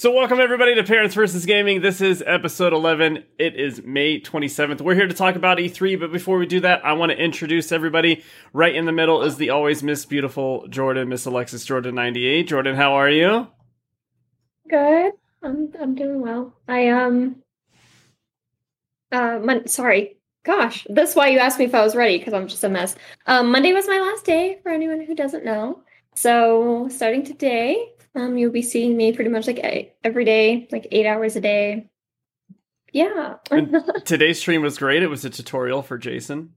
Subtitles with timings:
[0.00, 1.82] So, welcome everybody to Parents versus Gaming.
[1.82, 3.22] This is episode 11.
[3.38, 4.80] It is May 27th.
[4.80, 7.70] We're here to talk about E3, but before we do that, I want to introduce
[7.70, 8.24] everybody.
[8.54, 12.48] Right in the middle is the always Miss Beautiful Jordan, Miss Alexis Jordan 98.
[12.48, 13.48] Jordan, how are you?
[14.70, 15.12] Good.
[15.42, 16.54] I'm I'm doing well.
[16.66, 17.42] I um
[19.12, 20.16] uh mon- sorry.
[20.44, 22.96] Gosh, that's why you asked me if I was ready because I'm just a mess.
[23.26, 25.82] Um Monday was my last day for anyone who doesn't know.
[26.14, 31.06] So, starting today, um, you'll be seeing me pretty much like every day, like eight
[31.06, 31.90] hours a day.
[32.92, 33.36] Yeah.
[34.04, 35.02] today's stream was great.
[35.02, 36.54] It was a tutorial for Jason.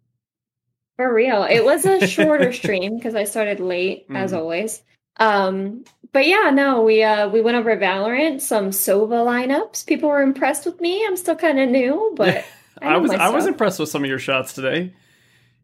[0.96, 1.44] For real.
[1.44, 4.18] It was a shorter stream because I started late, mm.
[4.18, 4.82] as always.
[5.18, 9.86] Um, but yeah, no, we uh we went over Valorant, some Sova lineups.
[9.86, 11.06] People were impressed with me.
[11.06, 12.46] I'm still kind of new, but
[12.82, 14.94] I, I was I was impressed with some of your shots today.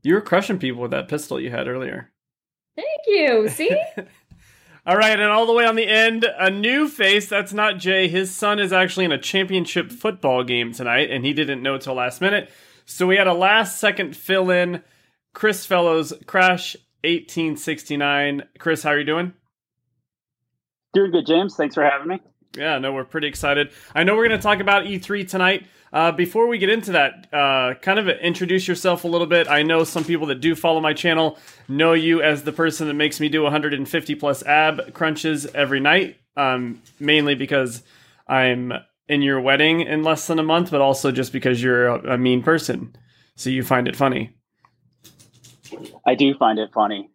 [0.03, 2.11] You were crushing people with that pistol you had earlier.
[2.75, 3.49] Thank you.
[3.49, 3.75] See?
[4.85, 7.27] All right, and all the way on the end, a new face.
[7.27, 8.07] That's not Jay.
[8.07, 11.95] His son is actually in a championship football game tonight, and he didn't know till
[11.95, 12.49] last minute.
[12.85, 14.81] So we had a last second fill in.
[15.33, 18.43] Chris Fellows, Crash 1869.
[18.57, 19.33] Chris, how are you doing?
[20.93, 21.55] Doing good, James.
[21.55, 22.19] Thanks for having me.
[22.57, 23.71] Yeah, no, we're pretty excited.
[23.93, 25.67] I know we're going to talk about E3 tonight.
[25.91, 29.47] Uh, before we get into that, uh, kind of introduce yourself a little bit.
[29.47, 31.37] I know some people that do follow my channel
[31.67, 36.17] know you as the person that makes me do 150 plus ab crunches every night,
[36.37, 37.81] um, mainly because
[38.27, 38.73] I'm
[39.07, 42.17] in your wedding in less than a month, but also just because you're a, a
[42.17, 42.95] mean person.
[43.35, 44.35] So you find it funny.
[46.05, 47.09] I do find it funny.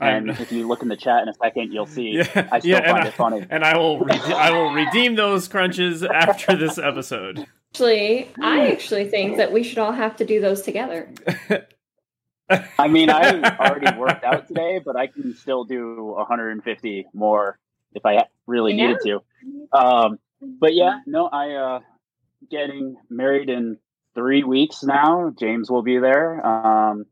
[0.00, 2.22] And if you look in the chat in a second, you'll see.
[2.34, 3.46] Yeah, I still yeah, find I, it funny.
[3.48, 7.46] And I will, re- I will redeem those crunches after this episode.
[7.74, 11.12] Actually, I actually think that we should all have to do those together.
[12.78, 17.58] I mean, I already worked out today, but I can still do 150 more
[17.92, 18.86] if I really yeah.
[18.86, 19.76] needed to.
[19.76, 21.80] Um, but yeah, no, I uh,
[22.48, 23.78] getting married in
[24.14, 25.32] three weeks now.
[25.36, 26.46] James will be there.
[26.46, 27.06] Um,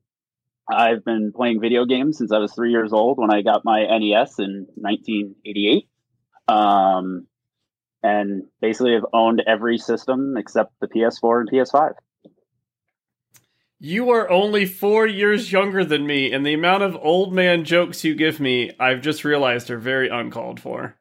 [0.70, 3.80] I've been playing video games since I was three years old when I got my
[3.80, 5.88] NES in 1988.
[6.46, 7.26] Um,
[8.02, 11.94] and basically have owned every system except the PS4 and PS5.
[13.78, 18.04] You are only four years younger than me, and the amount of old man jokes
[18.04, 20.96] you give me, I've just realized are very uncalled for.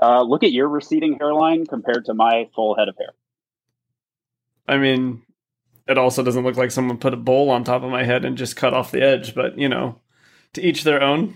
[0.00, 3.14] Uh, look at your receding hairline compared to my full head of hair.
[4.68, 5.22] I mean,
[5.88, 8.38] it also doesn't look like someone put a bowl on top of my head and
[8.38, 10.00] just cut off the edge, but you know,
[10.54, 11.34] to each their own.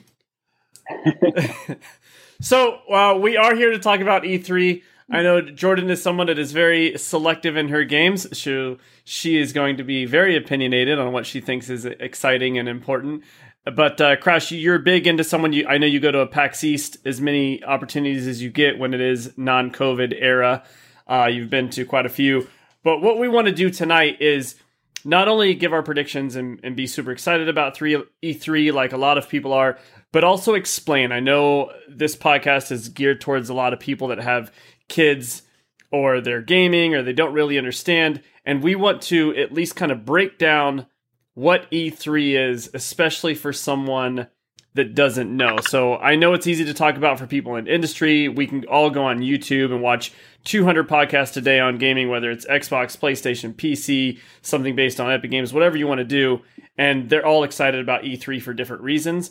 [2.41, 4.83] So uh, we are here to talk about E3.
[5.09, 8.27] I know Jordan is someone that is very selective in her games.
[8.33, 12.69] She she is going to be very opinionated on what she thinks is exciting and
[12.69, 13.23] important.
[13.65, 15.53] But uh, Crash, you're big into someone.
[15.53, 18.79] You I know you go to a PAX East as many opportunities as you get
[18.79, 20.65] when it is non-COVID era.
[21.07, 22.49] Uh, you've been to quite a few.
[22.83, 24.57] But what we want to do tonight is
[25.05, 28.97] not only give our predictions and, and be super excited about three E3 like a
[28.97, 29.79] lot of people are,
[30.13, 31.13] but also explain.
[31.13, 34.53] I know this podcast is geared towards a lot of people that have
[34.89, 35.43] kids
[35.91, 38.23] or they're gaming or they don't really understand.
[38.45, 40.87] And we want to at least kind of break down
[41.35, 44.29] what E3 is, especially for someone
[44.75, 45.57] that doesn't know.
[45.69, 48.29] So I know it's easy to talk about for people in industry.
[48.29, 50.13] We can all go on YouTube and watch
[50.45, 55.31] 200 podcasts a day on gaming, whether it's Xbox, PlayStation, PC, something based on Epic
[55.31, 56.43] Games, whatever you want to do.
[56.79, 59.31] And they're all excited about E3 for different reasons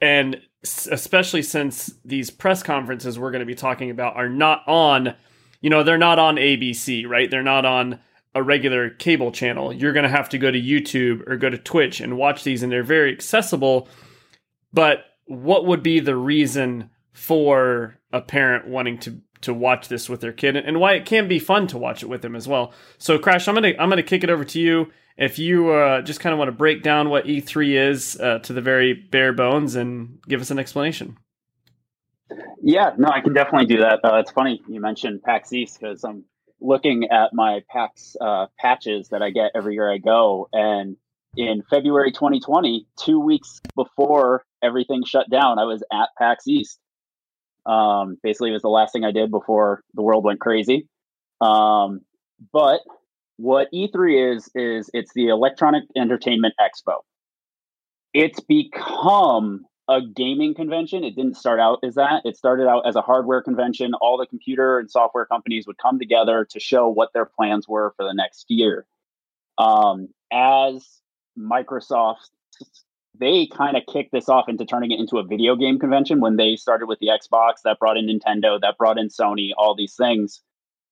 [0.00, 5.14] and especially since these press conferences we're going to be talking about are not on
[5.60, 7.30] you know they're not on ABC right?
[7.30, 8.00] They're not on
[8.34, 9.72] a regular cable channel.
[9.72, 12.62] You're going to have to go to YouTube or go to Twitch and watch these
[12.62, 13.88] and they're very accessible.
[14.72, 20.20] But what would be the reason for a parent wanting to to watch this with
[20.20, 22.72] their kid and why it can be fun to watch it with them as well?
[22.98, 25.70] So crash i'm going to i'm going to kick it over to you if you
[25.70, 28.92] uh, just kind of want to break down what E3 is uh, to the very
[28.92, 31.16] bare bones and give us an explanation.
[32.62, 34.00] Yeah, no, I can definitely do that.
[34.04, 36.24] Uh, it's funny you mentioned PAX East because I'm
[36.60, 40.48] looking at my PAX uh, patches that I get every year I go.
[40.52, 40.96] And
[41.36, 46.78] in February 2020, two weeks before everything shut down, I was at PAX East.
[47.66, 50.88] Um, basically, it was the last thing I did before the world went crazy.
[51.40, 52.00] Um,
[52.52, 52.80] but
[53.36, 56.98] what E3 is is it's the Electronic Entertainment Expo.
[58.14, 61.02] It's become a gaming convention.
[61.02, 62.22] It didn't start out as that.
[62.24, 63.94] It started out as a hardware convention.
[63.94, 67.92] All the computer and software companies would come together to show what their plans were
[67.96, 68.86] for the next year.
[69.58, 70.86] Um, as
[71.38, 72.28] Microsoft
[73.18, 76.36] they kind of kicked this off into turning it into a video game convention when
[76.36, 79.94] they started with the Xbox that brought in Nintendo, that brought in Sony, all these
[79.94, 80.40] things.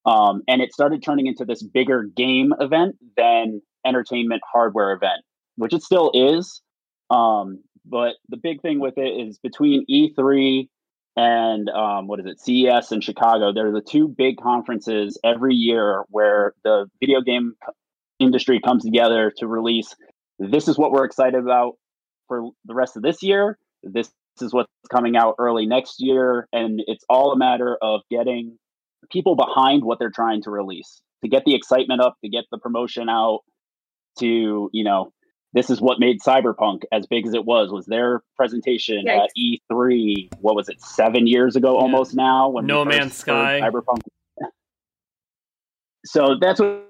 [0.07, 5.23] Um, and it started turning into this bigger game event than entertainment hardware event,
[5.57, 6.63] which it still is.
[7.11, 10.69] Um, but the big thing with it is between E3
[11.17, 16.05] and um, what is it, CES in Chicago, they're the two big conferences every year
[16.09, 17.55] where the video game
[18.19, 19.95] industry comes together to release
[20.39, 21.75] this is what we're excited about
[22.27, 23.59] for the rest of this year.
[23.83, 24.11] This
[24.41, 26.49] is what's coming out early next year.
[26.53, 28.59] And it's all a matter of getting
[29.11, 32.59] people behind what they're trying to release, to get the excitement up, to get the
[32.59, 33.41] promotion out,
[34.19, 35.13] to, you know,
[35.53, 39.25] this is what made cyberpunk as big as it was was their presentation Yikes.
[39.25, 41.81] at e3 what was it seven years ago yeah.
[41.81, 44.01] almost now when no man's sky cyberpunk
[46.05, 46.87] so that's what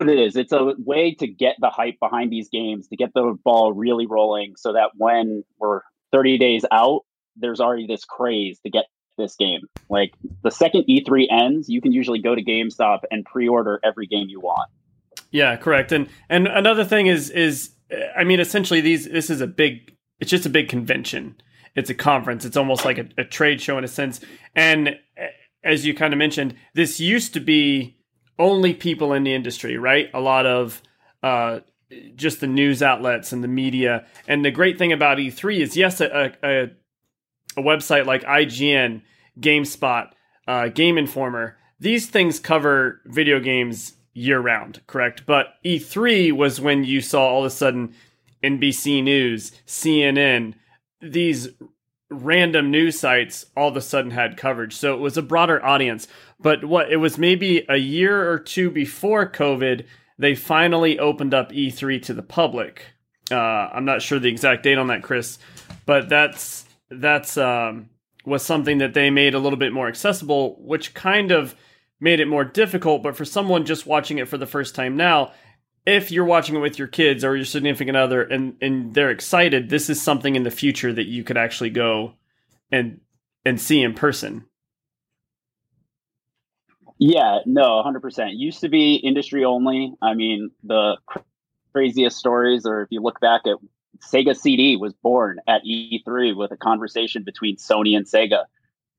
[0.00, 3.36] it is it's a way to get the hype behind these games to get the
[3.44, 5.80] ball really rolling so that when we're
[6.12, 7.00] 30 days out
[7.36, 8.84] there's already this craze to get
[9.16, 10.12] this game like
[10.42, 14.40] the second e3 ends you can usually go to gamestop and pre-order every game you
[14.40, 14.68] want
[15.30, 17.74] yeah correct and and another thing is is
[18.16, 19.96] I mean, essentially, these this is a big.
[20.20, 21.36] It's just a big convention.
[21.74, 22.44] It's a conference.
[22.44, 24.20] It's almost like a, a trade show in a sense.
[24.54, 24.96] And
[25.64, 27.98] as you kind of mentioned, this used to be
[28.38, 30.08] only people in the industry, right?
[30.14, 30.80] A lot of
[31.22, 31.60] uh,
[32.14, 34.06] just the news outlets and the media.
[34.28, 36.70] And the great thing about E3 is, yes, a, a,
[37.56, 39.02] a website like IGN,
[39.40, 40.10] GameSpot,
[40.46, 45.26] uh, Game Informer, these things cover video games year round, correct?
[45.26, 47.94] But E3 was when you saw all of a sudden
[48.42, 50.54] NBC News, CNN,
[51.00, 51.48] these
[52.10, 54.74] random news sites all of a sudden had coverage.
[54.74, 56.06] So it was a broader audience.
[56.38, 59.84] But what it was maybe a year or two before COVID,
[60.18, 62.86] they finally opened up E3 to the public.
[63.30, 65.38] Uh, I'm not sure the exact date on that, Chris,
[65.86, 66.63] but that's
[67.00, 67.90] that's um,
[68.24, 71.54] was something that they made a little bit more accessible, which kind of
[72.00, 73.02] made it more difficult.
[73.02, 75.32] But for someone just watching it for the first time now,
[75.86, 79.68] if you're watching it with your kids or your significant other and, and they're excited,
[79.68, 82.14] this is something in the future that you could actually go
[82.70, 83.00] and
[83.44, 84.46] and see in person.
[86.98, 88.30] Yeah, no, 100%.
[88.34, 89.92] Used to be industry only.
[90.00, 90.96] I mean, the
[91.72, 93.56] craziest stories, or if you look back at
[94.12, 98.44] Sega CD was born at E3 with a conversation between Sony and Sega.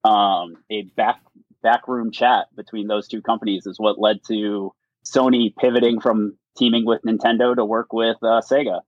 [0.07, 1.21] Um, a back
[1.63, 4.71] backroom chat between those two companies is what led to
[5.05, 8.81] Sony pivoting from teaming with Nintendo to work with uh, Sega.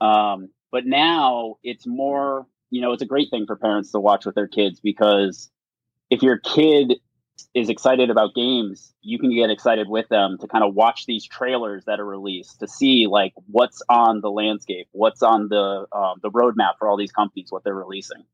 [0.00, 4.26] Um, but now it's more, you know, it's a great thing for parents to watch
[4.26, 5.50] with their kids because
[6.10, 6.94] if your kid
[7.54, 11.26] is excited about games, you can get excited with them to kind of watch these
[11.26, 16.18] trailers that are released to see like what's on the landscape, what's on the um,
[16.22, 18.24] the roadmap for all these companies, what they're releasing.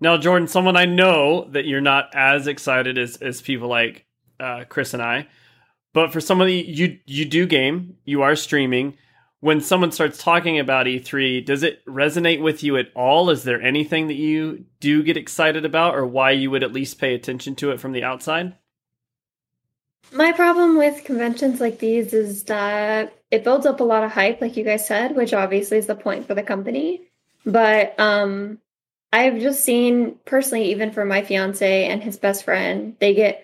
[0.00, 4.06] Now, Jordan, someone I know that you're not as excited as, as people like
[4.40, 5.28] uh, Chris and I,
[5.92, 8.96] but for somebody you you do game, you are streaming.
[9.40, 13.30] When someone starts talking about E3, does it resonate with you at all?
[13.30, 17.00] Is there anything that you do get excited about, or why you would at least
[17.00, 18.54] pay attention to it from the outside?
[20.12, 24.40] My problem with conventions like these is that it builds up a lot of hype,
[24.40, 27.02] like you guys said, which obviously is the point for the company.
[27.46, 28.58] But um,
[29.12, 33.42] I've just seen personally, even for my fiance and his best friend, they get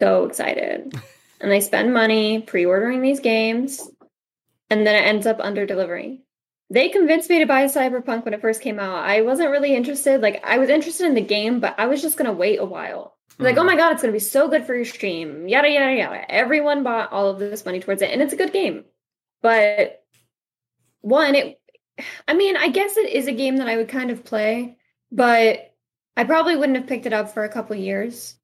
[0.00, 0.94] so excited
[1.40, 3.90] and they spend money pre ordering these games
[4.70, 6.22] and then it ends up under delivering.
[6.70, 9.04] They convinced me to buy Cyberpunk when it first came out.
[9.04, 10.20] I wasn't really interested.
[10.20, 12.64] Like, I was interested in the game, but I was just going to wait a
[12.64, 13.16] while.
[13.38, 13.44] Mm.
[13.44, 15.46] Like, oh my God, it's going to be so good for your stream.
[15.46, 16.30] Yada, yada, yada.
[16.30, 18.84] Everyone bought all of this money towards it, and it's a good game.
[19.42, 20.02] But
[21.02, 21.60] one, it,
[22.26, 24.78] I mean, I guess it is a game that I would kind of play
[25.14, 25.72] but
[26.16, 28.34] I probably wouldn't have picked it up for a couple years.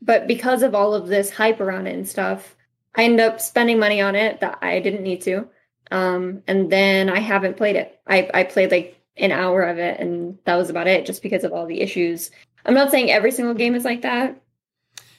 [0.00, 2.56] But because of all of this hype around it and stuff,
[2.94, 5.48] I end up spending money on it that I didn't need to.
[5.90, 8.00] Um, and then I haven't played it.
[8.06, 11.44] I, I played like an hour of it, and that was about it, just because
[11.44, 12.30] of all the issues.
[12.64, 14.40] I'm not saying every single game is like that.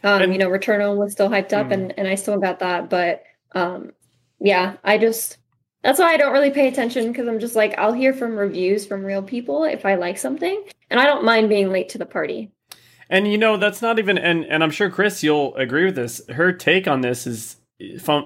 [0.03, 1.73] Um, and, you know, Returnal was still hyped up, mm.
[1.73, 3.23] and and I still got that, but
[3.53, 3.91] um,
[4.39, 5.37] yeah, I just
[5.83, 8.85] that's why I don't really pay attention because I'm just like, I'll hear from reviews
[8.85, 12.05] from real people if I like something, and I don't mind being late to the
[12.05, 12.51] party.
[13.09, 16.21] And you know, that's not even, and, and I'm sure Chris, you'll agree with this.
[16.29, 17.57] Her take on this is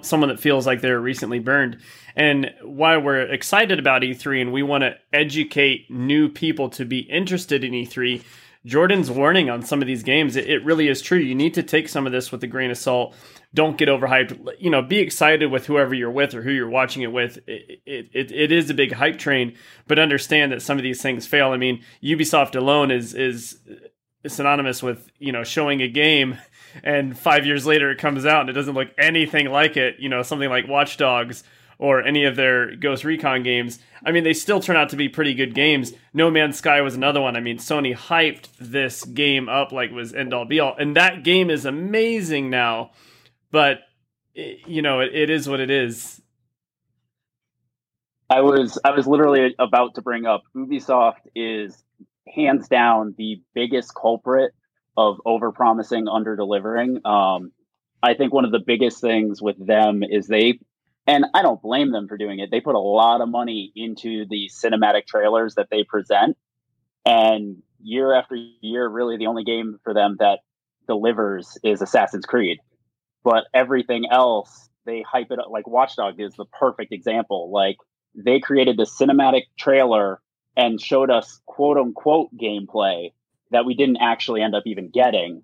[0.01, 1.77] someone that feels like they're recently burned.
[2.15, 6.99] And why we're excited about E3 and we want to educate new people to be
[6.99, 8.23] interested in E3.
[8.65, 11.19] Jordan's warning on some of these games, it, it really is true.
[11.19, 13.13] You need to take some of this with a grain of salt.
[13.53, 14.55] Don't get overhyped.
[14.59, 17.37] You know, be excited with whoever you're with or who you're watching it with.
[17.47, 19.55] It, it, it, is a big hype train,
[19.87, 21.51] but understand that some of these things fail.
[21.51, 23.59] I mean, Ubisoft alone is is
[24.27, 26.37] synonymous with you know showing a game
[26.83, 30.09] and five years later it comes out and it doesn't look anything like it you
[30.09, 31.43] know something like watch dogs
[31.77, 33.79] or any of their ghost recon games.
[34.05, 35.91] I mean they still turn out to be pretty good games.
[36.13, 37.35] No man's sky was another one.
[37.35, 40.95] I mean sony hyped this game up like it was end all be all and
[40.95, 42.91] that game is amazing now
[43.51, 43.79] but
[44.33, 46.21] it, you know it, it is what it is.
[48.29, 51.83] I was i was literally about to bring up ubisoft is
[52.27, 54.51] hands down the biggest culprit
[54.97, 57.05] of over promising, under delivering.
[57.05, 57.51] Um,
[58.01, 60.59] I think one of the biggest things with them is they,
[61.07, 64.25] and I don't blame them for doing it, they put a lot of money into
[64.29, 66.37] the cinematic trailers that they present.
[67.05, 70.39] And year after year, really the only game for them that
[70.87, 72.59] delivers is Assassin's Creed.
[73.23, 75.47] But everything else, they hype it up.
[75.49, 77.51] Like Watchdog is the perfect example.
[77.51, 77.77] Like
[78.15, 80.21] they created the cinematic trailer
[80.55, 83.11] and showed us quote unquote gameplay
[83.51, 85.43] that we didn't actually end up even getting.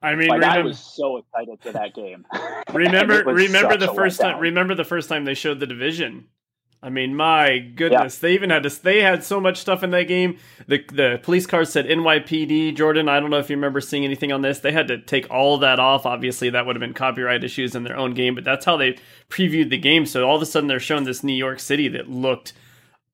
[0.00, 2.24] I mean, like, remember, I was so excited for that game.
[2.72, 4.38] remember, remember the first time.
[4.38, 6.26] Remember the first time they showed the division.
[6.80, 8.20] I mean, my goodness, yeah.
[8.28, 8.68] they even had to.
[8.70, 10.38] They had so much stuff in that game.
[10.68, 12.76] The the police car said NYPD.
[12.76, 14.60] Jordan, I don't know if you remember seeing anything on this.
[14.60, 16.06] They had to take all that off.
[16.06, 18.98] Obviously, that would have been copyright issues in their own game, but that's how they
[19.28, 20.06] previewed the game.
[20.06, 22.52] So all of a sudden, they're showing this New York City that looked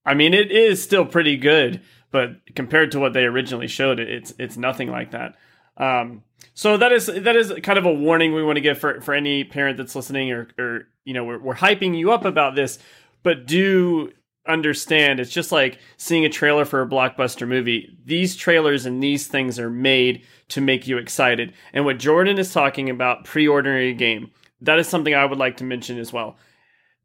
[0.06, 1.80] I mean, it is still pretty good,
[2.14, 5.34] but compared to what they originally showed, it's it's nothing like that.
[5.76, 6.22] Um,
[6.54, 9.14] so that is that is kind of a warning we want to give for for
[9.14, 12.78] any parent that's listening, or or you know, we're, we're hyping you up about this,
[13.24, 14.12] but do
[14.46, 17.98] understand it's just like seeing a trailer for a blockbuster movie.
[18.04, 21.52] These trailers and these things are made to make you excited.
[21.72, 24.30] And what Jordan is talking about pre-ordering a game,
[24.60, 26.36] that is something I would like to mention as well.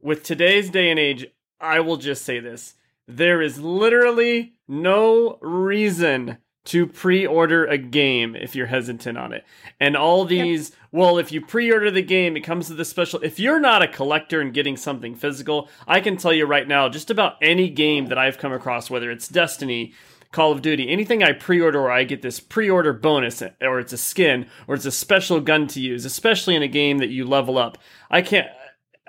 [0.01, 1.25] With today's day and age,
[1.59, 2.75] I will just say this
[3.09, 9.43] there is literally no reason to pre-order a game if you're hesitant on it.
[9.79, 10.79] And all these, yep.
[10.91, 13.19] well, if you pre-order the game, it comes with a special.
[13.23, 16.87] If you're not a collector and getting something physical, I can tell you right now,
[16.87, 19.93] just about any game that I've come across, whether it's Destiny,
[20.31, 23.97] Call of Duty, anything I pre-order or I get this pre-order bonus, or it's a
[23.97, 27.57] skin, or it's a special gun to use, especially in a game that you level
[27.57, 27.79] up.
[28.11, 28.47] I can't.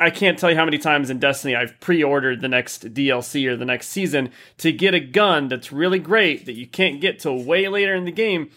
[0.00, 3.54] I can't tell you how many times in Destiny I've pre-ordered the next DLC or
[3.54, 7.45] the next season to get a gun that's really great that you can't get till
[7.45, 8.50] way later in the game.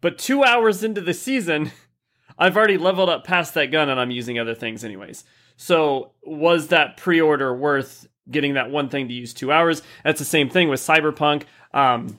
[0.00, 1.70] But two hours into the season,
[2.38, 5.24] I've already leveled up past that gun and I'm using other things anyways.
[5.58, 9.82] So was that pre-order worth getting that one thing to use two hours?
[10.02, 11.42] That's the same thing with Cyberpunk.
[11.74, 12.18] Um,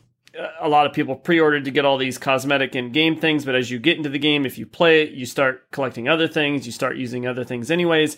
[0.60, 3.72] a lot of people pre-ordered to get all these cosmetic and game things, but as
[3.72, 6.72] you get into the game, if you play it, you start collecting other things, you
[6.72, 8.18] start using other things anyways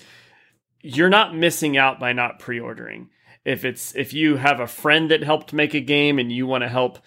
[0.81, 3.09] you're not missing out by not pre-ordering.
[3.45, 6.63] If it's if you have a friend that helped make a game and you want
[6.63, 6.99] to help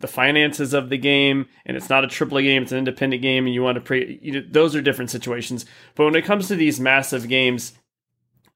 [0.00, 3.46] the finances of the game and it's not a AAA game, it's an independent game
[3.46, 5.66] and you want to pre you know, those are different situations.
[5.94, 7.72] But when it comes to these massive games,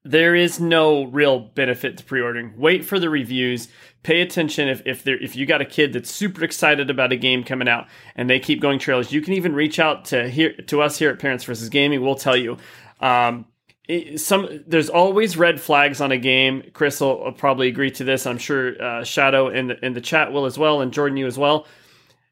[0.05, 2.53] there is no real benefit to pre-ordering.
[2.57, 3.69] Wait for the reviews.
[4.03, 7.17] Pay attention if if there if you got a kid that's super excited about a
[7.17, 9.11] game coming out and they keep going trailers.
[9.11, 12.01] You can even reach out to here to us here at Parents versus Gaming.
[12.01, 12.57] We'll tell you.
[12.99, 13.45] Um,
[14.15, 16.71] some there's always red flags on a game.
[16.73, 18.25] Chris will, probably agree to this.
[18.25, 21.27] I'm sure uh, Shadow in the, in the chat will as well, and Jordan you
[21.27, 21.67] as well.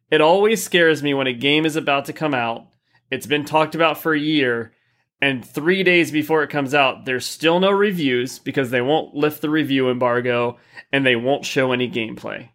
[0.09, 2.67] It always scares me when a game is about to come out.
[3.09, 4.73] It's been talked about for a year,
[5.21, 9.41] and three days before it comes out, there's still no reviews because they won't lift
[9.41, 10.57] the review embargo
[10.91, 12.49] and they won't show any gameplay.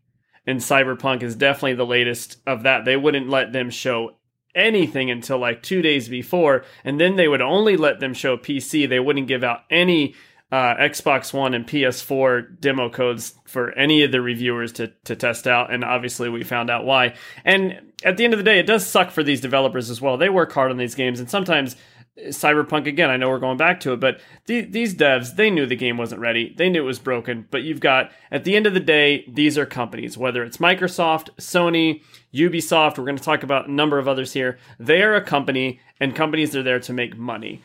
[0.46, 2.84] And Cyberpunk is definitely the latest of that.
[2.84, 4.16] They wouldn't let them show
[4.56, 8.88] anything until like two days before, and then they would only let them show PC.
[8.88, 10.14] They wouldn't give out any
[10.50, 15.46] uh, Xbox One and PS4 demo codes for any of the reviewers to to test
[15.46, 17.14] out, and obviously we found out why.
[17.44, 20.16] And at the end of the day, it does suck for these developers as well.
[20.16, 21.76] They work hard on these games, and sometimes
[22.18, 23.10] Cyberpunk again.
[23.10, 25.98] I know we're going back to it, but th- these devs they knew the game
[25.98, 26.54] wasn't ready.
[26.56, 27.46] They knew it was broken.
[27.50, 30.16] But you've got at the end of the day, these are companies.
[30.16, 32.02] Whether it's Microsoft, Sony,
[32.34, 34.58] Ubisoft, we're going to talk about a number of others here.
[34.78, 37.62] They are a company, and companies are there to make money.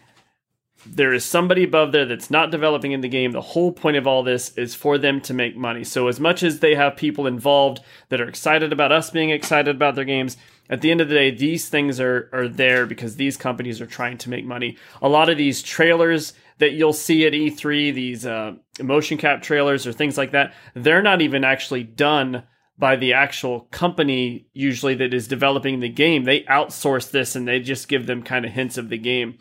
[0.85, 3.31] There is somebody above there that's not developing in the game.
[3.31, 5.83] The whole point of all this is for them to make money.
[5.83, 9.75] So as much as they have people involved that are excited about us being excited
[9.75, 10.37] about their games,
[10.71, 13.85] at the end of the day, these things are are there because these companies are
[13.85, 14.77] trying to make money.
[15.01, 19.85] A lot of these trailers that you'll see at E3, these uh, motion cap trailers
[19.85, 22.43] or things like that, they're not even actually done
[22.77, 26.23] by the actual company usually that is developing the game.
[26.23, 29.37] They outsource this and they just give them kind of hints of the game.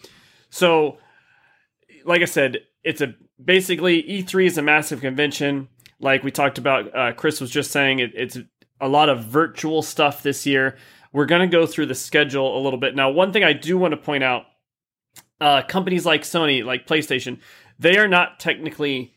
[0.51, 0.99] So,
[2.05, 5.69] like I said, it's a basically E3 is a massive convention.
[6.01, 8.39] Like we talked about, uh, Chris was just saying it, it's
[8.81, 10.77] a lot of virtual stuff this year.
[11.13, 12.95] We're going to go through the schedule a little bit.
[12.95, 14.45] Now, one thing I do want to point out
[15.41, 17.41] uh, companies like Sony, like PlayStation,
[17.79, 19.15] they are not technically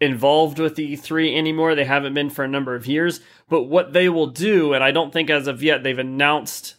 [0.00, 1.74] involved with the E3 anymore.
[1.74, 3.20] They haven't been for a number of years.
[3.48, 6.74] But what they will do, and I don't think as of yet they've announced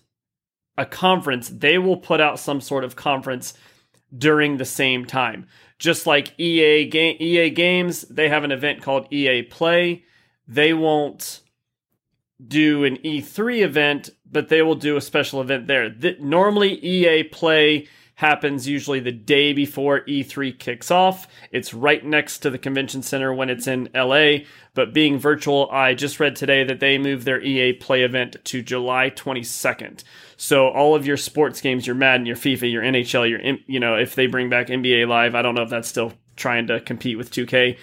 [0.77, 3.53] a conference, they will put out some sort of conference
[4.15, 5.47] during the same time.
[5.79, 10.03] Just like EA game, EA Games, they have an event called EA Play.
[10.47, 11.41] They won't
[12.47, 15.89] do an E3 event, but they will do a special event there.
[15.89, 21.27] The, normally, EA Play happens usually the day before E3 kicks off.
[21.51, 24.45] It's right next to the convention center when it's in LA.
[24.73, 28.61] But being virtual, I just read today that they moved their EA Play event to
[28.61, 30.03] July 22nd.
[30.37, 33.95] So all of your sports games, your Madden, your FIFA, your NHL, your you know,
[33.95, 37.17] if they bring back NBA Live, I don't know if that's still trying to compete
[37.17, 37.77] with 2K,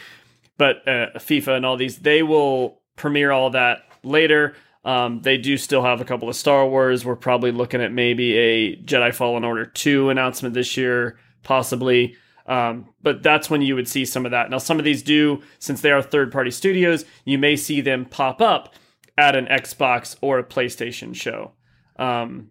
[0.58, 4.54] but uh, FIFA and all these, they will premiere all that later.
[4.85, 7.04] Um, they do still have a couple of Star Wars.
[7.04, 12.16] We're probably looking at maybe a Jedi Fallen Order 2 announcement this year, possibly.
[12.47, 14.50] Um, but that's when you would see some of that.
[14.50, 18.07] Now, some of these do, since they are third party studios, you may see them
[18.07, 18.75] pop up
[19.16, 21.52] at an Xbox or a PlayStation show.
[21.97, 22.50] Um,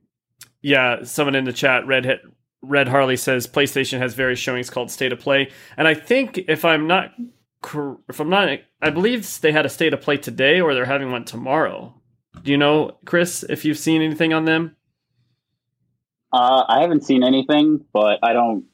[0.62, 2.22] yeah, someone in the chat, Red
[2.62, 6.66] Red Harley says PlayStation has various showings called State of Play, and I think if
[6.66, 7.12] I'm not
[7.64, 11.12] if I'm not, I believe they had a State of Play today, or they're having
[11.12, 11.94] one tomorrow.
[12.44, 14.76] Do you know, Chris, if you've seen anything on them?
[16.32, 18.66] Uh, I haven't seen anything, but I don't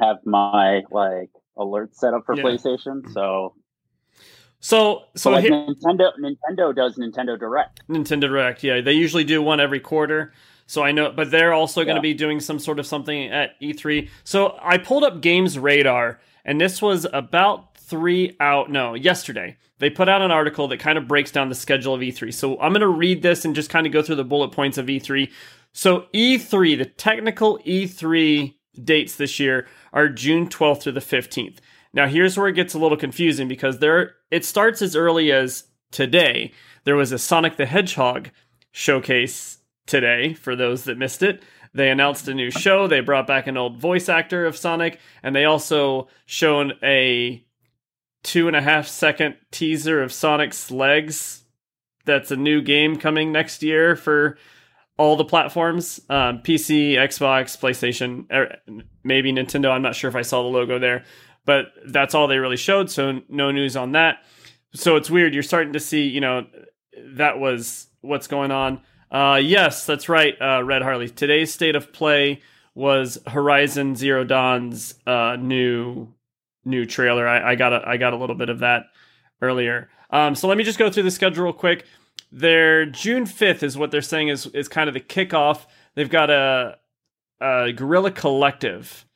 [0.00, 2.42] have my like alert set up for yeah.
[2.42, 3.54] PlayStation, so.
[4.60, 7.82] So, so, like here, Nintendo, Nintendo does Nintendo Direct.
[7.88, 10.32] Nintendo Direct, yeah, they usually do one every quarter.
[10.66, 13.60] So I know, but they're also going to be doing some sort of something at
[13.60, 14.08] E3.
[14.24, 18.70] So I pulled up Games Radar, and this was about three out.
[18.70, 22.00] No, yesterday they put out an article that kind of breaks down the schedule of
[22.00, 22.32] E3.
[22.32, 24.78] So I'm going to read this and just kind of go through the bullet points
[24.78, 25.30] of E3.
[25.74, 31.58] So E3, the technical E3 dates this year are June 12th through the 15th.
[31.92, 35.64] Now here's where it gets a little confusing because there it starts as early as
[35.90, 36.52] today.
[36.84, 38.30] There was a Sonic the Hedgehog
[38.70, 41.42] showcase today for those that missed it.
[41.74, 42.86] They announced a new show.
[42.86, 47.44] They brought back an old voice actor of Sonic, and they also shown a
[48.22, 51.44] two and a half second teaser of Sonic's legs.
[52.04, 54.36] That's a new game coming next year for
[54.98, 58.56] all the platforms um, PC, Xbox, PlayStation, er,
[59.02, 59.70] maybe Nintendo.
[59.70, 61.04] I'm not sure if I saw the logo there,
[61.44, 62.90] but that's all they really showed.
[62.90, 64.24] So no news on that.
[64.74, 65.34] So it's weird.
[65.34, 66.46] You're starting to see, you know,
[67.16, 68.80] that was what's going on.
[69.10, 71.08] Uh, yes, that's right, uh, Red Harley.
[71.08, 72.40] Today's state of play
[72.74, 76.08] was Horizon Zero Dawn's uh, new
[76.64, 77.26] new trailer.
[77.26, 78.84] I, I, got a I got a little bit of that
[79.40, 79.90] earlier.
[80.10, 81.86] Um, so let me just go through the schedule real quick.
[82.30, 85.66] Their June fifth is what they're saying is is kind of the kickoff.
[85.94, 86.78] They've got a,
[87.40, 89.06] a Guerrilla Collective.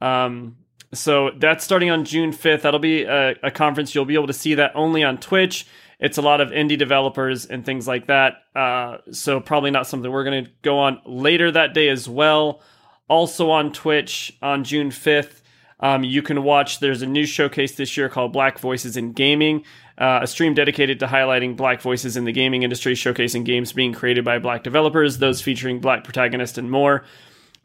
[0.00, 0.56] Um,
[0.94, 2.62] so that's starting on June 5th.
[2.62, 3.94] That'll be a, a, conference.
[3.94, 5.66] You'll be able to see that only on Twitch.
[5.98, 8.34] It's a lot of indie developers and things like that.
[8.54, 12.60] Uh, so probably not something we're going to go on later that day as well.
[13.08, 15.41] Also on Twitch on June 5th
[15.82, 19.64] um, you can watch, there's a new showcase this year called Black Voices in Gaming,
[19.98, 23.92] uh, a stream dedicated to highlighting black voices in the gaming industry, showcasing games being
[23.92, 27.04] created by black developers, those featuring black protagonists, and more.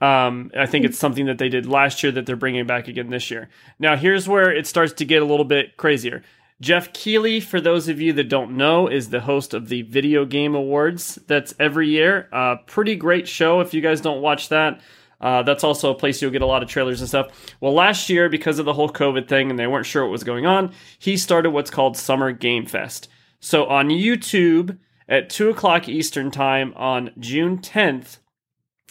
[0.01, 3.09] Um, I think it's something that they did last year that they're bringing back again
[3.09, 3.49] this year.
[3.79, 6.23] Now, here's where it starts to get a little bit crazier.
[6.59, 10.25] Jeff Keighley, for those of you that don't know, is the host of the Video
[10.25, 11.19] Game Awards.
[11.27, 12.27] That's every year.
[12.33, 14.81] Uh, pretty great show if you guys don't watch that.
[15.19, 17.55] Uh, that's also a place you'll get a lot of trailers and stuff.
[17.59, 20.23] Well, last year, because of the whole COVID thing and they weren't sure what was
[20.23, 23.07] going on, he started what's called Summer Game Fest.
[23.39, 24.77] So on YouTube
[25.09, 28.17] at 2 o'clock Eastern Time on June 10th,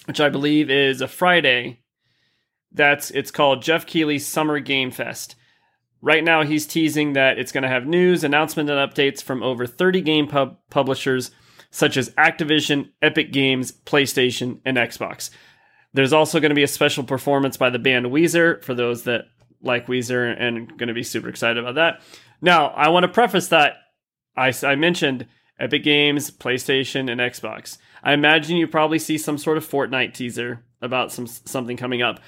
[0.07, 1.81] which I believe is a Friday,
[2.73, 5.37] that's it's called Jeff Keighley's Summer Game Fest.
[6.03, 9.67] Right now, he's teasing that it's going to have news, announcements, and updates from over
[9.67, 11.31] 30 game pub- publishers
[11.71, 15.31] such as Activision, Epic Games, PlayStation, and Xbox.
[15.97, 19.29] There's also going to be a special performance by the band Weezer for those that
[19.63, 22.03] like Weezer and going to be super excited about that.
[22.43, 23.77] Now, I want to preface that
[24.37, 25.27] I, I mentioned
[25.59, 27.79] Epic Games, PlayStation, and Xbox.
[28.03, 32.21] I imagine you probably see some sort of Fortnite teaser about some something coming up.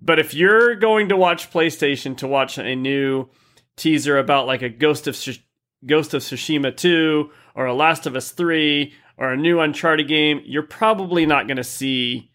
[0.00, 3.28] But if you're going to watch PlayStation to watch a new
[3.76, 5.40] teaser about like a Ghost of Sh-
[5.84, 10.40] Ghost of Tsushima 2 or a Last of Us 3 or a new Uncharted game,
[10.46, 12.29] you're probably not going to see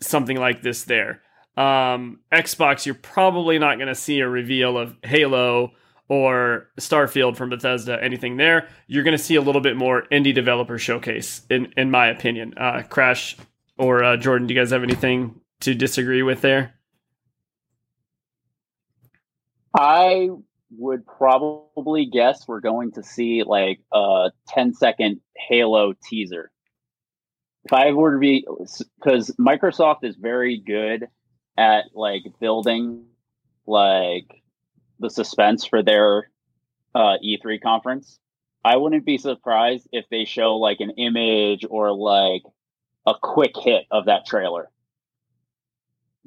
[0.00, 1.22] something like this there.
[1.56, 5.72] Um, Xbox, you're probably not going to see a reveal of Halo
[6.08, 8.68] or Starfield from Bethesda, anything there.
[8.86, 12.54] You're going to see a little bit more indie developer showcase, in in my opinion.
[12.56, 13.36] Uh, Crash
[13.78, 16.74] or uh, Jordan, do you guys have anything to disagree with there?
[19.78, 20.28] I
[20.76, 26.50] would probably guess we're going to see like a 10 second Halo teaser.
[27.64, 28.46] If I were to be,
[28.98, 31.08] because Microsoft is very good
[31.58, 33.04] at like building
[33.66, 34.42] like
[34.98, 36.30] the suspense for their
[36.94, 38.18] uh, E3 conference.
[38.64, 42.42] I wouldn't be surprised if they show like an image or like
[43.06, 44.70] a quick hit of that trailer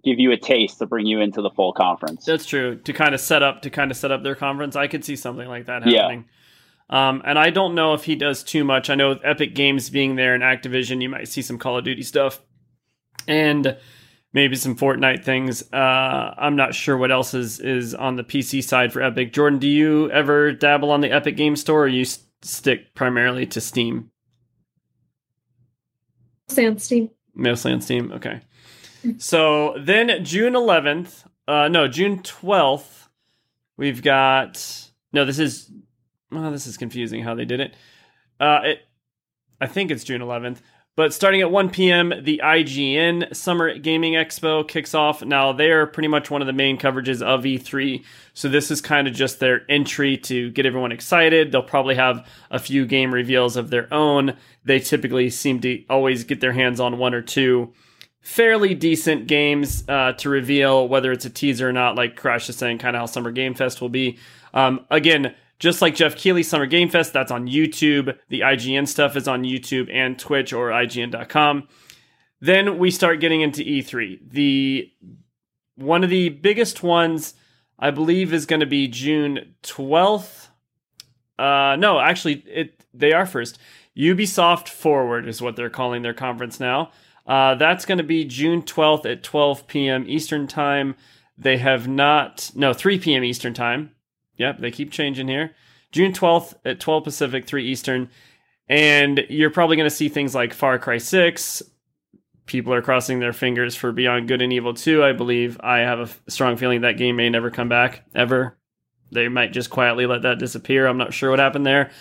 [0.03, 2.25] give you a taste to bring you into the full conference.
[2.25, 2.75] That's true.
[2.75, 5.15] To kind of set up to kind of set up their conference, I could see
[5.15, 6.25] something like that happening.
[6.25, 6.33] Yeah.
[6.93, 8.91] Um, and I don't know if he does too much.
[8.91, 11.83] I know with Epic Games being there and Activision, you might see some Call of
[11.83, 12.39] Duty stuff
[13.27, 13.75] and
[14.31, 15.63] maybe some Fortnite things.
[15.73, 19.33] Uh, I'm not sure what else is is on the PC side for Epic.
[19.33, 23.47] Jordan, do you ever dabble on the Epic Game Store, or you st- stick primarily
[23.47, 24.11] to Steam?
[26.55, 27.09] On Steam.
[27.33, 28.11] Mostly on Steam.
[28.11, 28.41] Okay.
[29.17, 33.07] So then June 11th, uh, no, June 12th,
[33.77, 35.71] we've got, no, this is,
[36.37, 37.75] oh, this is confusing how they did it.
[38.39, 38.79] Uh, it,
[39.59, 40.59] I think it's June 11th.
[40.95, 45.23] But starting at 1 p.m., the IGN Summer Gaming Expo kicks off.
[45.23, 48.03] Now, they are pretty much one of the main coverages of E3.
[48.35, 51.51] So, this is kind of just their entry to get everyone excited.
[51.51, 54.37] They'll probably have a few game reveals of their own.
[54.65, 57.73] They typically seem to always get their hands on one or two
[58.23, 62.55] fairly decent games uh, to reveal, whether it's a teaser or not, like Crash is
[62.55, 64.17] saying, kind of how Summer Game Fest will be.
[64.53, 68.17] Um, again, just like Jeff Keighley Summer Game Fest, that's on YouTube.
[68.29, 71.67] The IGN stuff is on YouTube and Twitch or IGN.com.
[72.41, 74.19] Then we start getting into E3.
[74.29, 74.91] The
[75.75, 77.33] one of the biggest ones,
[77.79, 80.49] I believe, is going to be June 12th.
[81.39, 83.57] Uh, no, actually, it they are first.
[83.97, 86.91] Ubisoft Forward is what they're calling their conference now.
[87.25, 90.05] Uh, that's going to be June 12th at 12 p.m.
[90.07, 90.95] Eastern Time.
[91.37, 93.23] They have not, no, 3 p.m.
[93.23, 93.91] Eastern Time.
[94.37, 95.51] Yep, they keep changing here.
[95.91, 98.09] June 12th at 12 Pacific, 3 Eastern.
[98.67, 101.61] And you're probably going to see things like Far Cry 6.
[102.45, 105.57] People are crossing their fingers for Beyond Good and Evil 2, I believe.
[105.61, 108.57] I have a strong feeling that game may never come back, ever.
[109.11, 110.87] They might just quietly let that disappear.
[110.87, 111.91] I'm not sure what happened there.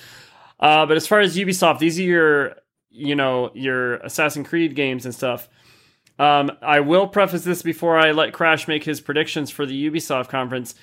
[0.59, 2.57] Uh, but as far as Ubisoft, these are your
[2.91, 5.49] you know your Assassin's Creed games and stuff.
[6.19, 10.29] Um, I will preface this before I let Crash make his predictions for the Ubisoft
[10.29, 10.75] conference.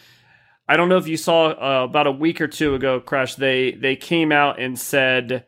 [0.69, 3.33] I don't know if you saw uh, about a week or two ago, Crash.
[3.33, 5.47] They they came out and said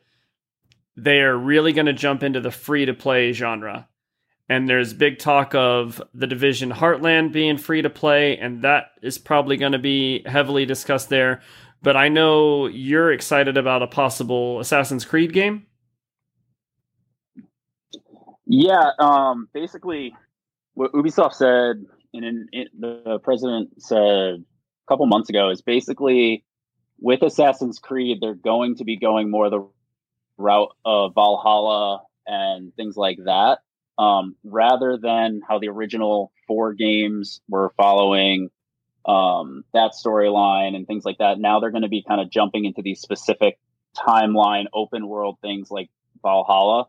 [0.98, 3.88] they are really going to jump into the free to play genre.
[4.50, 9.20] And there's big talk of the Division Heartland being free to play, and that is
[9.20, 11.42] probably going to be heavily discussed there.
[11.84, 15.68] But I know you're excited about a possible Assassin's Creed game.
[18.48, 20.16] Yeah, um, basically,
[20.74, 24.44] what Ubisoft said, and in, in, the president said
[24.92, 26.44] couple months ago, is basically
[27.00, 29.66] with Assassin's Creed, they're going to be going more the
[30.38, 33.60] route of Valhalla and things like that,
[33.98, 38.50] um, rather than how the original four games were following
[39.06, 41.40] um, that storyline and things like that.
[41.40, 43.58] Now they're going to be kind of jumping into these specific
[43.96, 45.90] timeline, open world things like
[46.22, 46.88] Valhalla.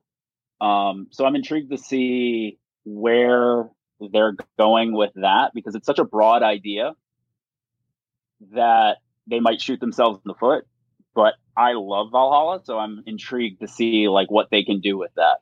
[0.61, 3.71] Um, so I'm intrigued to see where
[4.13, 6.95] they're going with that because it's such a broad idea
[8.55, 10.65] that they might shoot themselves in the foot.
[11.15, 15.11] But I love Valhalla, so I'm intrigued to see like what they can do with
[15.17, 15.39] that.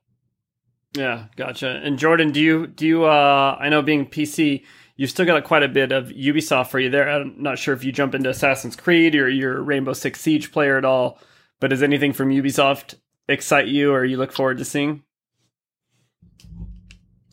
[0.97, 1.81] Yeah, gotcha.
[1.85, 3.05] And Jordan, do you do you?
[3.05, 4.65] Uh, I know being PC,
[4.97, 7.09] you've still got quite a bit of Ubisoft for you there.
[7.09, 10.77] I'm not sure if you jump into Assassin's Creed or you're Rainbow Six Siege player
[10.77, 11.19] at all.
[11.61, 12.97] But does anything from Ubisoft
[13.29, 15.05] excite you, or you look forward to seeing?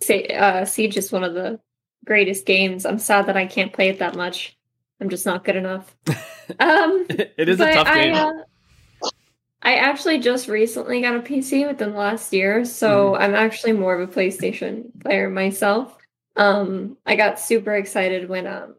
[0.04, 1.60] Say, uh, Siege is one of the
[2.06, 2.86] greatest games.
[2.86, 4.58] I'm sad that I can't play it that much.
[5.00, 5.96] I'm just not good enough.
[6.62, 8.16] Um, it is a tough game.
[8.16, 8.32] I, uh,
[9.62, 13.20] I actually just recently got a PC within the last year, so mm.
[13.20, 15.98] I'm actually more of a PlayStation player myself.
[16.38, 18.76] Um, I got super excited when um,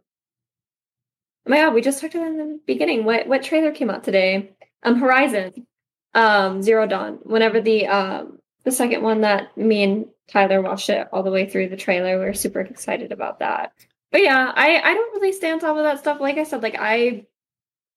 [1.46, 3.04] oh my god, we just talked about in the beginning.
[3.04, 4.56] What what trailer came out today?
[4.82, 5.66] Um, Horizon,
[6.14, 7.18] um, Zero Dawn.
[7.24, 11.48] Whenever the um the second one that me and Tyler watched it all the way
[11.48, 12.18] through the trailer.
[12.18, 13.72] We are super excited about that.
[14.10, 16.20] But yeah, I I don't really stay on top of that stuff.
[16.20, 17.26] Like I said, like I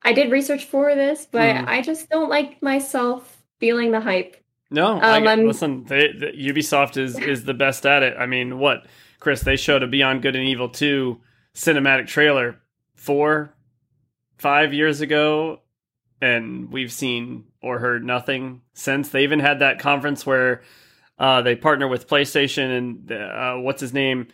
[0.04, 1.67] I did research for this, but mm.
[1.67, 4.38] I just don't like myself feeling the hype.
[4.69, 8.15] No, um, I, listen, they, the, Ubisoft is is the best at it.
[8.17, 8.86] I mean, what
[9.19, 9.41] Chris?
[9.41, 11.21] They showed a Beyond Good and Evil two
[11.56, 12.60] cinematic trailer
[12.95, 13.54] four,
[14.38, 15.62] five years ago,
[16.21, 19.10] and we've seen or heard nothing since.
[19.10, 20.62] They even had that conference where
[21.19, 24.28] uh, they partner with PlayStation and uh, what's his name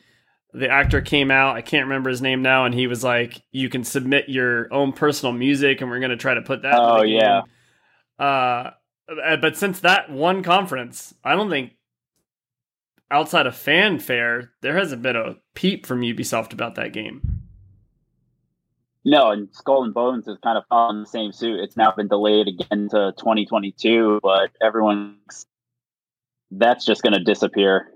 [0.53, 1.55] the actor came out.
[1.55, 4.93] I can't remember his name now, and he was like, "You can submit your own
[4.93, 7.41] personal music, and we're going to try to put that." Oh yeah.
[8.17, 8.71] Uh,
[9.07, 11.73] but since that one conference, I don't think
[13.10, 17.38] outside of fanfare there hasn't been a peep from Ubisoft about that game.
[19.05, 21.62] No, and Skull and Bones is kind of on the same suit.
[21.62, 25.45] It's now been delayed again to 2022, but everyone's
[26.51, 27.91] that's just going to disappear.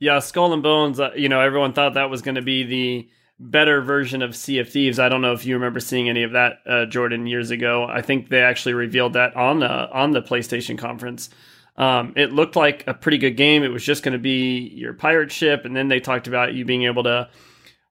[0.00, 0.98] Yeah, Skull and Bones.
[0.98, 3.08] Uh, you know, everyone thought that was going to be the
[3.38, 4.98] better version of Sea of Thieves.
[4.98, 7.84] I don't know if you remember seeing any of that, uh, Jordan, years ago.
[7.84, 11.28] I think they actually revealed that on the on the PlayStation conference.
[11.76, 13.62] Um, it looked like a pretty good game.
[13.62, 16.64] It was just going to be your pirate ship, and then they talked about you
[16.64, 17.28] being able to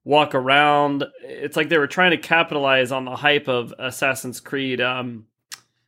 [0.03, 1.05] walk around.
[1.21, 5.27] It's like they were trying to capitalize on the hype of Assassin's Creed um,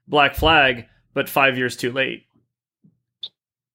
[0.07, 2.25] Black Flag, but five years too late.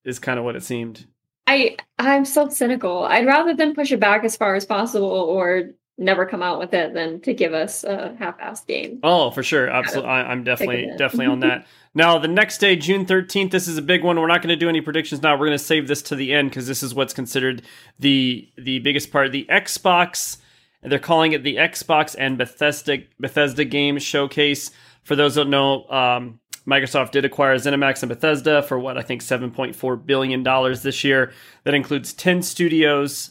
[0.05, 1.07] Is kind of what it seemed.
[1.47, 3.05] I I'm so cynical.
[3.05, 6.75] I'd rather than push it back as far as possible or never come out with
[6.75, 9.01] it than to give us a half-assed game.
[9.03, 10.11] Oh, for sure, absolutely.
[10.11, 11.67] I, am definitely definitely on that.
[11.97, 14.21] Now, the next day, June 13th, this is a big one.
[14.21, 15.33] We're not going to do any predictions now.
[15.33, 17.63] We're going to save this to the end because this is what's considered
[17.99, 19.33] the the biggest part.
[19.33, 20.37] The Xbox,
[20.83, 24.73] they're calling it the Xbox and Bethesda Bethesda game showcase.
[25.05, 29.03] For those that don't know, um, Microsoft did acquire ZeniMax and Bethesda for what I
[29.03, 31.33] think $7.4 billion this year.
[31.65, 33.31] That includes 10 studios,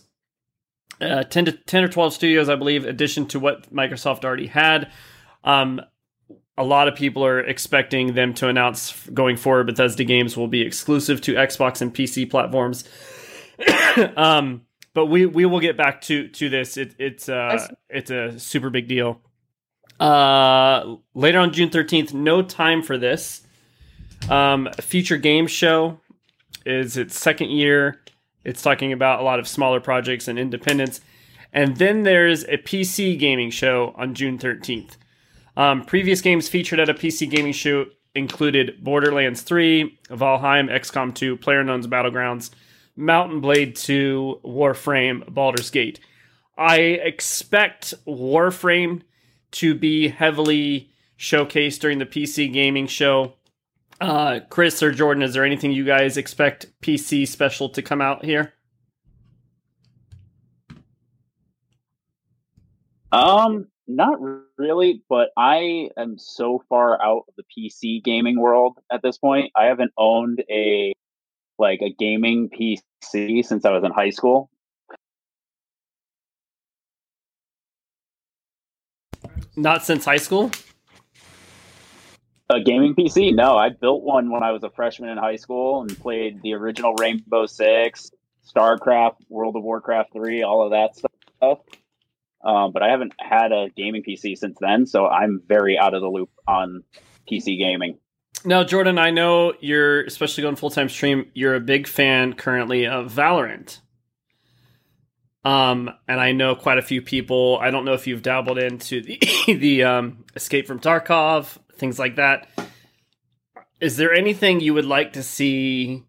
[1.01, 4.91] uh, 10 to 10 or 12 studios, I believe, addition to what Microsoft already had.
[5.43, 5.81] Um,
[6.57, 10.61] a lot of people are expecting them to announce going forward Bethesda games will be
[10.61, 12.85] exclusive to Xbox and PC platforms.
[14.15, 14.61] um,
[14.93, 16.77] but we we will get back to to this.
[16.77, 19.21] It, it's uh, it's a super big deal.
[19.99, 23.41] Uh, later on June 13th, no time for this.
[24.29, 25.99] Um, Future Game Show
[26.65, 28.01] is its second year.
[28.43, 31.01] It's talking about a lot of smaller projects and independence.
[31.53, 34.97] And then there's a PC gaming show on June 13th.
[35.57, 41.37] Um, previous games featured at a PC gaming show included Borderlands 3, Valheim, XCOM 2,
[41.37, 42.49] PlayerUnknown's Battlegrounds,
[42.95, 45.99] Mount & Blade 2, Warframe, Baldur's Gate.
[46.57, 49.01] I expect Warframe
[49.55, 53.33] to be heavily showcased during the PC gaming show.
[54.01, 58.25] Uh, Chris or Jordan, is there anything you guys expect PC special to come out
[58.25, 58.53] here?
[63.13, 64.17] Um, not
[64.57, 69.51] really, but I am so far out of the PC gaming world at this point.
[69.55, 70.93] I haven't owned a
[71.57, 74.49] like a gaming PC since I was in high school.
[79.55, 80.51] Not since high school?
[82.49, 83.33] A gaming PC?
[83.33, 86.53] No, I built one when I was a freshman in high school and played the
[86.53, 88.11] original Rainbow Six,
[88.47, 91.59] StarCraft, World of Warcraft 3, all of that stuff.
[92.43, 96.01] Um, but I haven't had a gaming PC since then, so I'm very out of
[96.01, 96.83] the loop on
[97.29, 97.97] PC gaming.
[98.43, 102.85] Now, Jordan, I know you're, especially going full time stream, you're a big fan currently
[102.85, 103.79] of Valorant.
[105.45, 107.59] Um, and I know quite a few people.
[107.61, 112.15] I don't know if you've dabbled into the the um, Escape from Tarkov, things like
[112.15, 112.49] that.
[113.79, 116.03] Is there anything you would like to see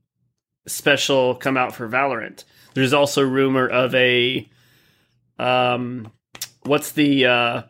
[0.66, 2.44] special come out for Valorant?
[2.72, 4.48] There's also rumor of a
[5.38, 6.12] um,
[6.62, 7.62] what's the uh,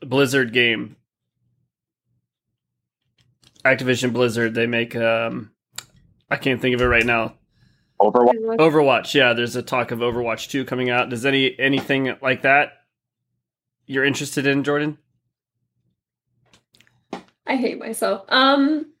[0.00, 0.96] Blizzard game?
[3.64, 4.54] Activision Blizzard.
[4.54, 5.52] They make um,
[6.28, 7.37] I can't think of it right now.
[8.00, 8.56] Overwatch.
[8.58, 9.32] Overwatch, yeah.
[9.32, 11.08] There's a talk of Overwatch 2 coming out.
[11.08, 12.72] Does any anything like that
[13.86, 14.98] you're interested in, Jordan?
[17.46, 18.24] I hate myself.
[18.28, 18.92] Um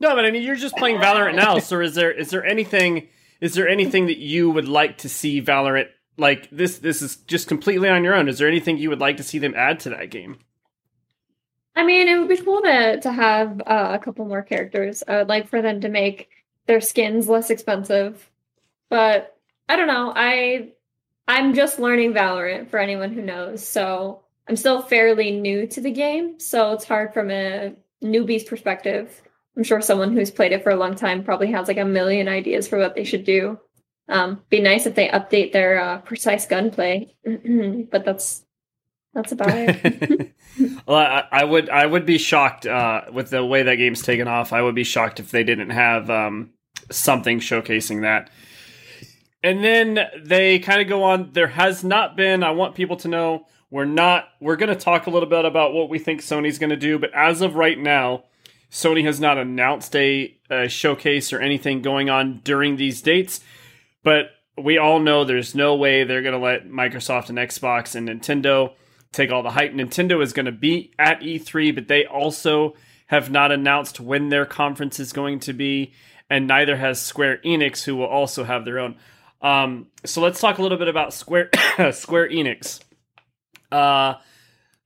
[0.00, 3.08] No, but I mean you're just playing Valorant now, so is there is there anything
[3.40, 7.48] is there anything that you would like to see Valorant like this this is just
[7.48, 8.28] completely on your own.
[8.28, 10.38] Is there anything you would like to see them add to that game?
[11.76, 15.02] I mean, it would be cool to to have uh, a couple more characters.
[15.06, 16.28] I would like for them to make
[16.66, 18.30] their skins less expensive.
[18.90, 19.36] But
[19.68, 20.12] I don't know.
[20.14, 20.72] I
[21.26, 23.66] I'm just learning Valorant for anyone who knows.
[23.66, 29.22] So I'm still fairly new to the game, so it's hard from a newbie's perspective.
[29.56, 32.28] I'm sure someone who's played it for a long time probably has like a million
[32.28, 33.58] ideas for what they should do.
[34.08, 37.14] Um, be nice if they update their uh, precise gunplay,
[37.90, 38.44] but that's
[39.14, 40.34] That's about it.
[40.86, 44.28] well, I, I, would I would be shocked uh, with the way that game's taken
[44.28, 44.52] off.
[44.52, 46.50] I would be shocked if they didn't have um,
[46.90, 48.30] something showcasing that.
[49.44, 51.32] And then they kind of go on.
[51.32, 52.42] There has not been.
[52.42, 54.28] I want people to know we're not.
[54.40, 56.98] We're going to talk a little bit about what we think Sony's going to do,
[56.98, 58.24] but as of right now,
[58.70, 63.40] Sony has not announced a, a showcase or anything going on during these dates.
[64.02, 68.08] But we all know there's no way they're going to let Microsoft and Xbox and
[68.08, 68.72] Nintendo
[69.12, 69.72] take all the hype.
[69.72, 72.74] Nintendo is going to be at E3, but they also
[73.08, 75.92] have not announced when their conference is going to be,
[76.30, 78.96] and neither has Square Enix, who will also have their own.
[79.44, 81.50] Um, so let's talk a little bit about Square
[81.92, 82.80] Square Enix.
[83.70, 84.14] Uh,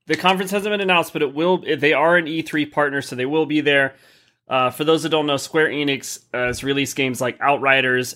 [0.05, 1.59] the conference hasn't been announced, but it will.
[1.59, 3.95] They are an E3 partner, so they will be there.
[4.49, 8.15] Uh, for those that don't know, Square Enix has released games like Outriders,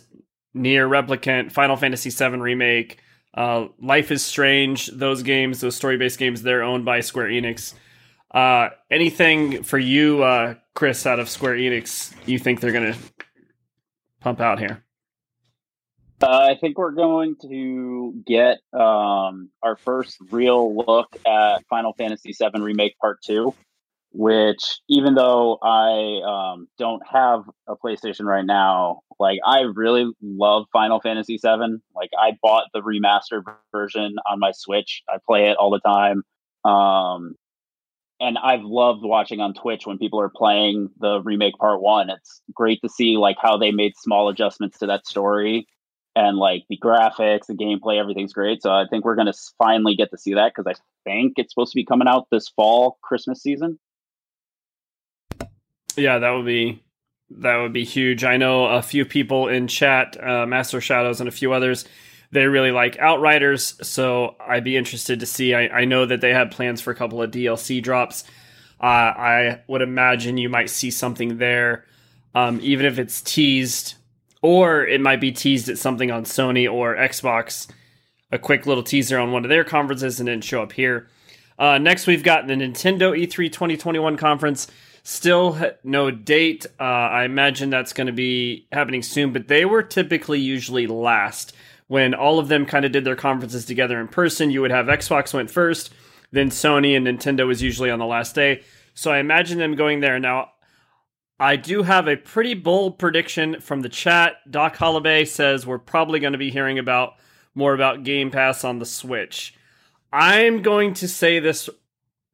[0.55, 2.99] NieR Replicant, Final Fantasy VII Remake,
[3.35, 4.87] uh, Life is Strange.
[4.87, 7.73] Those games, those story-based games, they're owned by Square Enix.
[8.31, 12.95] Uh, anything for you, uh, Chris, out of Square Enix, you think they're gonna
[14.19, 14.83] pump out here?
[16.21, 22.33] Uh, I think we're going to get um, our first real look at Final Fantasy
[22.33, 23.53] VII Remake Part Two
[24.13, 30.65] which even though I um, don't have a PlayStation right now, like I really love
[30.71, 31.81] Final Fantasy VII.
[31.95, 35.01] Like I bought the remastered version on my Switch.
[35.09, 36.23] I play it all the time.
[36.63, 37.35] Um,
[38.19, 42.11] and I've loved watching on Twitch when people are playing the remake part one.
[42.11, 45.67] It's great to see like how they made small adjustments to that story
[46.15, 48.61] and like the graphics, the gameplay, everything's great.
[48.61, 51.53] So I think we're going to finally get to see that because I think it's
[51.53, 53.79] supposed to be coming out this fall, Christmas season.
[55.95, 56.83] Yeah, that would be
[57.29, 58.23] that would be huge.
[58.23, 61.85] I know a few people in chat, uh, Master Shadows, and a few others.
[62.31, 65.53] They really like Outriders, so I'd be interested to see.
[65.53, 68.23] I, I know that they had plans for a couple of DLC drops.
[68.81, 71.85] Uh, I would imagine you might see something there,
[72.33, 73.95] um, even if it's teased,
[74.43, 77.67] or it might be teased at something on Sony or Xbox.
[78.31, 81.07] A quick little teaser on one of their conferences and then show up here.
[81.57, 84.67] Uh, next, we've got the Nintendo E3 2021 conference.
[85.03, 86.65] Still no date.
[86.79, 91.55] Uh, I imagine that's going to be happening soon, but they were typically usually last.
[91.87, 94.87] When all of them kind of did their conferences together in person, you would have
[94.87, 95.93] Xbox went first,
[96.31, 98.63] then Sony and Nintendo was usually on the last day.
[98.93, 100.19] So I imagine them going there.
[100.19, 100.52] Now,
[101.43, 104.35] I do have a pretty bold prediction from the chat.
[104.49, 107.15] Doc Holloway says we're probably going to be hearing about
[107.53, 109.53] more about Game Pass on the Switch.
[110.13, 111.69] I'm going to say this.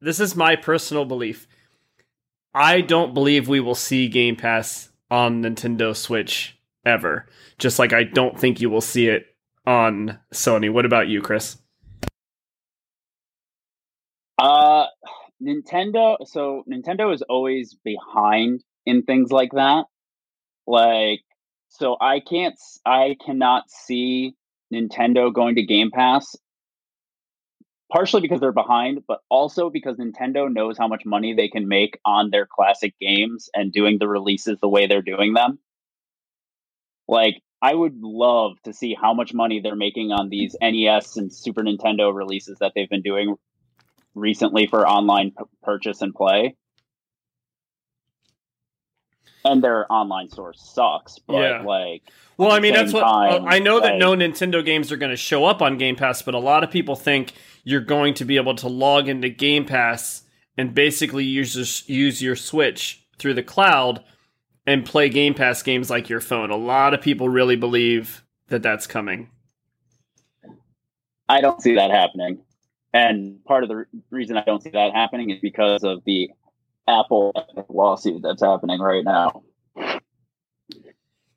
[0.00, 1.48] This is my personal belief.
[2.54, 7.26] I don't believe we will see Game Pass on Nintendo Switch ever.
[7.58, 9.26] Just like I don't think you will see it
[9.66, 10.72] on Sony.
[10.72, 11.58] What about you, Chris?
[14.38, 14.86] Uh
[15.42, 19.84] Nintendo so Nintendo is always behind in things like that.
[20.66, 21.20] Like
[21.68, 24.34] so I can't I cannot see
[24.72, 26.36] Nintendo going to Game Pass
[27.90, 31.98] partially because they're behind, but also because Nintendo knows how much money they can make
[32.04, 35.58] on their classic games and doing the releases the way they're doing them.
[37.08, 41.32] Like, I would love to see how much money they're making on these NES and
[41.32, 43.34] Super Nintendo releases that they've been doing
[44.14, 46.56] recently for online p- purchase and play.
[49.44, 51.62] And their online store sucks, but yeah.
[51.62, 52.02] like
[52.36, 55.16] well, I mean, that's what time, I know that no Nintendo games are going to
[55.16, 58.36] show up on Game Pass, but a lot of people think you're going to be
[58.36, 60.22] able to log into Game Pass
[60.56, 64.02] and basically use use your Switch through the cloud
[64.66, 66.50] and play Game Pass games like your phone.
[66.50, 69.28] A lot of people really believe that that's coming.
[71.28, 72.40] I don't see that happening.
[72.92, 76.30] And part of the reason I don't see that happening is because of the
[76.88, 77.32] Apple
[77.68, 79.42] lawsuit that's happening right now.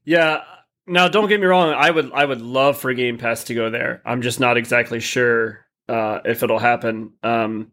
[0.06, 0.44] Yeah.
[0.86, 1.74] Now, don't get me wrong.
[1.74, 4.02] I would I would love for Game Pass to go there.
[4.06, 7.14] I'm just not exactly sure uh, if it'll happen.
[7.24, 7.72] Um,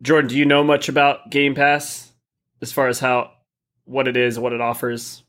[0.00, 2.10] Jordan, do you know much about Game Pass
[2.62, 3.32] as far as how
[3.84, 5.22] what it is, what it offers?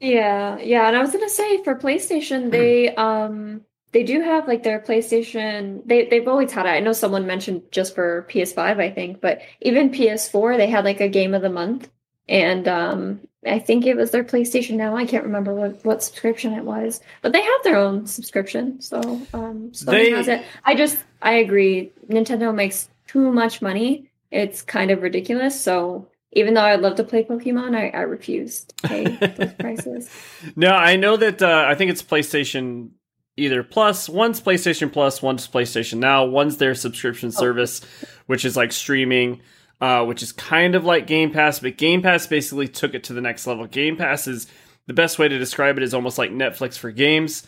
[0.00, 3.62] Yeah, yeah, and I was gonna say for PlayStation, they um
[3.92, 5.82] they do have like their PlayStation.
[5.86, 6.70] They they've always had it.
[6.70, 11.00] I know someone mentioned just for PS5, I think, but even PS4, they had like
[11.00, 11.88] a game of the month,
[12.28, 14.96] and um I think it was their PlayStation Now.
[14.96, 18.80] I can't remember what, what subscription it was, but they have their own subscription.
[18.80, 20.10] So um, they...
[20.10, 20.44] has it.
[20.64, 21.92] I just I agree.
[22.08, 24.10] Nintendo makes too much money.
[24.30, 25.58] It's kind of ridiculous.
[25.58, 30.10] So even though I'd love to play Pokemon, I, I refuse to pay those prices.
[30.56, 32.90] No, I know that uh, I think it's PlayStation
[33.38, 34.08] either Plus.
[34.08, 36.24] One's PlayStation Plus, one's PlayStation Now.
[36.24, 37.40] One's their subscription Oh.
[37.40, 37.80] service,
[38.26, 39.40] which is like streaming,
[39.80, 43.12] uh, which is kind of like Game Pass, but Game Pass basically took it to
[43.12, 43.66] the next level.
[43.66, 44.46] Game Pass is
[44.86, 47.46] the best way to describe it is almost like Netflix for games.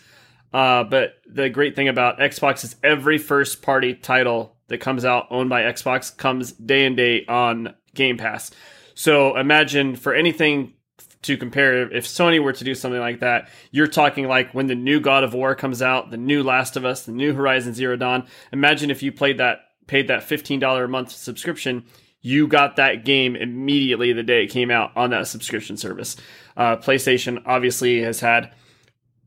[0.52, 5.26] Uh, but the great thing about Xbox is every first party title that comes out
[5.30, 8.50] owned by Xbox comes day and day on Game Pass.
[8.94, 10.74] So imagine for anything
[11.22, 14.74] to compare, if Sony were to do something like that, you're talking like when the
[14.74, 17.96] new God of War comes out, the new Last of Us, the new Horizon Zero
[17.96, 18.26] Dawn.
[18.52, 21.84] Imagine if you played that, paid that $15 a month subscription,
[22.22, 26.16] you got that game immediately the day it came out on that subscription service.
[26.56, 28.52] Uh, PlayStation obviously has had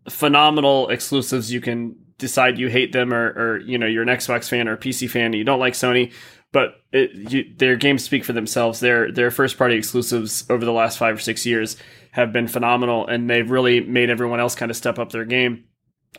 [0.09, 1.51] phenomenal exclusives.
[1.51, 4.73] You can decide you hate them or, or you know you're an Xbox fan or
[4.73, 6.13] a PC fan and you don't like Sony,
[6.53, 8.79] but it, you, their games speak for themselves.
[8.79, 11.75] Their their first party exclusives over the last five or six years
[12.11, 15.65] have been phenomenal, and they've really made everyone else kind of step up their game.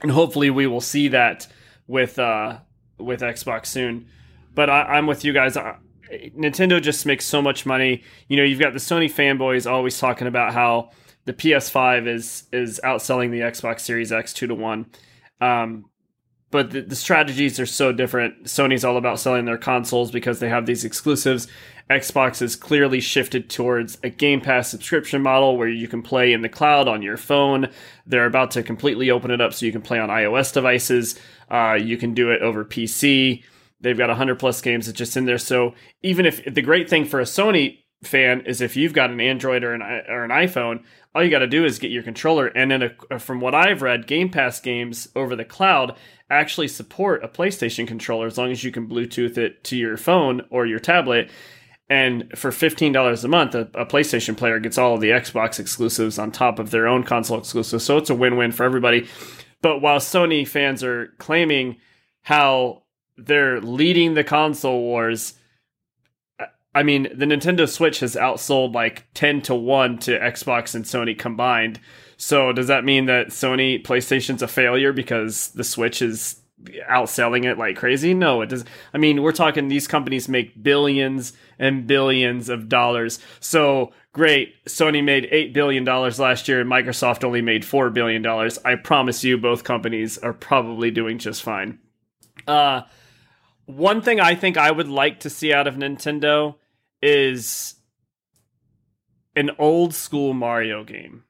[0.02, 1.46] And hopefully, we will see that
[1.86, 2.58] with uh,
[2.98, 4.08] with Xbox soon.
[4.54, 5.56] But I, I'm with you guys.
[5.56, 5.76] I,
[6.10, 8.02] Nintendo just makes so much money.
[8.28, 10.90] You know, you've got the Sony fanboys always talking about how
[11.26, 14.86] the PS5 is is outselling the Xbox Series X two to one.
[15.40, 15.86] Um,
[16.54, 18.44] but the, the strategies are so different.
[18.44, 21.48] Sony's all about selling their consoles because they have these exclusives.
[21.90, 26.42] Xbox is clearly shifted towards a Game Pass subscription model where you can play in
[26.42, 27.70] the cloud on your phone.
[28.06, 31.18] They're about to completely open it up so you can play on iOS devices.
[31.50, 33.42] Uh, you can do it over PC.
[33.80, 35.38] They've got 100 plus games that's just in there.
[35.38, 35.74] So
[36.04, 39.64] even if the great thing for a Sony fan is if you've got an Android
[39.64, 40.84] or an or an iPhone,
[41.14, 42.46] all you got to do is get your controller.
[42.46, 45.96] And then, from what I've read, Game Pass games over the cloud
[46.38, 50.42] actually support a PlayStation controller as long as you can Bluetooth it to your phone
[50.50, 51.30] or your tablet.
[51.88, 55.60] And for fifteen dollars a month, a, a, PlayStation player gets all of the Xbox
[55.60, 57.84] exclusives on top of their own console exclusives.
[57.84, 59.06] So it's a win-win for everybody.
[59.60, 61.76] But while Sony fans are claiming
[62.22, 62.82] how
[63.16, 65.34] they're leading the console wars,
[66.74, 71.16] I mean, the Nintendo Switch has outsold like 10 to 1 to Xbox and Sony
[71.16, 71.80] combined.
[72.16, 76.40] So does that mean that Sony PlayStation's a failure because the Switch is
[76.90, 78.14] outselling it like crazy?
[78.14, 78.64] No, it does.
[78.92, 83.18] I mean, we're talking these companies make billions and billions of dollars.
[83.40, 88.22] So great, Sony made 8 billion dollars last year and Microsoft only made 4 billion
[88.22, 88.58] dollars.
[88.64, 91.78] I promise you both companies are probably doing just fine.
[92.46, 92.82] Uh
[93.66, 96.56] one thing I think I would like to see out of Nintendo
[97.00, 97.76] is
[99.34, 101.24] an old school Mario game.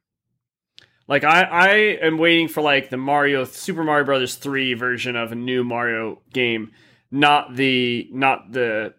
[1.07, 1.69] Like I, I
[2.03, 6.23] am waiting for like the Mario Super Mario Brothers 3 version of a new Mario
[6.33, 6.73] game,
[7.11, 8.95] not the not the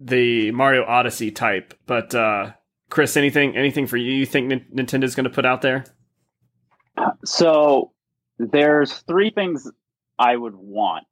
[0.00, 1.74] the Mario Odyssey type.
[1.86, 2.52] But uh
[2.88, 5.84] Chris, anything anything for you you think N- Nintendo's going to put out there?
[7.24, 7.92] So
[8.38, 9.70] there's three things
[10.18, 11.04] I would want.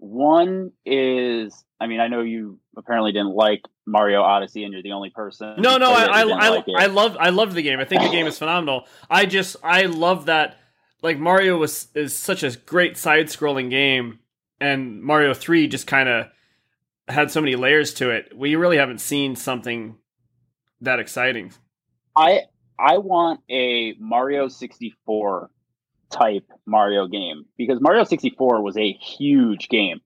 [0.00, 4.92] One is, I mean, I know you apparently didn't like Mario Odyssey, and you're the
[4.92, 5.56] only person.
[5.58, 7.78] No, no, I, I, I, like I love, I love the game.
[7.78, 8.86] I think the game is phenomenal.
[9.10, 10.56] I just, I love that.
[11.02, 14.20] Like Mario was is such a great side-scrolling game,
[14.58, 16.26] and Mario Three just kind of
[17.08, 18.32] had so many layers to it.
[18.36, 19.96] We really haven't seen something
[20.80, 21.52] that exciting.
[22.16, 22.42] I
[22.78, 25.50] I want a Mario 64
[26.10, 30.00] type Mario game because Mario 64 was a huge game.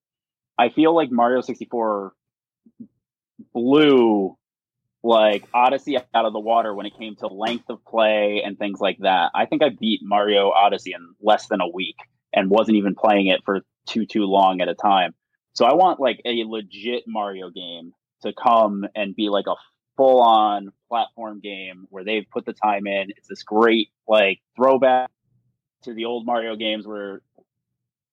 [0.58, 2.12] I feel like Mario 64
[3.52, 4.36] blew
[5.02, 8.80] like Odyssey out of the water when it came to length of play and things
[8.80, 9.30] like that.
[9.34, 11.96] I think I beat Mario Odyssey in less than a week
[12.32, 15.14] and wasn't even playing it for too too long at a time.
[15.52, 17.92] So I want like a legit Mario game
[18.22, 19.54] to come and be like a
[19.96, 23.10] full on platform game where they've put the time in.
[23.16, 25.10] It's this great like throwback
[25.84, 27.22] to the old Mario games were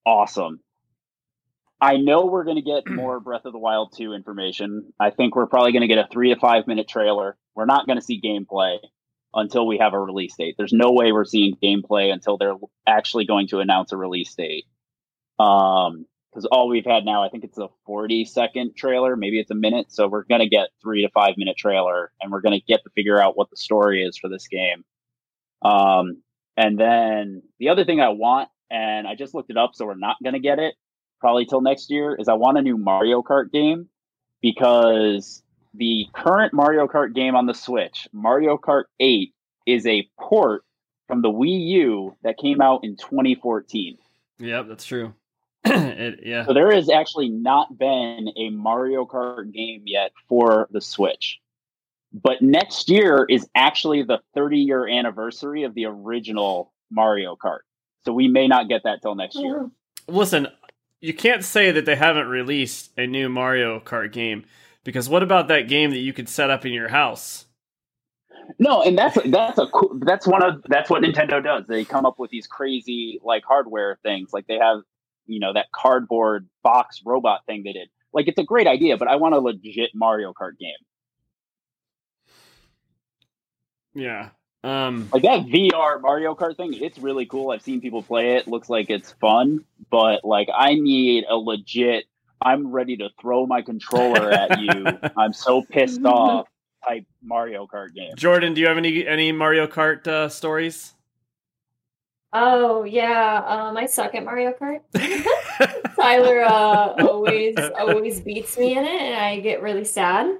[0.05, 0.59] awesome.
[1.79, 4.93] I know we're going to get more Breath of the Wild 2 information.
[4.99, 7.37] I think we're probably going to get a three to five minute trailer.
[7.55, 8.77] We're not going to see gameplay
[9.33, 10.55] until we have a release date.
[10.57, 12.55] There's no way we're seeing gameplay until they're
[12.87, 14.65] actually going to announce a release date.
[15.39, 19.51] Um, because all we've had now, I think it's a 40 second trailer, maybe it's
[19.51, 19.91] a minute.
[19.91, 22.83] So we're going to get three to five minute trailer and we're going to get
[22.83, 24.85] to figure out what the story is for this game.
[25.61, 26.23] Um,
[26.57, 29.95] and then the other thing I want, and I just looked it up, so we're
[29.95, 30.75] not going to get it
[31.19, 33.87] probably till next year, is I want a new Mario Kart game
[34.41, 35.43] because
[35.73, 39.33] the current Mario Kart game on the Switch, Mario Kart 8,
[39.67, 40.63] is a port
[41.07, 43.97] from the Wii U that came out in 2014.
[44.39, 45.13] Yep, that's true.
[45.65, 46.45] it, yeah.
[46.45, 51.39] So there has actually not been a Mario Kart game yet for the Switch.
[52.13, 57.59] But next year is actually the 30 year anniversary of the original Mario Kart.
[58.03, 59.59] So we may not get that till next year.
[59.59, 60.15] Mm-hmm.
[60.15, 60.47] Listen,
[60.99, 64.45] you can't say that they haven't released a new Mario Kart game
[64.83, 67.45] because what about that game that you could set up in your house?
[68.59, 71.65] No, and that's that's a cool, that's one of that's what Nintendo does.
[71.67, 74.33] They come up with these crazy like hardware things.
[74.33, 74.79] Like they have,
[75.25, 77.89] you know, that cardboard box robot thing they did.
[78.13, 80.73] Like it's a great idea, but I want a legit Mario Kart game.
[83.93, 84.29] Yeah.
[84.63, 87.51] Um Like that VR Mario Kart thing, it's really cool.
[87.51, 88.47] I've seen people play it.
[88.47, 92.05] Looks like it's fun, but like I need a legit
[92.41, 94.85] I'm ready to throw my controller at you.
[95.17, 96.47] I'm so pissed off
[96.87, 98.13] type Mario Kart game.
[98.15, 100.93] Jordan, do you have any any Mario Kart uh, stories?
[102.33, 104.79] Oh yeah, um, I suck at Mario Kart.
[105.95, 110.37] Tyler uh, always always beats me in it, and I get really sad.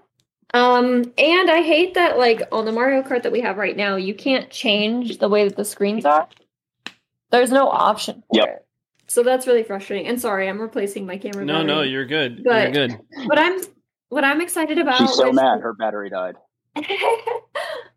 [0.53, 3.95] Um, and I hate that like on the Mario Kart that we have right now,
[3.95, 6.27] you can't change the way that the screens are.
[7.31, 8.47] There's no option for Yep.
[8.49, 8.65] it.
[9.07, 10.07] So that's really frustrating.
[10.07, 11.45] And sorry, I'm replacing my camera.
[11.45, 12.43] no, no, you're good.
[12.43, 12.99] But- you're good.
[13.27, 13.61] But I'm
[14.09, 14.97] what I'm excited about.
[14.97, 16.35] She's so with- mad her battery died.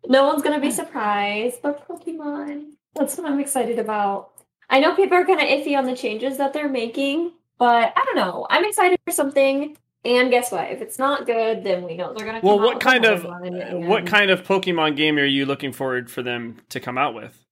[0.06, 2.72] no one's gonna be surprised, but Pokemon.
[2.94, 4.30] That's what I'm excited about.
[4.70, 8.04] I know people are kind of iffy on the changes that they're making, but I
[8.04, 8.46] don't know.
[8.48, 9.76] I'm excited for something.
[10.04, 10.70] And guess what?
[10.70, 12.40] If it's not good, then we know they're gonna.
[12.42, 15.24] Well, come out what with kind of uh, and- what kind of Pokemon game are
[15.24, 17.44] you looking forward for them to come out with?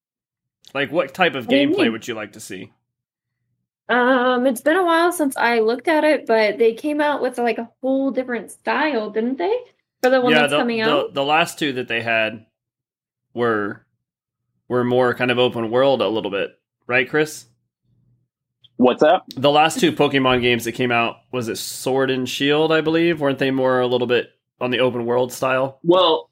[0.75, 2.73] Like what type of What do you gameplay would you like to see?
[3.89, 7.39] Um, it's been a while since I looked at it, but they came out with
[7.39, 9.55] like a whole different style, didn't they?
[10.03, 11.15] For the one yeah, that's the, coming the, out.
[11.15, 12.47] the last two that they had
[13.35, 13.85] were
[14.69, 17.47] were more kind of open world a little bit, right, Chris?
[18.83, 19.27] What's up?
[19.37, 23.21] The last two Pokemon games that came out was it Sword and Shield, I believe,
[23.21, 24.31] weren't they more a little bit
[24.61, 25.79] on the open world style?
[25.85, 26.29] Well,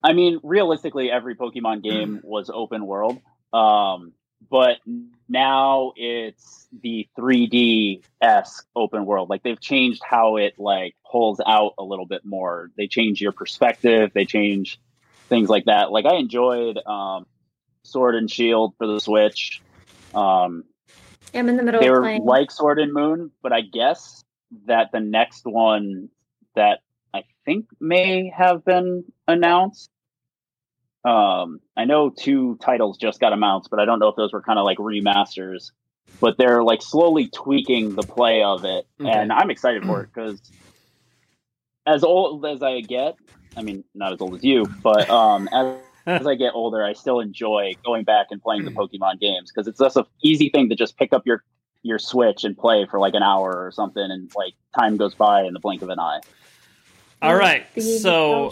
[0.00, 3.20] I mean, realistically, every Pokemon game was open world.
[3.52, 4.12] Um,
[4.48, 4.76] but
[5.28, 9.28] now it's the 3D esque open world.
[9.28, 12.70] Like they've changed how it like pulls out a little bit more.
[12.76, 14.12] They change your perspective.
[14.14, 14.78] They change
[15.28, 15.90] things like that.
[15.90, 17.26] Like I enjoyed um,
[17.82, 19.60] Sword and Shield for the Switch.
[20.14, 20.62] Um,
[21.34, 22.24] I'm in the middle they of were playing.
[22.24, 24.22] like Sword and Moon, but I guess
[24.66, 26.08] that the next one
[26.54, 26.80] that
[27.12, 29.90] I think may have been announced.
[31.04, 34.42] Um, I know two titles just got announced, but I don't know if those were
[34.42, 35.70] kind of like remasters.
[36.20, 39.10] But they're like slowly tweaking the play of it, Okay.
[39.10, 40.40] and I'm excited for it because
[41.86, 43.16] as old as I get,
[43.56, 45.76] I mean, not as old as you, but um, as
[46.06, 49.66] as I get older, I still enjoy going back and playing the Pokemon games because
[49.68, 51.42] it's just an easy thing to just pick up your
[51.82, 55.42] your Switch and play for like an hour or something, and like time goes by
[55.42, 56.20] in the blink of an eye.
[57.22, 58.50] All right, so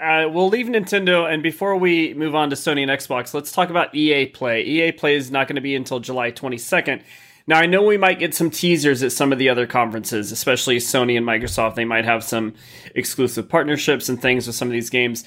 [0.00, 3.70] uh, we'll leave Nintendo, and before we move on to Sony and Xbox, let's talk
[3.70, 4.62] about EA Play.
[4.64, 7.02] EA Play is not going to be until July 22nd.
[7.46, 10.76] Now, I know we might get some teasers at some of the other conferences, especially
[10.76, 11.74] Sony and Microsoft.
[11.74, 12.54] They might have some
[12.94, 15.24] exclusive partnerships and things with some of these games.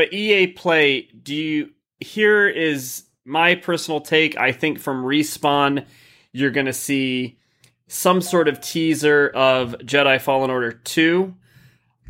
[0.00, 1.70] But EA Play, do you?
[1.98, 4.34] Here is my personal take.
[4.38, 5.84] I think from Respawn,
[6.32, 7.38] you're going to see
[7.86, 11.34] some sort of teaser of Jedi Fallen Order 2.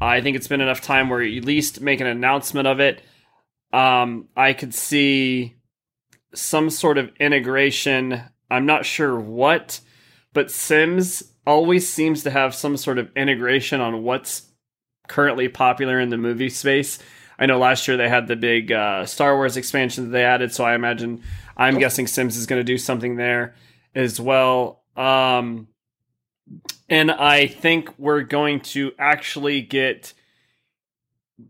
[0.01, 3.03] I think it's been enough time where you at least make an announcement of it.
[3.73, 5.57] Um, I could see
[6.33, 8.23] some sort of integration.
[8.49, 9.81] I'm not sure what,
[10.33, 14.47] but Sims always seems to have some sort of integration on what's
[15.09, 17.01] currently popular in the movie space.
[17.41, 20.53] I know last year they had the big uh, Star Wars expansion that they added,
[20.53, 21.23] so I imagine
[21.57, 23.55] I'm guessing Sims is going to do something there
[23.95, 24.83] as well.
[24.95, 25.69] Um,
[26.91, 30.13] and I think we're going to actually get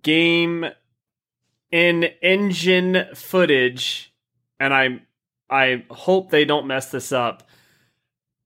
[0.02, 0.64] game
[1.72, 4.14] in engine footage,
[4.60, 5.00] and I
[5.50, 7.48] I hope they don't mess this up.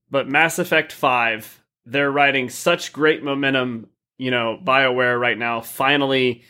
[0.09, 3.89] But Mass Effect Five, they're riding such great momentum.
[4.17, 6.43] You know, Bioware right now finally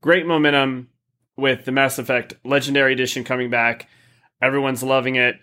[0.00, 0.88] great momentum
[1.36, 3.88] with the Mass Effect Legendary Edition coming back.
[4.42, 5.36] Everyone's loving it.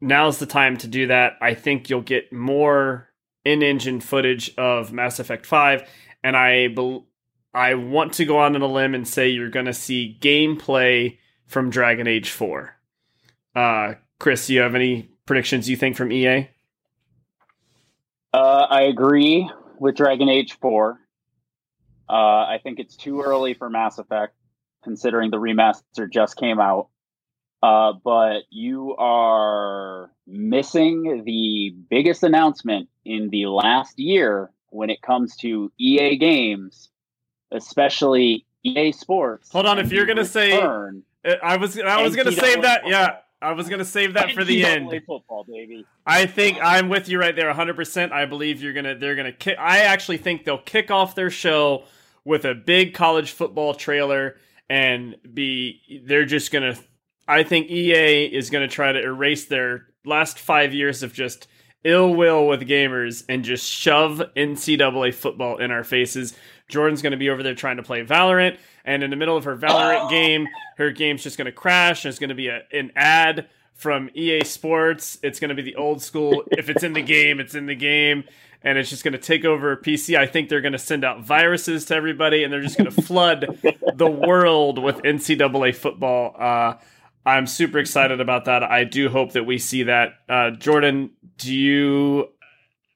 [0.00, 1.34] Now's the time to do that.
[1.40, 3.08] I think you'll get more
[3.44, 5.88] in-engine footage of Mass Effect 5
[6.22, 7.06] and I bel
[7.52, 11.70] I want to go on a limb and say you're going to see gameplay from
[11.70, 12.74] Dragon Age 4.
[13.54, 16.48] Uh Chris, do you have any predictions you think from EA?
[18.32, 19.48] Uh, I agree
[19.78, 20.98] with Dragon Age 4.
[22.08, 24.34] Uh, I think it's too early for Mass Effect,
[24.82, 26.88] considering the remaster just came out.
[27.62, 35.36] Uh, but you are missing the biggest announcement in the last year when it comes
[35.36, 36.90] to EA games,
[37.52, 39.50] especially EA Sports.
[39.52, 40.60] Hold on, if you're gonna say-
[41.42, 42.82] I was I was going to save that.
[42.86, 43.16] Yeah.
[43.40, 44.88] I was gonna save that for the end.
[45.06, 45.84] Football, baby.
[46.06, 47.76] I think I'm with you right there, 100.
[47.76, 48.94] percent I believe you're gonna.
[48.94, 49.32] They're gonna.
[49.32, 51.84] Kick, I actually think they'll kick off their show
[52.24, 54.36] with a big college football trailer
[54.68, 56.02] and be.
[56.04, 56.76] They're just gonna.
[57.26, 61.48] I think EA is gonna try to erase their last five years of just
[61.84, 66.34] ill will with gamers and just shove NCAA football in our faces.
[66.68, 69.44] Jordan's going to be over there trying to play Valorant, and in the middle of
[69.44, 70.08] her Valorant oh.
[70.08, 70.48] game,
[70.78, 72.02] her game's just going to crash.
[72.02, 75.18] There's going to be a, an ad from EA Sports.
[75.22, 76.44] It's going to be the old school.
[76.52, 78.24] if it's in the game, it's in the game.
[78.64, 80.16] And it's just going to take over PC.
[80.16, 83.02] I think they're going to send out viruses to everybody, and they're just going to
[83.02, 83.58] flood
[83.94, 86.34] the world with NCAA football.
[86.38, 86.74] Uh,
[87.26, 88.62] I'm super excited about that.
[88.62, 90.14] I do hope that we see that.
[90.28, 92.28] Uh, Jordan, do you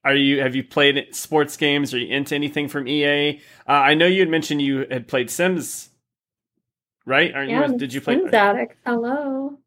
[0.04, 1.92] are you have you played sports games?
[1.92, 3.40] Are you into anything from EA?
[3.66, 5.90] Uh, I know you had mentioned you had played Sims,
[7.04, 7.34] right?
[7.34, 7.78] Aren't Yeah, you?
[7.78, 8.14] Did you play?
[8.14, 8.76] Sims addict.
[8.86, 9.58] Hello.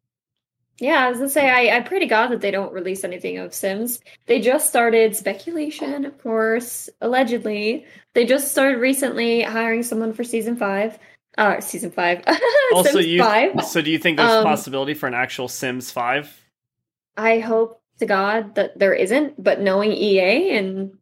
[0.78, 3.38] Yeah, I was gonna say I, I pray to God that they don't release anything
[3.38, 4.00] of Sims.
[4.26, 7.84] They just started speculation, of course, allegedly.
[8.14, 10.98] They just started recently hiring someone for season five.
[11.38, 12.24] Uh season five.
[12.74, 13.18] Also, Sims you.
[13.22, 13.64] five.
[13.66, 16.34] So, do you think there's a Um, possibility for an actual Sims Five?
[17.16, 20.96] I hope to God that there isn't, but knowing EA and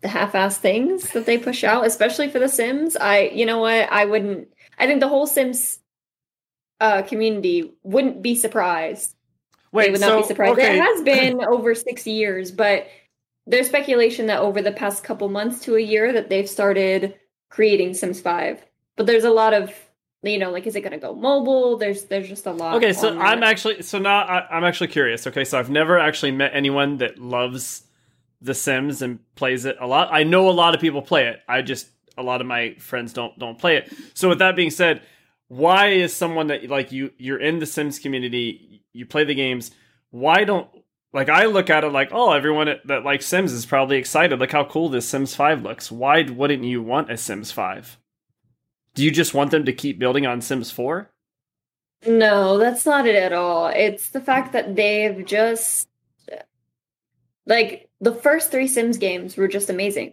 [0.00, 3.90] the half-ass things that they push out, especially for the Sims, I you know what,
[3.92, 5.78] I wouldn't I think the whole Sims
[6.80, 9.14] uh community wouldn't be surprised.
[9.72, 10.52] they would not so be surprised.
[10.52, 12.86] okay, It has been over six years, but
[13.46, 17.14] there's speculation that over the past couple months to a year that they've started
[17.48, 18.64] creating Sims 5.
[18.96, 19.72] But there's a lot of
[20.22, 21.78] you know, like is it gonna go mobile?
[21.78, 22.76] There's there's just a lot.
[22.76, 25.26] Okay, so I'm actually so now I, I'm actually curious.
[25.26, 27.84] Okay, so I've never actually met anyone that loves
[28.42, 30.08] The Sims and plays it a lot.
[30.12, 31.40] I know a lot of people play it.
[31.48, 33.92] I just a lot of my friends don't don't play it.
[34.12, 35.02] So with that being said,
[35.50, 39.72] why is someone that like you you're in the Sims community, you play the games,
[40.10, 40.68] why don't
[41.12, 44.38] like I look at it like, oh, everyone that, likes Sims is probably excited.
[44.38, 45.90] Look how cool this Sims 5 looks.
[45.90, 47.98] Why wouldn't you want a Sims 5?
[48.94, 51.10] Do you just want them to keep building on Sims 4?
[52.06, 53.66] No, that's not it at all.
[53.66, 55.88] It's the fact that they've just
[57.44, 60.12] like the first three Sims games were just amazing.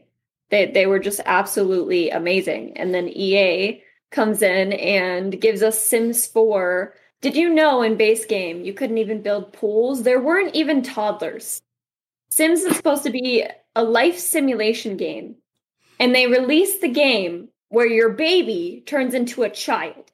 [0.49, 2.75] They they were just absolutely amazing.
[2.75, 6.93] And then EA comes in and gives us Sims 4.
[7.21, 10.03] Did you know in base game you couldn't even build pools?
[10.03, 11.61] There weren't even toddlers.
[12.29, 13.43] Sims is supposed to be
[13.75, 15.35] a life simulation game.
[15.99, 20.11] And they released the game where your baby turns into a child.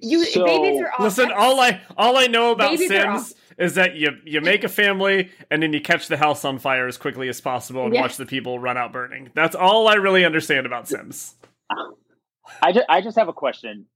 [0.00, 3.96] You So- babies are Listen, all I all I know about Babies Sims is that
[3.96, 7.28] you you make a family and then you catch the house on fire as quickly
[7.28, 8.02] as possible and Yeah.
[8.02, 9.30] watch the people run out burning.
[9.34, 11.34] That's all I really understand about Sims.
[11.70, 13.86] I just, I just have a question,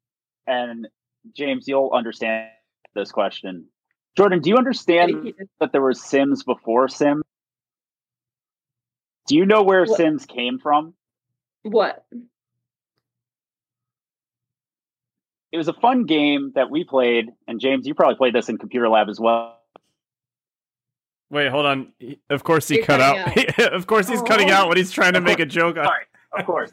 [0.46, 0.86] and
[1.34, 2.48] James, you'll understand
[2.94, 3.66] this question.
[4.16, 7.22] Jordan, do you understand that there were Sims before Sim?
[9.26, 9.96] Do you know where What?
[9.96, 10.94] Sims came from?
[11.62, 12.04] What?
[15.52, 18.58] It was a fun game that we played, and James, you probably played this in
[18.58, 19.58] computer lab as well.
[21.30, 21.92] Wait, hold on.
[22.28, 23.72] Of course he You're cut cutting out.
[23.72, 24.24] of course he's Oh.
[24.24, 25.76] cutting out when he's trying to make a joke.
[25.78, 26.04] On- Sorry,
[26.38, 26.72] of course.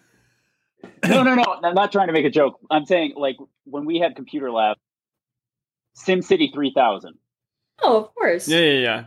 [1.07, 1.43] No, no, no.
[1.63, 2.59] I'm not trying to make a joke.
[2.69, 4.77] I'm saying, like, when we had computer lab,
[5.97, 7.15] SimCity 3000,
[7.81, 8.47] Oh, of course.
[8.47, 9.03] Yeah, yeah, yeah.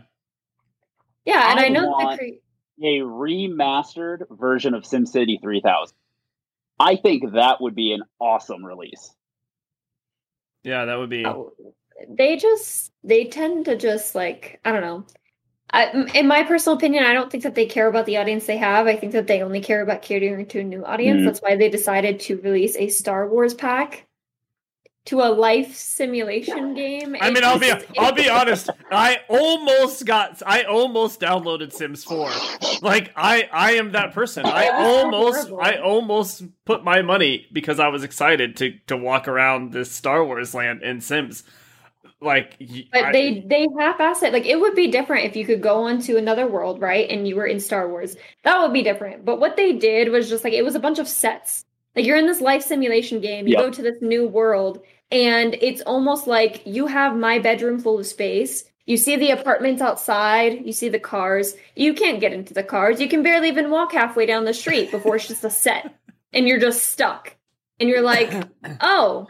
[1.25, 5.95] Yeah, and I I, know want- that cre- a remastered version of SimCity 3000.
[6.79, 9.13] I think that would be an awesome release.
[10.63, 11.25] Yeah, that would be.
[11.25, 11.53] oh,
[12.09, 15.05] they just they tend to just like I don't know.
[15.73, 18.57] I, in my personal opinion, I don't think that they care about the audience they
[18.57, 18.85] have.
[18.85, 21.21] I think that they only care about catering to a new audience.
[21.21, 21.25] Mhm.
[21.25, 24.05] That's why they decided to release a Star Wars pack
[25.05, 27.17] to a life simulation game.
[27.19, 28.69] I mean, I'll be I'll be honest.
[28.91, 32.29] I almost got I almost downloaded Sims 4.
[32.81, 34.45] Like I I am that person.
[34.45, 35.51] I It was so almost.
[35.59, 40.23] I almost put my money because I was excited to to walk around this Star
[40.23, 41.43] Wars land in Sims.
[42.23, 42.57] Like
[42.91, 44.33] But I- they they half-ass it.
[44.33, 47.09] Like it would be different if you could go onto another world, right?
[47.09, 48.15] And you were in Star Wars.
[48.43, 49.25] That would be different.
[49.25, 51.65] But what they did was just like it was a bunch of sets.
[51.95, 53.61] Like you're in this life simulation game, you Yep.
[53.61, 58.05] go to this new world, and it's almost like you have my bedroom full of
[58.07, 58.63] space.
[58.85, 61.55] You see the apartments outside, you see the cars.
[61.75, 62.99] You can't get into the cars.
[62.99, 65.93] You can barely even walk halfway down the street before it's just a set.
[66.33, 67.35] And you're just stuck.
[67.79, 68.31] And you're like,
[68.81, 69.27] oh,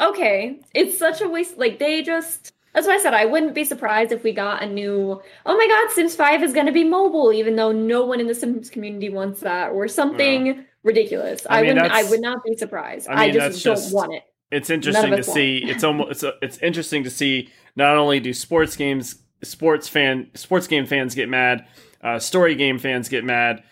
[0.00, 0.60] okay.
[0.74, 1.58] It's such a waste.
[1.58, 2.52] Like they just.
[2.74, 5.20] That's why I said I wouldn't be surprised if we got a new.
[5.44, 8.28] Oh my God, Sims Five is going to be mobile, even though no one in
[8.28, 11.46] the Sims community wants that, or something ridiculous.
[11.50, 11.92] I I, mean, wouldn't.
[11.92, 13.08] I would not be surprised.
[13.08, 14.22] I I, mean, that's just don't just- want it.
[14.52, 15.58] it's interesting to see.
[15.64, 17.50] It's almost it's, it's interesting to see.
[17.76, 21.66] Not only do sports games, sports fan, sports game fans get mad,
[22.02, 23.62] uh, story game fans get mad,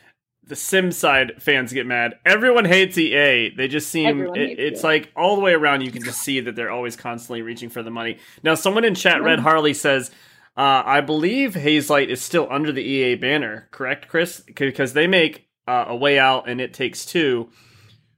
[0.49, 2.15] the sim side fans get mad.
[2.25, 3.51] Everyone hates EA.
[3.57, 4.87] They just seem it, it's EA.
[4.87, 5.83] like all the way around.
[5.83, 8.19] You can just see that they're always constantly reaching for the money.
[8.43, 9.43] Now, someone in chat, Red Mhm.
[9.43, 10.11] Harley says.
[10.57, 14.43] Uh, I believe Hazelight is still under the EA banner, correct, Chris?
[14.57, 17.49] Because they make uh, a way out and it takes two,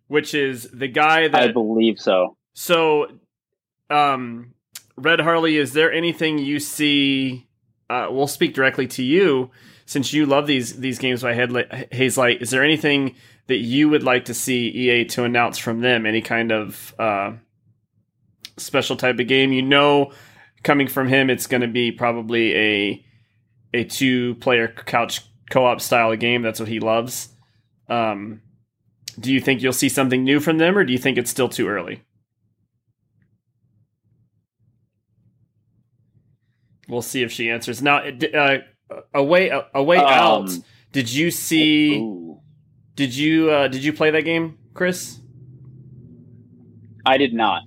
[0.07, 2.39] which is the guy that I believe so.
[2.55, 3.09] so,
[3.91, 4.55] um,
[4.97, 7.47] Red Harley, is there anything you see?
[7.91, 9.51] Uh, we'll speak directly to you
[9.91, 12.41] since you love these these games by Headlight, Hazelight.
[12.41, 13.17] Is there anything
[13.49, 16.07] that you would like to see EA to announce from them?
[16.07, 17.33] Any kind of uh,
[18.57, 19.53] special type of game?
[19.53, 20.13] You know,
[20.63, 23.05] coming from him, it's going to be probably a
[23.75, 26.43] a two player couch co op style game.
[26.43, 27.31] That's what he loves.
[27.89, 28.43] Um,
[29.19, 31.49] do you think you'll see something new from them, or do you think it's still
[31.49, 32.05] too early?
[36.87, 37.83] We'll see if she answers.
[37.83, 38.59] Now, uh,
[39.15, 40.51] a way a, a way Um, out.
[40.93, 41.99] Did you see?
[41.99, 42.41] Ooh.
[42.97, 45.19] Did you uh, did you play that game, Chris?
[47.07, 47.63] I did not.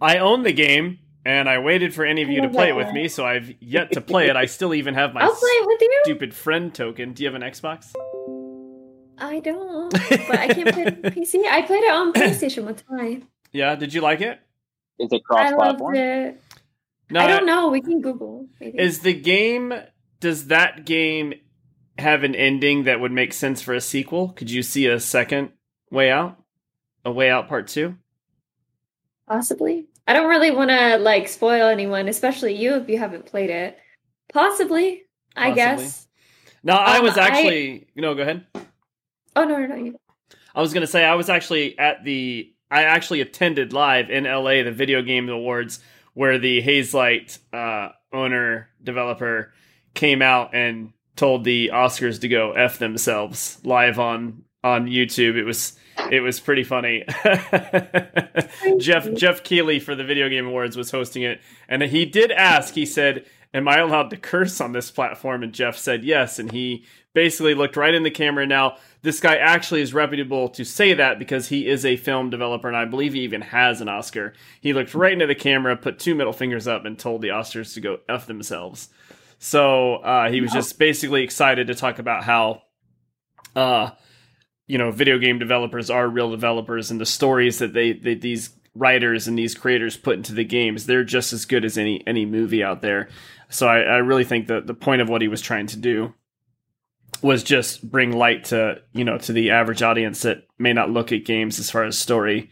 [0.00, 2.92] I own the game, and I waited for any of you to play it with
[2.92, 4.36] me, so I've yet to play it.
[4.36, 6.00] I still even have my I'll play it with you.
[6.04, 7.12] stupid friend token.
[7.14, 7.92] Do you have an Xbox?
[9.18, 9.90] I don't,
[10.28, 11.44] but I can't play it on PC.
[11.48, 13.28] I played it on PlayStation one time.
[13.52, 13.74] Yeah.
[13.76, 14.40] Did you like it?
[14.98, 15.60] Is it cross-platform?
[15.60, 15.96] I loved cross-platform?
[15.96, 16.40] it.
[17.10, 17.20] No.
[17.20, 17.68] I don't know.
[17.70, 18.46] We can Google.
[18.60, 18.78] Maybe.
[18.78, 19.72] Is the game?
[20.20, 21.34] Does that game
[21.98, 24.28] have an ending that would make sense for a sequel?
[24.30, 25.50] Could you see a second
[25.90, 26.38] Way Out?
[27.04, 27.96] A Way Out Part Two?
[29.28, 29.86] Possibly.
[30.06, 33.78] I don't really want to like spoil anyone, especially you if you haven't played it.
[34.32, 35.02] Possibly.
[35.36, 35.54] I Possibly.
[35.54, 36.06] guess.
[36.62, 37.86] No, I Um, was I- actually.
[37.96, 38.46] No, go ahead.
[39.36, 39.74] Oh no, no, no.
[39.76, 39.98] You...
[40.54, 44.62] I was gonna say I was actually at the I actually attended live in LA
[44.62, 45.80] the Video Game Awards
[46.14, 49.52] where the Hazelight uh, owner developer
[49.94, 55.36] came out and told the Oscars to go f themselves live on on YouTube.
[55.36, 55.78] It was
[56.10, 57.04] it was pretty funny.
[58.78, 62.74] Jeff Jeff Keighley for the Video Game Awards was hosting it, and he did ask.
[62.74, 66.50] He said, "Am I allowed to curse on this platform?" And Jeff said yes, and
[66.50, 68.44] he basically looked right in the camera.
[68.44, 72.66] Now, this guy actually is reputable to say that because he is a film developer,
[72.66, 74.32] and I believe he even has an Oscar.
[74.60, 77.74] He looked right into the camera, put two middle fingers up, and told the Oscars
[77.74, 78.88] to go f themselves.
[79.44, 82.62] So uh, he was just basically excited to talk about how,
[83.54, 83.90] uh,
[84.66, 88.56] you know, video game developers are real developers, and the stories that they, they these
[88.74, 92.24] writers and these creators put into the games, they're just as good as any any
[92.24, 93.10] movie out there.
[93.50, 96.14] So I, I really think that the point of what he was trying to do
[97.20, 101.12] was just bring light to you know to the average audience that may not look
[101.12, 102.48] at games as far as story.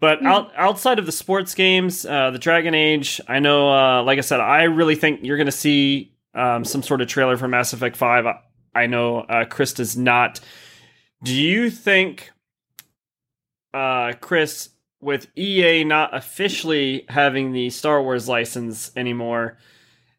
[0.00, 0.26] But Mhm.
[0.26, 4.22] out, outside of the sports games, uh, the Dragon Age, I know, uh, like I
[4.22, 7.72] said, I really think you're going to see um, some sort of trailer for Mass
[7.72, 8.24] Effect Five.
[8.24, 8.36] I,
[8.74, 10.38] I know uh, Chris does not.
[11.24, 12.30] Do you think,
[13.74, 14.70] uh, Chris,
[15.00, 19.58] with EA not officially having the Star Wars license anymore,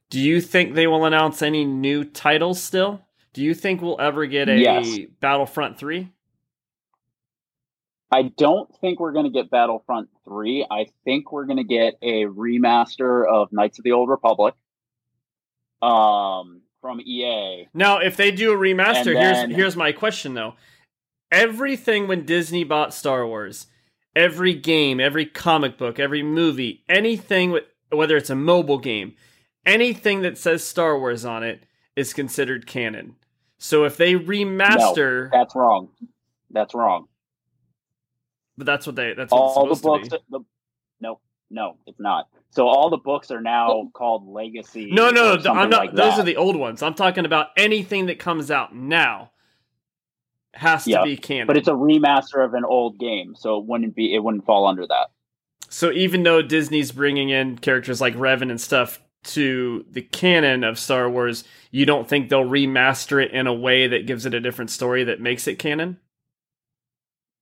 [0.10, 3.02] do you think they will announce any new titles still?
[3.34, 5.00] Do you think we'll ever get a Yes.
[5.22, 6.10] Battlefront 3?
[8.12, 10.68] I don't think we're going to get Battlefront 3.
[10.70, 14.54] I think we're going to get a remaster of Knights of the Old Republic
[15.82, 17.70] um, from EA.
[17.74, 20.56] Now, if they do a remaster, then- here's here's my question though.
[21.32, 23.68] Everything when Disney bought Star Wars,
[24.16, 29.16] every game, every comic book, every movie, anything with whether it's a mobile game,
[29.66, 31.64] anything that says Star Wars on it
[31.96, 33.16] is considered canon.
[33.58, 35.90] So if they remaster, That's wrong.
[36.50, 37.08] That's wrong.
[38.62, 40.10] But that's what they that's what it's All the books.
[40.30, 40.40] The,
[41.00, 42.28] no, no, it's not.
[42.52, 43.92] So all the books are now oh.
[43.92, 44.92] called Legacy.
[44.92, 45.52] No, no, no.
[45.52, 45.80] I'm not.
[45.80, 46.20] like those that.
[46.20, 46.84] are the old ones.
[46.84, 49.32] I'm talking about anything that comes out now
[50.54, 51.48] has to Yeah, be canon.
[51.48, 54.14] But it's a remaster of an old game, so it wouldn't be.
[54.14, 55.08] It wouldn't fall under that.
[55.68, 60.78] So even though Disney's bringing in characters like Revan and stuff to the canon of
[60.78, 64.40] Star Wars, you don't think they'll remaster it in a way that gives it a
[64.40, 65.98] different story that makes it canon?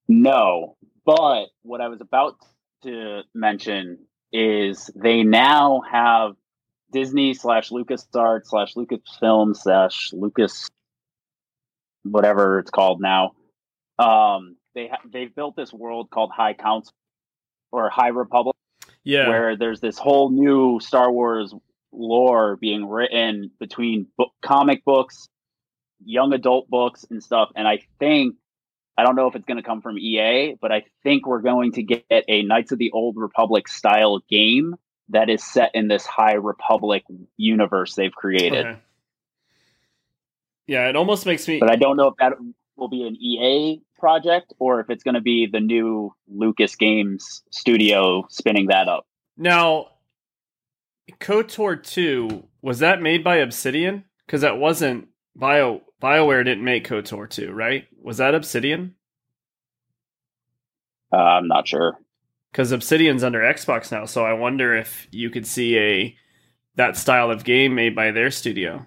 [0.07, 0.75] No,
[1.15, 2.35] but what I was about
[2.83, 3.99] to mention
[4.31, 6.35] is they now have
[6.91, 10.69] Disney slash LucasArts slash Lucasfilm slash Lucas,
[12.03, 13.31] whatever it's called now.
[13.97, 16.93] Um, they ha- they've built this world called High Council
[17.71, 18.55] or High Republic,
[19.03, 19.27] Yeah.
[19.29, 21.53] where there's this whole new Star Wars
[21.91, 25.27] lore being written between book, comic books,
[26.03, 27.49] young adult books, and stuff.
[27.55, 28.35] And I think
[28.99, 31.71] I don't know if it's going to come from EA, but I think we're going
[31.73, 34.75] to get a Knights of the Old Republic style game
[35.07, 37.05] that is set in this High Republic
[37.37, 38.65] universe they've created.
[38.65, 38.79] Okay.
[40.67, 41.61] Yeah, it almost makes me.
[41.61, 42.33] But I don't know if that
[42.75, 47.41] will be an EA project or if it's going to be the new Lucas Games
[47.51, 49.07] studio spinning that up.
[49.37, 49.91] Now,
[51.21, 54.03] KOTOR 2, was that made by Obsidian?
[54.25, 55.07] Because that wasn't
[55.39, 57.85] Bio BioWare didn't make KOTOR 2, right?
[58.01, 58.95] Was that Obsidian?
[61.11, 61.97] Uh, I'm not sure.
[62.51, 66.15] Because Obsidian's under Xbox now, so I wonder if you could see a
[66.75, 68.85] that style of game made by their studio.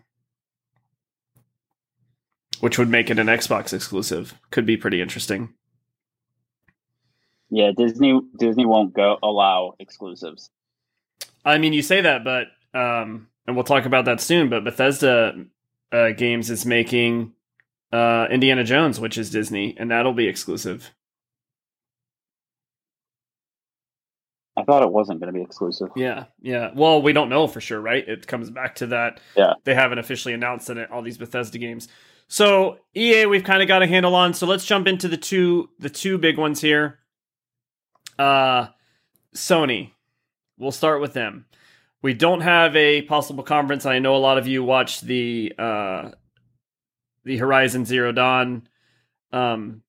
[2.61, 4.39] Which would make it an Xbox exclusive.
[4.51, 5.55] Could be pretty interesting.
[7.51, 10.51] Yeah, Disney Disney won't go allow exclusives.
[11.45, 12.47] I mean, you say that, but
[12.79, 14.49] um, and we'll talk about that soon.
[14.49, 15.35] But Bethesda
[15.93, 17.33] uh, Games is making
[17.93, 20.91] uh, Indiana Jones, which is Disney, and that'll be exclusive.
[24.57, 25.89] I thought it wasn't going to be exclusive.
[25.97, 26.71] Yeah, yeah.
[26.75, 28.07] Well, we don't know for sure, right?
[28.07, 29.21] It comes back to that.
[29.37, 29.55] Yeah.
[29.65, 30.91] They haven't officially announced it.
[30.91, 31.89] All these Bethesda games.
[32.29, 34.35] So EA, we've kind of got a handle on.
[34.35, 36.99] So let's jump into the two the two big ones here.
[38.19, 38.69] Uh,
[39.35, 39.93] Sony.
[40.59, 41.47] We'll start with them.
[42.03, 43.87] We don't have a possible conference.
[43.87, 46.11] I know a lot of you watched the uh,
[47.25, 48.67] the Horizon Zero Dawn
[49.33, 49.83] um,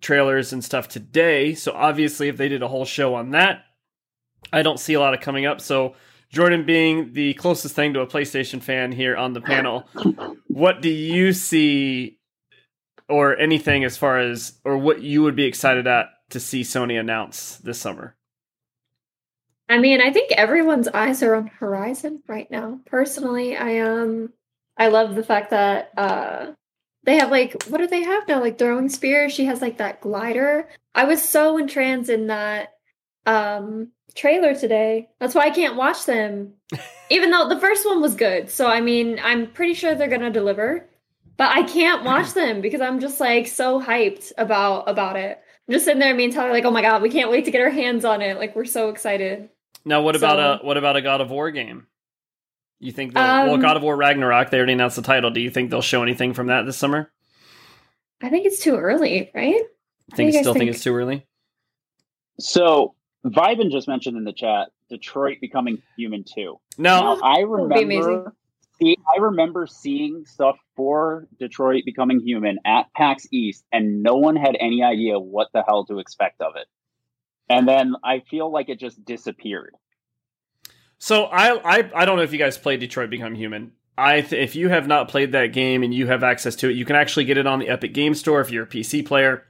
[0.00, 1.54] trailers and stuff today.
[1.54, 3.64] So obviously, if they did a whole show on that,
[4.52, 5.60] I don't see a lot of coming up.
[5.60, 5.94] So
[6.30, 9.84] Jordan, being the closest thing to a PlayStation fan here on the panel,
[10.48, 12.18] what do you see,
[13.08, 16.98] or anything as far as, or what you would be excited at to see Sony
[16.98, 18.16] announce this summer?
[19.68, 22.80] I mean, I think everyone's eyes are on Horizon right now.
[22.86, 24.32] Personally, I um
[24.76, 26.52] I love the fact that uh
[27.04, 28.40] they have like what do they have now?
[28.40, 29.32] Like throwing spears.
[29.32, 30.68] She has like that glider.
[30.94, 32.74] I was so entranced in that
[33.26, 35.08] um trailer today.
[35.18, 36.54] That's why I can't watch them.
[37.10, 38.50] Even though the first one was good.
[38.50, 40.88] So I mean, I'm pretty sure they're gonna deliver.
[41.36, 45.40] But I can't watch them because I'm just like so hyped about about it.
[45.66, 47.50] I'm just sitting there, me and Tyler, like, oh my god, we can't wait to
[47.50, 48.36] get our hands on it.
[48.36, 49.48] Like we're so excited.
[49.84, 51.86] Now, what about a what about a God of War game?
[52.80, 54.50] You think um, well, God of War Ragnarok?
[54.50, 55.30] They already announced the title.
[55.30, 57.10] Do you think they'll show anything from that this summer?
[58.22, 59.62] I think it's too early, right?
[60.12, 60.58] I think still think?
[60.58, 60.70] think?
[60.70, 61.26] it's too early.
[62.38, 62.94] So,
[63.24, 66.58] Vibin just mentioned in the chat Detroit becoming human too.
[66.78, 68.34] No, I remember.
[68.80, 74.34] See, I remember seeing stuff for Detroit becoming human at PAX East, and no one
[74.34, 76.66] had any idea what the hell to expect of it
[77.48, 79.74] and then I feel like it just disappeared.
[80.98, 83.72] So I I I don't know if you guys played Detroit Become Human.
[83.96, 86.76] I th- if you have not played that game and you have access to it,
[86.76, 89.44] you can actually get it on the Epic Game Store if you're a PC player.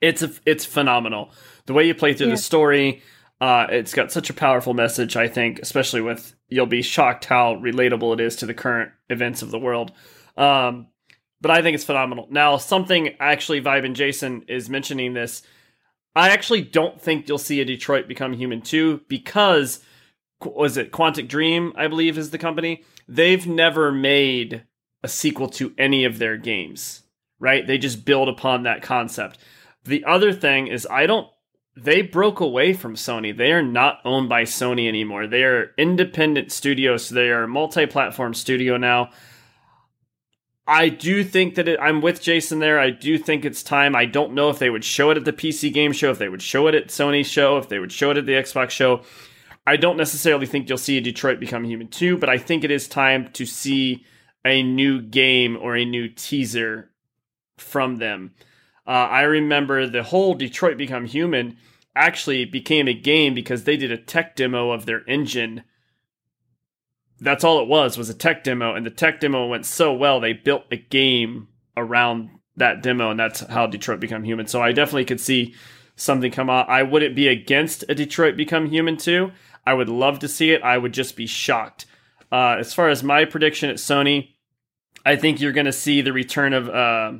[0.00, 1.30] It's a, it's phenomenal.
[1.66, 2.34] The way you play through yeah.
[2.34, 3.02] the story,
[3.40, 5.16] uh, it's got such a powerful message.
[5.16, 9.42] I think, especially with you'll be shocked how relatable it is to the current events
[9.42, 9.92] of the world.
[10.36, 10.88] Um,
[11.40, 12.28] but I think it's phenomenal.
[12.30, 15.42] Now, something actually, Vibe and Jason is mentioning this
[16.16, 19.80] I actually don't think you'll see a Detroit Become Human 2 because
[20.40, 22.84] was it Quantic Dream, I believe is the company.
[23.06, 24.64] They've never made
[25.02, 27.02] a sequel to any of their games,
[27.38, 27.66] right?
[27.66, 29.38] They just build upon that concept.
[29.84, 31.28] The other thing is I don't
[31.76, 33.36] they broke away from Sony.
[33.36, 35.26] They are not owned by Sony anymore.
[35.26, 37.04] They are independent studios.
[37.04, 39.10] So they are a multi-platform studio now.
[40.66, 42.80] I do think that it, I'm with Jason there.
[42.80, 43.94] I do think it's time.
[43.94, 46.28] I don't know if they would show it at the PC game show, if they
[46.28, 49.02] would show it at Sony's show, if they would show it at the Xbox show.
[49.66, 52.70] I don't necessarily think you'll see a Detroit Become Human 2, but I think it
[52.70, 54.04] is time to see
[54.44, 56.90] a new game or a new teaser
[57.58, 58.34] from them.
[58.86, 61.56] Uh, I remember the whole Detroit Become Human
[61.96, 65.64] actually became a game because they did a tech demo of their engine
[67.20, 70.20] that's all it was was a tech demo and the tech demo went so well
[70.20, 74.46] they built a game around that demo and that's how detroit become human.
[74.46, 75.54] So i definitely could see
[75.96, 76.68] something come out.
[76.68, 79.32] I wouldn't be against a detroit become human too.
[79.66, 80.62] I would love to see it.
[80.62, 81.86] I would just be shocked.
[82.30, 84.30] Uh, as far as my prediction at sony
[85.04, 87.12] i think you're going to see the return of uh,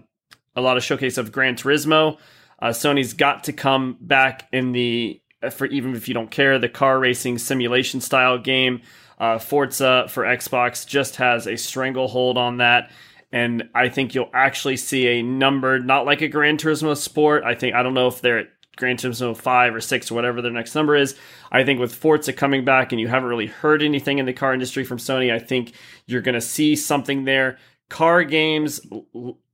[0.57, 2.19] a lot of showcase of gran turismo.
[2.59, 5.21] Uh, sony's got to come back in the
[5.51, 8.81] for even if you don't care the car racing simulation style game
[9.19, 12.91] uh, Forza for Xbox just has a stranglehold on that.
[13.33, 17.43] And I think you'll actually see a number, not like a Gran Turismo Sport.
[17.45, 20.43] I think, I don't know if they're at Gran Turismo 5 or 6 or whatever
[20.43, 21.17] their next number is.
[21.51, 24.55] I think with Forza coming back and you haven't really heard anything in the car
[24.55, 25.73] industry from Sony, I think
[26.07, 27.59] you're going to see something there.
[27.89, 28.81] Car games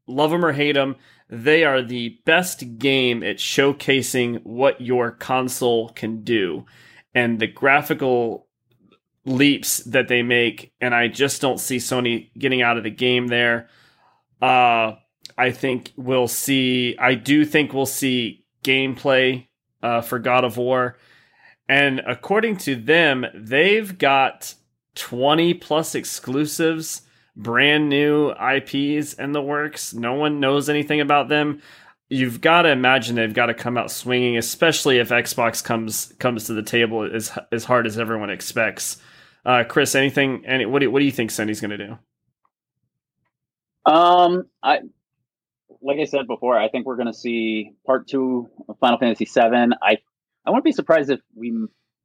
[0.06, 0.96] love them or hate them,
[1.28, 6.66] they are the best game at showcasing what your console can do.
[7.14, 8.48] And the graphical
[9.24, 13.28] leaps that they make, and I just don't see Sony getting out of the game
[13.28, 13.68] there.
[14.40, 14.94] Uh,
[15.38, 19.46] I think we'll see, I do think we'll see gameplay
[19.82, 20.96] uh, for God of War.
[21.68, 24.54] And according to them, they've got
[24.94, 27.02] 20 plus exclusives,
[27.36, 29.94] brand new IPs in the works.
[29.94, 31.62] No one knows anything about them.
[32.08, 36.44] You've got to imagine they've got to come out swinging, especially if Xbox comes comes
[36.44, 38.98] to the table as as hard as everyone expects.
[39.44, 40.44] Uh, Chris, anything?
[40.46, 41.98] Any what do what do you think Sony's going to do?
[43.84, 44.80] Um, I
[45.80, 49.24] like I said before, I think we're going to see part two of Final Fantasy
[49.24, 49.74] VII.
[49.82, 49.98] I
[50.44, 51.52] I wouldn't be surprised if we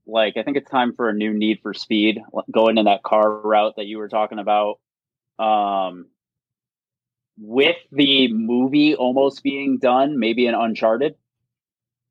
[0.08, 0.38] like.
[0.38, 2.20] I think it's time for a new Need for Speed,
[2.52, 4.80] going in that car route that you were talking about.
[5.38, 6.08] Um,
[7.40, 11.16] with the movie almost being done, maybe an Uncharted.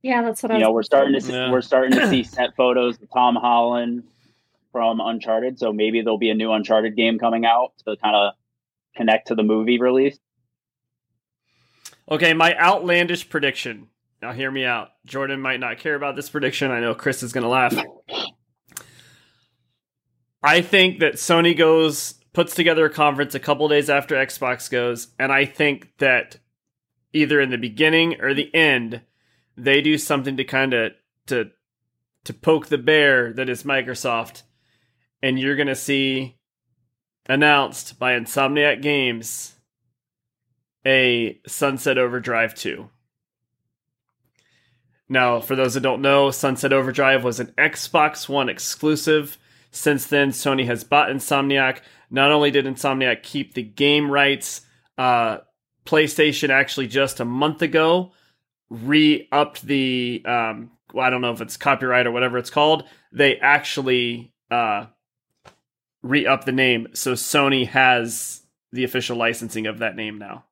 [0.03, 0.71] Yeah, that's what you I know.
[0.71, 1.51] We're starting to see, Yeah.
[1.51, 4.05] we're starting to see set photos of Tom Holland
[4.73, 8.35] from Uncharted, so maybe there'll be a new Uncharted game coming out to kind of
[8.97, 10.19] connect to the movie release.
[12.11, 13.89] Okay, my outlandish prediction.
[14.23, 14.91] Now, hear me out.
[15.05, 16.71] Jordan might not care about this prediction.
[16.71, 17.75] I know Chris is going to laugh.
[20.43, 25.09] I think that Sony goes puts together a conference a couple days after Xbox goes,
[25.19, 26.37] and I think that
[27.13, 29.01] either in the beginning or the end,
[29.57, 30.93] they do something to kind of
[31.27, 31.51] to
[32.25, 34.43] to poke the bear that is Microsoft,
[35.23, 36.37] and you're going to see
[37.29, 39.55] announced by Insomniac Games
[40.87, 42.89] a Sunset Overdrive 2.
[45.09, 49.39] Now, for those that don't know, Sunset Overdrive was an Xbox One exclusive.
[49.71, 51.81] Since then, Sony has bought Insomniac.
[52.11, 54.63] Not only did Insomniac keep the game rights,
[54.97, 55.39] uh,
[55.85, 58.13] PlayStation actually just a month ago
[58.71, 62.85] re upped the, um, well, I don't know if it's copyright or whatever it's called.
[63.13, 64.87] They actually uh,
[66.09, 66.89] re upped the name.
[66.93, 68.43] So Sony has
[68.73, 70.45] the official licensing of that name now.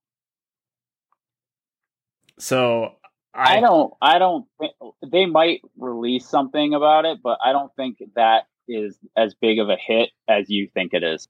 [2.38, 2.94] So
[3.32, 3.94] I, don't.
[4.00, 4.46] I don't.
[4.58, 4.72] Think,
[5.06, 9.68] they might release something about it, but I don't think that is as big of
[9.68, 11.28] a hit as you think it is.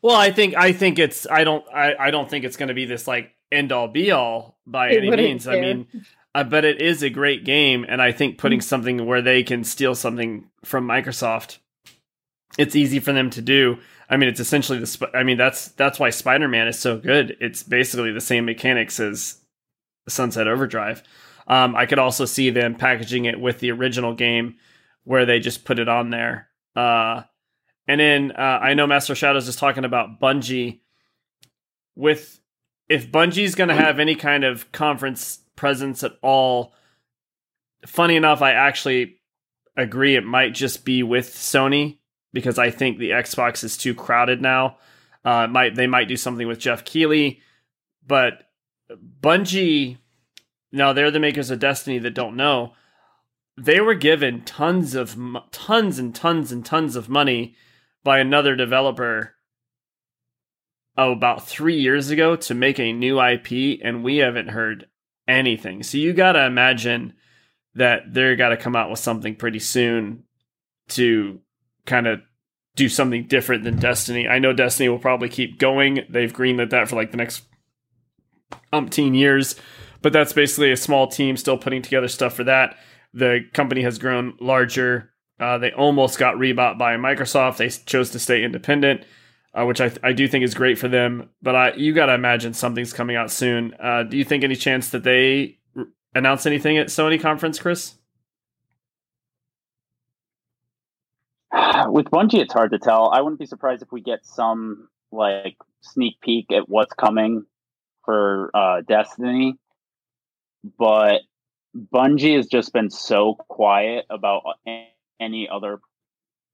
[0.00, 2.74] Well, I think I think it's I don't I, I don't think it's going to
[2.74, 5.46] be this like end all be all by It any wouldn't means.
[5.46, 5.86] I mean,
[6.34, 8.64] uh, but it is a great game, and I think putting Mm.
[8.64, 11.58] something where they can steal something from Microsoft,
[12.58, 13.78] it's easy for them to do.
[14.08, 15.10] I mean, it's essentially the.
[15.14, 17.36] I mean, that's that's why Spider Man is so good.
[17.40, 19.40] It's basically the same mechanics as
[20.08, 21.02] Sunset Overdrive.
[21.46, 24.56] Um, I could also see them packaging it with the original game,
[25.04, 26.48] where they just put it on there.
[26.76, 27.22] Uh,
[27.88, 30.80] and then uh, I know Master Shadows is talking about Bungie.
[31.94, 32.38] With
[32.88, 36.74] if Bungie's going to have any kind of conference presence at all,
[37.86, 39.16] funny enough, I actually
[39.76, 41.98] agree it might just be with Sony
[42.32, 44.78] because I think the Xbox is too crowded now.
[45.24, 47.40] Uh, might they might do something with Geoff Keighley,
[48.06, 48.48] but
[49.20, 49.98] Bungie,
[50.72, 52.72] now they're the makers of Destiny that don't know.
[53.56, 55.16] They were given tons of
[55.50, 57.54] tons and tons and tons of money
[58.02, 59.34] by another developer
[60.96, 64.86] oh, about three years ago to make a new IP, and we haven't heard
[65.28, 65.82] anything.
[65.82, 67.14] So you got to imagine
[67.74, 70.24] that they're got to come out with something pretty soon
[70.88, 71.40] to
[71.86, 72.20] kind of
[72.74, 74.28] do something different than Destiny.
[74.28, 76.04] I know Destiny will probably keep going.
[76.08, 77.42] They've greenlit that for like the next
[78.72, 79.56] umpteen years,
[80.00, 82.76] but that's basically a small team still putting together stuff for that.
[83.12, 85.10] The company has grown larger.
[85.38, 87.58] Uh, they almost got rebought by Microsoft.
[87.58, 89.04] They chose to stay independent,
[89.54, 91.30] uh, which I, I do think is great for them.
[91.42, 93.74] But I, you got to imagine something's coming out soon.
[93.82, 97.94] Uh, do you think any chance that they r- announce anything at Sony conference, Chris?
[101.88, 103.10] With Bungie, it's hard to tell.
[103.10, 107.44] I wouldn't be surprised if we get some like sneak peek at what's coming
[108.04, 109.56] for uh, Destiny,
[110.78, 111.20] but
[111.76, 114.42] Bungie has just been so quiet about
[115.20, 115.80] any other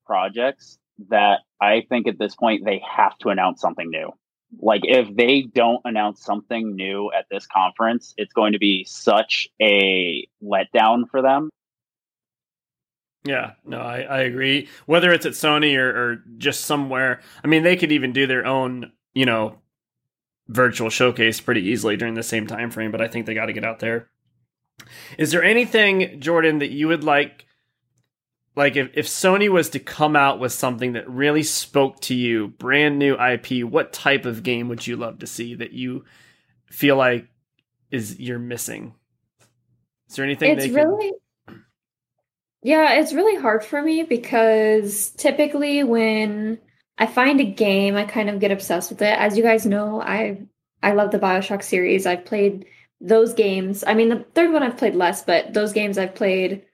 [0.05, 0.77] projects
[1.09, 4.11] that I think at this point they have to announce something new.
[4.59, 9.47] Like if they don't announce something new at this conference, it's going to be such
[9.61, 11.49] a letdown for them.
[13.25, 14.69] Yeah, no, I, I agree.
[14.85, 18.45] Whether it's at Sony or, or just somewhere, I mean, they could even do their
[18.45, 19.59] own, you know,
[20.47, 22.91] virtual showcase pretty easily during the same time frame.
[22.91, 24.09] But I think they got to get out there.
[25.17, 27.45] Is there anything, Jordan, that you would like?
[28.55, 32.47] Like, if, if Sony was to come out with something that really spoke to you,
[32.47, 36.03] brand new IP, what type of game would you love to see that you
[36.65, 37.27] feel like
[37.91, 38.95] is you're missing?
[40.09, 41.11] Is there anything it's really
[42.61, 46.59] yeah it's really hard for me because typically when
[46.97, 49.17] i find a game i kind of get obsessed with it.
[49.17, 50.41] As you guys know i
[50.83, 52.05] i love the bioshock series.
[52.05, 52.65] I've played
[53.01, 53.83] those games.
[53.85, 56.65] I mean the third one i've played less but those games i've played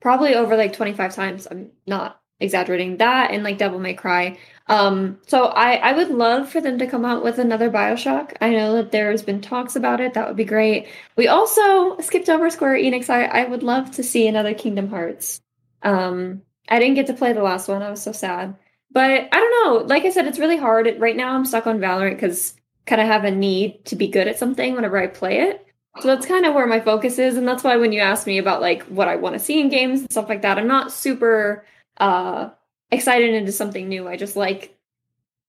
[0.00, 1.46] probably over like 25 times.
[1.50, 4.38] I'm not exaggerating that and like devil may cry
[4.70, 8.36] um so i i would love for them to come out with another bioshock.
[8.40, 10.14] I know that there's been talks about it.
[10.14, 10.86] That would be great.
[11.16, 13.10] We also skipped over square enix.
[13.10, 15.40] I i would love to see another kingdom hearts.
[15.82, 17.82] Um i didn't get to play the last one.
[17.82, 18.56] I was so sad.
[18.92, 19.86] But i don't know.
[19.86, 20.88] Like i said it's really hard.
[21.00, 22.54] Right now i'm stuck on valorant because
[22.86, 25.66] kind of have a need to be good at something whenever i play it.
[25.98, 28.38] So that's kind of where my focus is and that's why when you ask me
[28.38, 30.92] about like what i want to see in games and stuff like that i'm not
[30.92, 31.66] super
[31.96, 32.50] uh
[32.92, 34.08] excited into something new.
[34.08, 34.76] I just like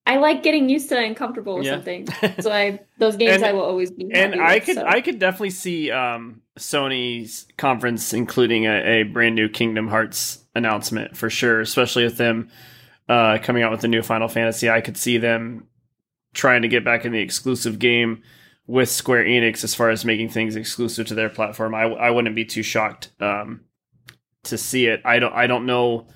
[0.06, 1.74] I like getting used to and comfortable with Yeah.
[1.74, 2.08] something.
[2.42, 4.10] So I those games And- I will always be.
[4.12, 4.86] and I with, could so.
[4.86, 11.16] I could definitely see um, Sony's conference including a, a brand new Kingdom Hearts announcement
[11.16, 12.50] for sure, especially with them
[13.10, 14.70] uh, coming out with the new Final Fantasy.
[14.70, 15.68] I could see them
[16.34, 18.24] trying to get back in the exclusive game
[18.68, 21.76] with Square Enix as far as making things exclusive to their platform.
[21.76, 23.62] I, I wouldn't be too shocked um,
[24.46, 25.02] to see it.
[25.06, 26.08] I don't I don't know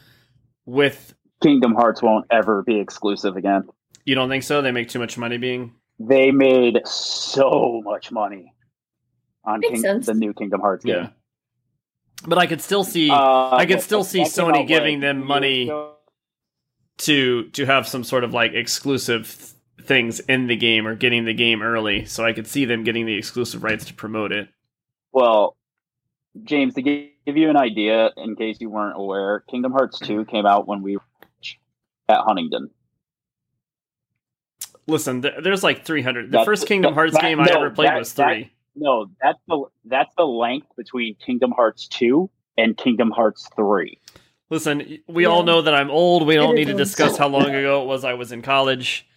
[0.65, 3.67] with Kingdom Hearts won't ever be exclusive again.
[4.05, 4.61] you don't think so?
[4.61, 8.53] They make too much money being They made so much money
[9.43, 10.95] on Makes King- the new Kingdom Hearts game.
[10.95, 11.09] yeah.
[12.27, 15.69] But I could still see Uh, I could still see Sony giving them money
[16.99, 19.27] to to have some sort of like exclusive
[19.77, 22.05] th- things in the game or getting the game early.
[22.05, 24.47] So I could see them getting the exclusive rights to promote it.
[25.11, 25.55] Well,
[26.43, 30.45] James, to give you an idea, in case you weren't aware, Kingdom Hearts 2 came
[30.45, 31.03] out when we were
[32.09, 32.69] at Huntington.
[34.87, 36.27] Listen, there's like 300.
[36.27, 38.51] The That's- first Kingdom Hearts that- game I no, ever played that- was that- 3.
[38.75, 43.97] No, that's the that's the length between Kingdom Hearts 2 and Kingdom Hearts 3.
[44.49, 45.29] Listen, we Yeah.
[45.29, 46.27] all know that I'm old.
[46.27, 49.07] We don't need to discuss how long ago it was I was in college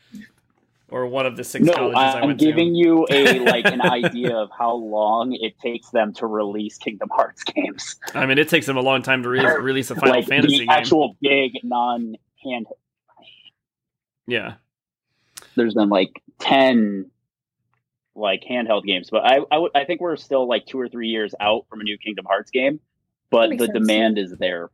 [0.91, 2.47] or one of the six No, colleges I went to.
[2.47, 6.79] I'm giving you a like an idea of how long it takes them to release
[6.79, 7.97] Kingdom Hearts games.
[8.15, 10.61] I mean, it takes them a long time to re- release a Final like Fantasy
[10.61, 10.71] the game.
[10.71, 11.59] actual big
[12.45, 12.67] non-hand.
[14.27, 14.55] yeah.
[15.57, 17.11] There's been like ten
[18.15, 19.41] like handheld games, but I
[19.75, 22.51] I think we're still like two or three years out from a new Kingdom Hearts
[22.51, 22.81] game,
[23.31, 23.73] but the sense.
[23.73, 24.71] demand is there.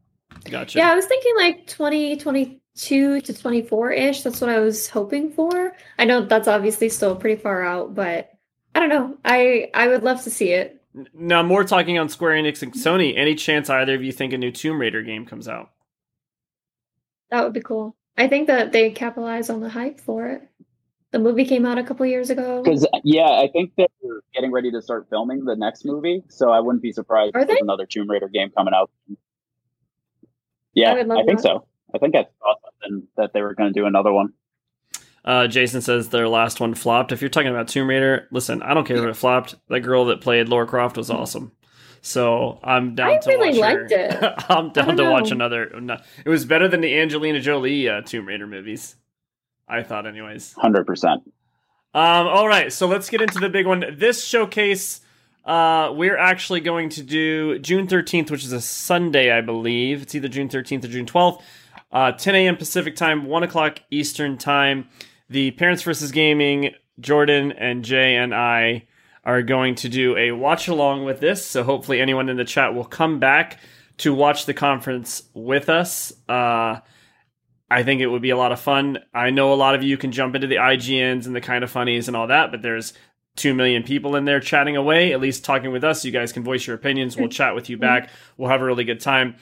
[0.51, 0.79] Gotcha.
[0.79, 4.23] Yeah, I was thinking like 2022 to 24 ish.
[4.23, 5.73] That's what I was hoping for.
[5.99, 8.31] I know that's obviously still pretty far out, but
[8.75, 9.17] I don't know.
[9.25, 10.81] I I would love to see it.
[11.13, 13.17] Now, more talking on Square Enix and Sony.
[13.17, 15.71] Any chance either of you think a new Tomb Raider game comes out?
[17.35, 17.97] That would be cool.
[18.17, 20.43] I think that they capitalize on the hype for it.
[21.11, 22.63] The movie came out a couple years ago.
[22.63, 26.53] Because yeah, I think that we're getting ready to start filming the next movie, so
[26.53, 27.65] I wouldn't be surprised Are if there's they?
[27.65, 28.89] another Tomb Raider game coming out.
[30.75, 31.43] Yeah, I I, think that.
[31.43, 31.67] so.
[31.93, 34.33] I think I saw something that they were going to do another one.
[35.25, 37.11] Uh, Jason says their last one flopped.
[37.11, 39.57] If you're talking about Tomb Raider, listen, I don't care if it flopped.
[39.71, 41.51] That girl that played Laura Croft was awesome.
[42.05, 43.87] So I'm down I to really watch her.
[43.87, 44.45] it.
[44.51, 45.73] I'm down don't to watch another.
[46.23, 48.97] It was better than the Angelina Jolie uh, Tomb Raider movies.
[49.67, 50.53] I thought, anyways.
[50.53, 51.23] Hundred percent.
[51.95, 53.97] Um, all right, so let's get into the big one.
[53.97, 55.01] This showcase,
[55.47, 60.03] uh, we're actually going to do June 13th, which is a Sunday, I believe.
[60.03, 61.41] It's either June 13th or June 12th.
[61.91, 62.57] Uh, 10 a.m.
[62.59, 64.89] Pacific time, 1 o'clock Eastern time.
[65.31, 68.85] The Parents versus Gaming, Jordan and Jay and I
[69.25, 71.45] are going to do a watch along with this.
[71.45, 73.59] So hopefully, anyone in the chat will come back
[73.99, 76.13] to watch the conference with us.
[76.29, 76.81] Uh,
[77.71, 78.99] I think it would be a lot of fun.
[79.13, 82.09] I know a lot of you can jump into the IGNs and the Kinda Funnys
[82.09, 82.93] and all that, but there's
[83.37, 86.05] 2 million people in there chatting away, at least talking with us.
[86.05, 87.17] You guys can voice your opinions.
[87.17, 88.11] We'll chat with you back.
[88.37, 89.37] We'll have a really good time.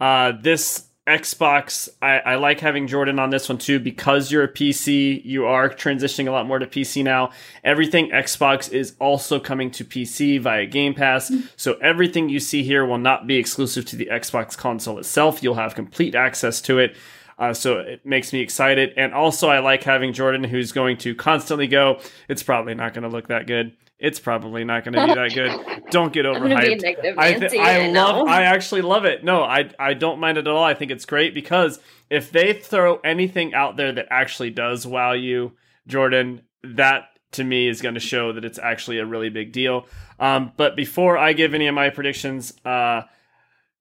[0.00, 4.52] Uh, this Xbox, I, I like having Jordan on this one too because you're a
[4.52, 5.24] PC.
[5.24, 7.30] You are transitioning a lot more to PC now.
[7.64, 11.32] Everything Xbox is also coming to PC via Game Pass.
[11.56, 15.42] So everything you see here will not be exclusive to the Xbox console itself.
[15.42, 16.96] You'll have complete access to it.
[17.38, 18.92] Uh, so it makes me excited.
[18.96, 23.04] And also, I like having Jordan, who's going to constantly go, it's probably not going
[23.04, 23.76] to look that good.
[23.98, 25.90] It's probably not going to be that good.
[25.90, 27.18] Don't get I'm gonna be a overhyped.
[27.18, 27.92] I, th- I love.
[27.92, 28.26] know.
[28.26, 29.24] I actually love it.
[29.24, 30.62] No, I I don't mind it at all.
[30.62, 35.12] I think it's great because if they throw anything out there that actually does wow
[35.12, 35.52] you,
[35.86, 39.86] Jordan, that to me is going to show that it's actually a really big deal.
[40.18, 43.02] Um, but before I give any of my predictions, uh,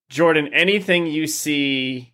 [0.10, 2.14] Jordan, anything you see,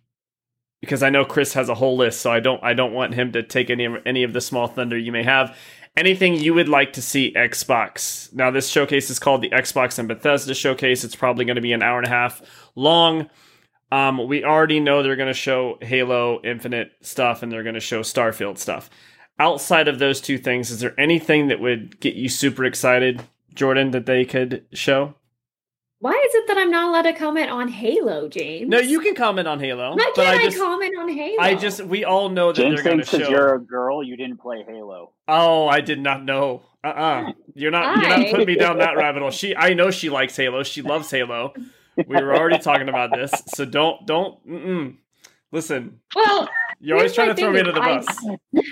[0.80, 3.32] because I know Chris has a whole list, so I don't I don't want him
[3.32, 5.56] to take any of any of the small thunder you may have.
[5.96, 8.32] Anything you would like to see Xbox.
[8.32, 11.04] Now, this showcase is called the Xbox and Bethesda Showcase.
[11.04, 12.42] It's probably going to be an hour and a half
[12.74, 13.30] long.
[13.92, 17.80] Um, we already know they're going to show Halo Infinite stuff and they're going to
[17.80, 18.90] show Starfield stuff.
[19.38, 23.22] Outside of those two things, is there anything that would get you super excited,
[23.54, 25.14] Jordan, that they could show?
[26.04, 28.68] Why is it that I'm not allowed to comment on Halo, James?
[28.68, 29.96] No, you can comment on Halo.
[29.96, 31.36] Why can't I I, just, comment on Halo?
[31.40, 33.30] I just, we all know that James they're going to thinks because show.
[33.30, 35.12] you're a girl, you didn't play Halo.
[35.26, 36.60] Oh, I did not know.
[36.84, 37.00] Uh uh-uh.
[37.00, 37.32] uh.
[37.54, 37.96] you are not.
[37.96, 38.30] You're not Hi.
[38.32, 39.30] putting me down that rabbit hole.
[39.30, 39.56] She.
[39.56, 40.62] I know she likes Halo.
[40.62, 41.54] She loves Halo.
[41.96, 44.46] We were already talking about this, so don't don't.
[44.46, 44.96] Mm-mm.
[45.52, 48.06] Listen, well, you're always trying to throw me under the bus.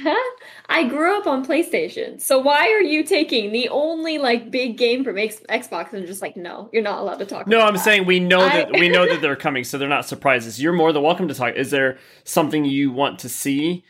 [0.05, 0.31] I,
[0.69, 5.05] I grew up on PlayStation, so why are you taking the only like big game
[5.05, 7.47] from X- Xbox and just like no, you're not allowed to talk?
[7.47, 7.85] No, I'm that.
[7.85, 10.61] saying we know I- that we know that they're coming, so they're not surprises.
[10.61, 11.55] You're more than welcome to talk.
[11.55, 13.85] Is there something you want to see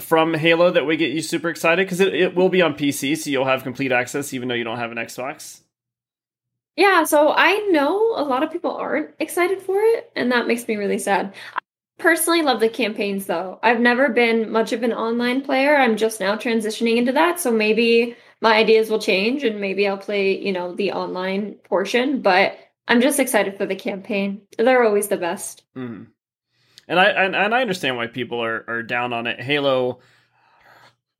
[0.00, 1.86] from Halo that would get you super excited?
[1.86, 4.64] Because it, it will be on PC, so you'll have complete access, even though you
[4.64, 5.60] don't have an Xbox.
[6.76, 10.68] Yeah, so I know a lot of people aren't excited for it, and that makes
[10.68, 11.34] me really sad.
[11.98, 13.58] Personally love the campaigns though.
[13.62, 15.76] I've never been much of an online player.
[15.76, 19.98] I'm just now transitioning into that, so maybe my ideas will change and maybe I'll
[19.98, 22.56] play, you know, the online portion, but
[22.86, 24.42] I'm just excited for the campaign.
[24.56, 25.64] They're always the best.
[25.76, 26.06] Mhm.
[26.86, 29.40] And I and, and I understand why people are, are down on it.
[29.40, 29.98] Halo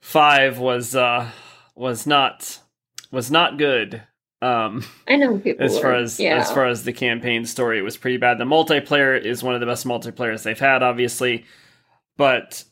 [0.01, 1.29] Five was uh
[1.75, 2.61] was not
[3.11, 4.03] was not good.
[4.41, 6.37] Um I know people as far as yeah.
[6.37, 8.39] as far as the campaign story, it was pretty bad.
[8.39, 11.45] The multiplayer is one of the best multiplayers they've had, obviously,
[12.17, 12.65] but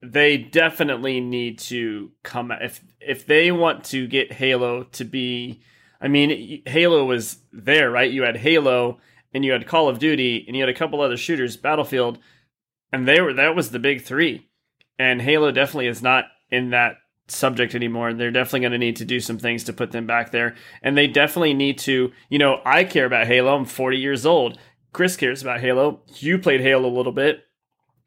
[0.00, 5.60] they definitely need to come if if they want to get Halo to be.
[6.00, 8.10] I mean, Halo was there, right?
[8.10, 9.00] You had Halo,
[9.34, 12.18] and you had Call of Duty, and you had a couple other shooters, Battlefield,
[12.92, 14.48] and they were that was the big three.
[14.98, 16.96] And Halo definitely is not in that
[17.28, 18.12] subject anymore.
[18.12, 20.56] They're definitely going to need to do some things to put them back there.
[20.82, 23.54] And they definitely need to, you know, I care about Halo.
[23.54, 24.58] I'm 40 years old.
[24.92, 26.00] Chris cares about Halo.
[26.16, 27.44] You played Halo a little bit.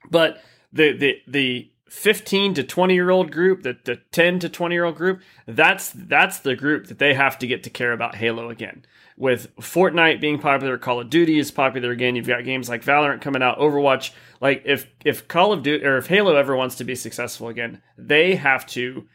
[0.10, 0.42] But
[0.74, 4.86] the the the 15 to 20 year old group, the, the 10 to 20 year
[4.86, 8.50] old group, that's that's the group that they have to get to care about Halo
[8.50, 8.86] again.
[9.18, 12.16] With Fortnite being popular, Call of Duty is popular again.
[12.16, 14.12] You've got games like Valorant coming out, Overwatch.
[14.40, 17.82] Like if if Call of Duty or if Halo ever wants to be successful again,
[17.98, 19.06] they have to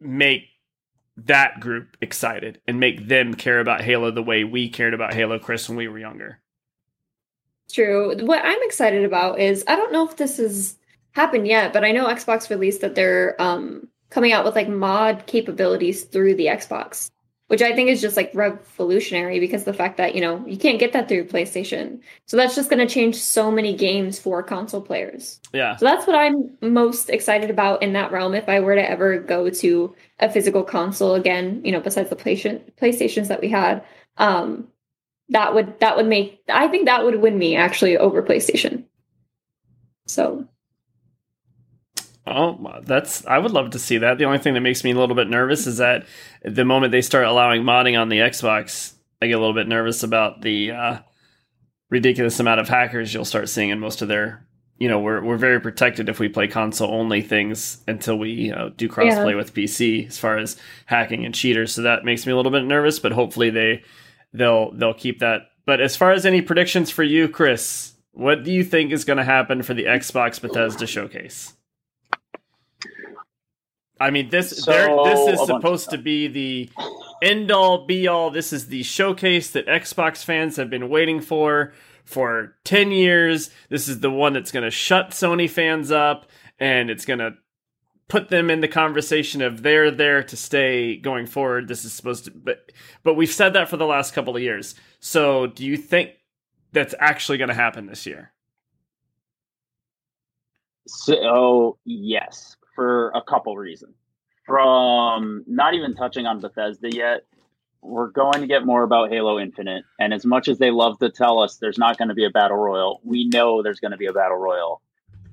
[0.00, 0.44] make
[1.18, 5.38] that group excited and make them care about Halo the way we cared about Halo,
[5.38, 6.40] Chris, when we were younger.
[7.70, 8.16] True.
[8.24, 10.78] What I'm excited about is I don't know if this has
[11.14, 15.26] happened yet, but I know Xbox released that they're um coming out with like mod
[15.26, 17.10] capabilities through the Xbox,
[17.48, 20.78] which I think is just like revolutionary because the fact that, you know, you can't
[20.78, 22.00] get that through PlayStation.
[22.26, 25.40] So that's just going to change so many games for console players.
[25.52, 25.74] Yeah.
[25.76, 29.18] So that's what I'm most excited about in that realm if I were to ever
[29.18, 33.84] go to a physical console again, you know, besides the PlayStation PlayStations that we had.
[34.18, 34.68] Um
[35.30, 38.84] that would that would make I think that would win me actually over PlayStation.
[40.06, 40.46] So
[42.26, 44.16] Oh, that's I would love to see that.
[44.18, 46.06] The only thing that makes me a little bit nervous is that
[46.42, 50.02] the moment they start allowing modding on the Xbox, I get a little bit nervous
[50.02, 50.98] about the uh,
[51.90, 54.46] ridiculous amount of hackers you'll start seeing in most of their.
[54.78, 58.70] You know, we're we're very protected if we play console only things until we uh,
[58.76, 59.36] do crossplay Yeah.
[59.36, 60.56] with PC as far as
[60.86, 61.72] hacking and cheaters.
[61.74, 63.82] So that makes me a little bit nervous, but hopefully they
[64.32, 65.42] they'll they'll keep that.
[65.66, 69.16] But as far as any predictions for you, Chris, what do you think is going
[69.18, 71.52] to happen for the Xbox Bethesda showcase?
[74.00, 76.70] I mean, this So, this is a bunch of supposed to be the
[77.22, 78.30] end all be all.
[78.30, 81.72] This is the showcase that Xbox fans have been waiting for
[82.04, 83.50] for 10 years.
[83.68, 86.26] This is the one that's going to shut Sony fans up
[86.58, 87.34] and it's going to
[88.08, 91.68] put them in the conversation of they're there to stay going forward.
[91.68, 92.72] This is supposed to but
[93.02, 94.74] but we've said that for the last couple of years.
[95.00, 96.10] So, do you think
[96.72, 98.32] that's actually going to happen this year?
[100.86, 103.94] So yes, for a couple reasons.
[104.46, 107.24] From not even touching on Bethesda yet,
[107.80, 109.84] we're going to get more about Halo Infinite.
[109.98, 112.30] And as much as they love to tell us there's not going to be a
[112.30, 114.80] battle royal, we know there's going to be a battle royal.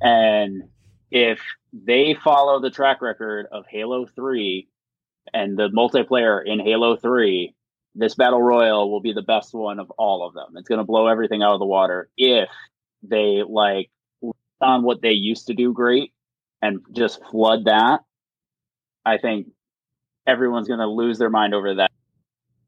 [0.02, 0.64] And
[1.12, 1.40] if
[1.74, 4.68] they follow the track record of Halo 3
[5.34, 7.54] and the multiplayer in Halo 3,
[7.96, 10.56] this battle royal will be the best one of all of them.
[10.56, 12.50] It's going to blow everything out of the water if
[13.04, 13.90] they like
[14.62, 16.14] on what they used to do great
[16.62, 18.00] and just flood that.
[19.06, 19.48] I think
[20.28, 21.92] everyone's going to lose their mind over that.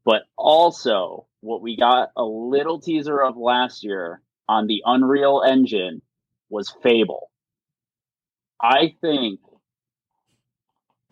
[0.04, 6.02] But also, what we got a little teaser of last year on the Unreal Engine
[6.50, 7.30] was Fable.
[8.60, 9.40] I think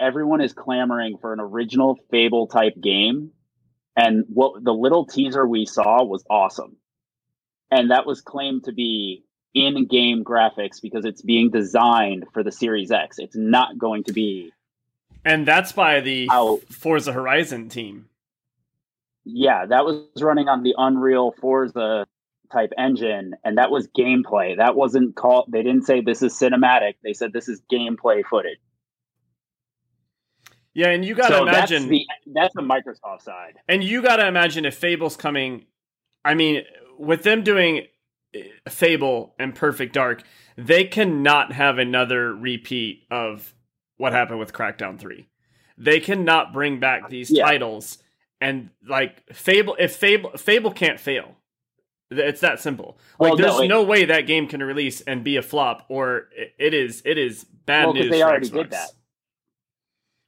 [0.00, 3.30] everyone is clamoring for an original Fable type game.
[3.94, 6.76] And what the little teaser we saw was awesome.
[7.70, 12.52] And that was claimed to be in game graphics because it's being designed for the
[12.52, 13.18] Series X.
[13.18, 14.52] It's not going to be.
[15.24, 18.08] And that's by the How- Forza Horizon team.
[19.24, 22.06] Yeah, that was running on the Unreal Forza
[22.52, 24.56] type engine, and that was gameplay.
[24.56, 25.46] That wasn't called.
[25.52, 26.94] They didn't say this is cinematic.
[27.04, 28.58] They said this is gameplay footage.
[30.74, 33.58] Yeah, and you got to so imagine that's the that's the Microsoft side.
[33.68, 35.66] And you got to imagine if Fable's coming,
[36.24, 36.62] I mean,
[36.98, 37.86] with them doing
[38.68, 40.22] Fable and Perfect Dark,
[40.56, 43.54] they cannot have another repeat of
[43.96, 45.28] what happened with Crackdown 3.
[45.78, 47.44] They cannot bring back these Yeah.
[47.44, 48.02] titles
[48.40, 51.36] and like Fable if Fable Fable can't fail.
[52.10, 52.98] It's that simple.
[53.18, 55.86] Like Well, no, there's it- no way that game can release and be a flop
[55.88, 56.28] or
[56.58, 58.52] it- is it is bad Well, news they already Xbox.
[58.52, 58.88] did that.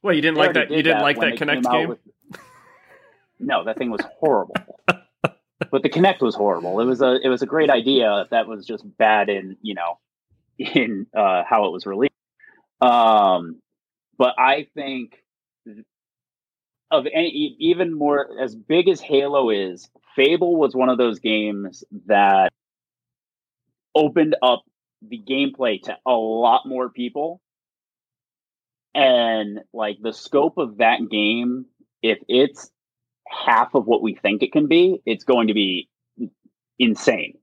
[0.01, 1.89] Well, you didn't They like that you did didn't like that Kinect game?
[1.89, 1.99] with-
[3.39, 4.55] no, that thing was horrible.
[5.71, 6.79] but the Kinect was horrible.
[6.79, 8.25] It was a it was a great idea.
[8.31, 9.99] That was just bad in you know
[10.57, 12.13] in uh, how it was released.
[12.81, 13.61] Um,
[14.17, 15.15] but I think
[16.91, 21.83] of any even more as big as Halo is, Fable was one of those games
[22.07, 22.51] that
[23.93, 24.63] opened up
[25.01, 27.41] the gameplay to a lot more people
[28.93, 31.65] and like the scope of that game
[32.01, 32.69] if it's
[33.27, 35.89] half of what we think it can be it's going to be
[36.79, 37.37] insane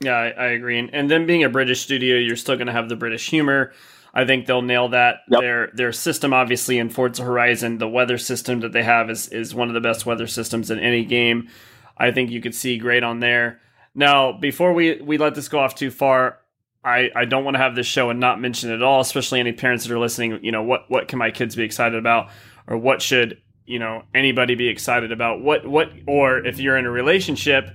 [0.00, 0.78] Yeah, I, I agree.
[0.78, 3.72] And, and then being a British studio, you're still going to have the British humor.
[4.14, 5.20] I think they'll nail that.
[5.30, 5.40] Yep.
[5.40, 9.54] Their their system, obviously, in Forza Horizon, the weather system that they have is is
[9.54, 11.48] one of the best weather systems in any game.
[11.96, 13.60] I think you could see great on there.
[13.94, 16.38] Now, before we we let this go off too far,
[16.84, 19.40] I I don't want to have this show and not mention it at all, especially
[19.40, 20.44] any parents that are listening.
[20.44, 22.28] You know, what what can my kids be excited about,
[22.66, 23.40] or what should
[23.72, 25.40] you know anybody be excited about?
[25.40, 27.70] What what or if you're in a relationship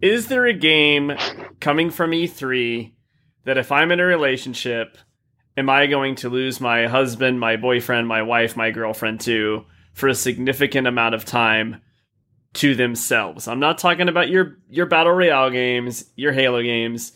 [0.00, 1.12] is there a game
[1.60, 2.92] coming from E3
[3.44, 4.98] that if I'm in a relationship,
[5.56, 10.08] am I going to lose my husband, my boyfriend, my wife, my girlfriend to for
[10.08, 11.82] a significant amount of time
[12.54, 13.46] to themselves?
[13.46, 17.12] I'm not talking about your your battle royale games, your Halo games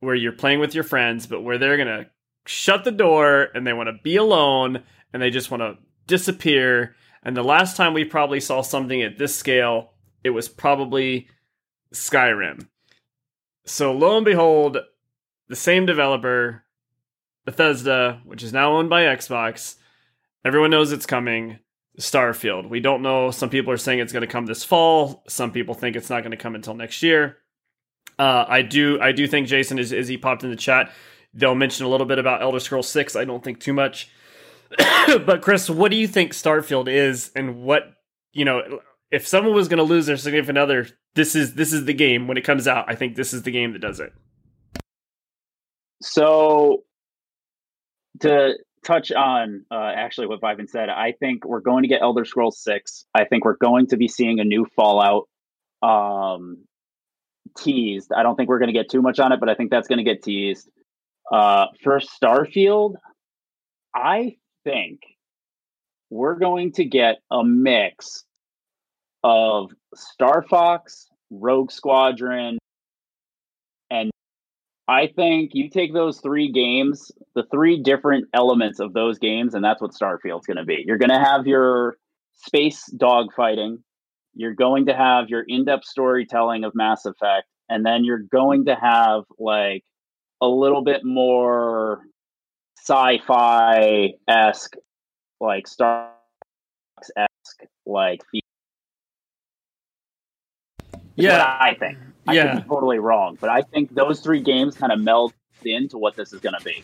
[0.00, 2.10] where you're playing with your friends, but where they're going to
[2.46, 4.82] shut the door and they want to be alone
[5.12, 5.76] and they just want to
[6.06, 6.96] disappear.
[7.22, 9.92] And the last time we probably saw something at this scale,
[10.24, 11.28] it was probably
[11.94, 12.68] Skyrim.
[13.66, 14.78] So lo and behold,
[15.48, 16.64] the same developer,
[17.44, 19.76] Bethesda, which is now owned by Xbox,
[20.44, 21.58] everyone knows it's coming.
[21.98, 22.68] Starfield.
[22.68, 23.30] We don't know.
[23.30, 25.22] Some people are saying it's going to come this fall.
[25.28, 27.36] Some people think it's not going to come until next year.
[28.18, 28.98] Uh, I do.
[29.00, 29.92] I do think Jason is.
[29.92, 30.92] Is he popped in the chat?
[31.34, 33.16] They'll mention a little bit about Elder Scrolls Six.
[33.16, 34.08] I don't think too much.
[35.26, 37.92] but Chris, what do you think Starfield is, and what
[38.32, 38.80] you know?
[39.10, 42.28] If someone was going to lose their significant other, this is this is the game
[42.28, 42.84] when it comes out.
[42.88, 44.12] I think this is the game that does it.
[46.00, 46.84] so
[48.20, 52.24] to touch on uh, actually what Vivan said, I think we're going to get Elder
[52.24, 53.04] Scrolls Six.
[53.14, 55.28] I think we're going to be seeing a new Fallout
[55.82, 56.64] um,
[57.56, 58.12] teased.
[58.12, 59.88] I don't think we're going to get too much on it, but I think that's
[59.88, 60.70] going to get teased.
[61.32, 62.94] Uh, for Starfield,
[63.94, 65.00] I think
[66.10, 68.24] we're going to get a mix
[69.22, 72.58] of Star Fox, Rogue Squadron,
[73.90, 74.10] and
[74.88, 79.64] I think you take those three games, the three different elements of those games, and
[79.64, 80.82] that's what Starfield's going to be.
[80.84, 81.96] You're going to have your
[82.34, 83.76] space dogfighting,
[84.34, 88.74] you're going to have your in-depth storytelling of Mass Effect, and then you're going to
[88.74, 89.84] have like
[90.40, 92.00] a little bit more
[92.80, 94.76] sci-fi esque,
[95.40, 96.10] like Star
[97.16, 98.40] esque, like the
[101.16, 101.98] is what I think.
[102.26, 102.54] I Yeah.
[102.54, 105.32] could be totally wrong, but I think those three games kind of meld
[105.64, 106.82] into what this is going to be.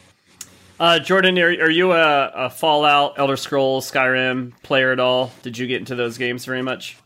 [0.79, 5.33] Uh, Jordan, are, are you a, a Fallout, Elder Scrolls, Skyrim player at all?
[5.43, 6.99] Did you get into those games very much?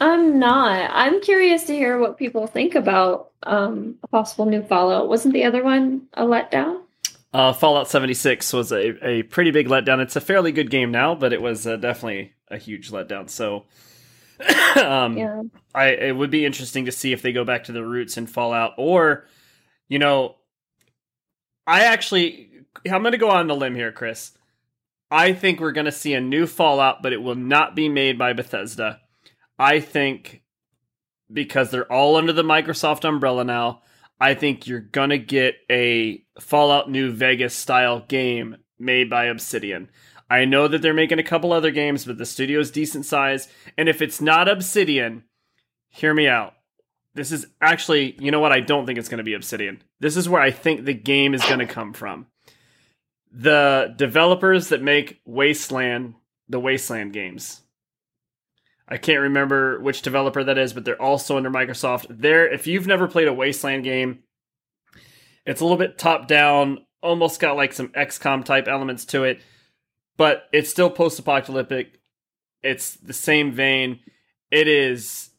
[0.00, 0.90] I'm not.
[0.92, 5.08] I'm curious to hear what people think about um, a possible new Fallout.
[5.08, 6.80] Wasn't the other one a letdown?
[7.32, 10.00] Uh, Fallout 76 was a, a pretty big letdown.
[10.00, 13.30] It's a fairly good game now, but it was uh, definitely a huge letdown.
[13.30, 13.64] So,
[14.76, 15.42] um, Yeah.
[15.74, 18.26] I it would be interesting to see if they go back to the roots in
[18.26, 19.26] Fallout, or
[19.88, 20.36] you know,
[21.66, 22.50] I actually
[22.90, 24.32] I'm going to go on the limb here, Chris.
[25.10, 28.18] I think we're going to see a new Fallout, but it will not be made
[28.18, 29.00] by Bethesda.
[29.58, 30.42] I think
[31.32, 33.82] because they're all under the Microsoft umbrella now.
[34.22, 39.90] I think you're gonna get a Fallout New Vegas style game made by Obsidian.
[40.30, 43.48] I know that they're making a couple other games, but the studio's decent size.
[43.76, 45.24] And if it's not Obsidian,
[45.88, 46.54] hear me out.
[47.14, 48.52] This is actually, you know what?
[48.52, 49.82] I don't think it's going to be Obsidian.
[50.00, 52.28] This is where I think the game is going to come from.
[53.32, 56.14] The developers that make Wasteland,
[56.48, 57.61] the Wasteland games.
[58.92, 62.06] I can't remember which developer that is, but they're also under Microsoft.
[62.10, 64.20] There, if you've never played a Wasteland game,
[65.46, 69.40] it's a little bit top down, almost got like some XCOM type elements to it
[70.16, 72.00] but it's still post apocalyptic.
[72.62, 74.00] It's the same vein.
[74.50, 75.30] It is.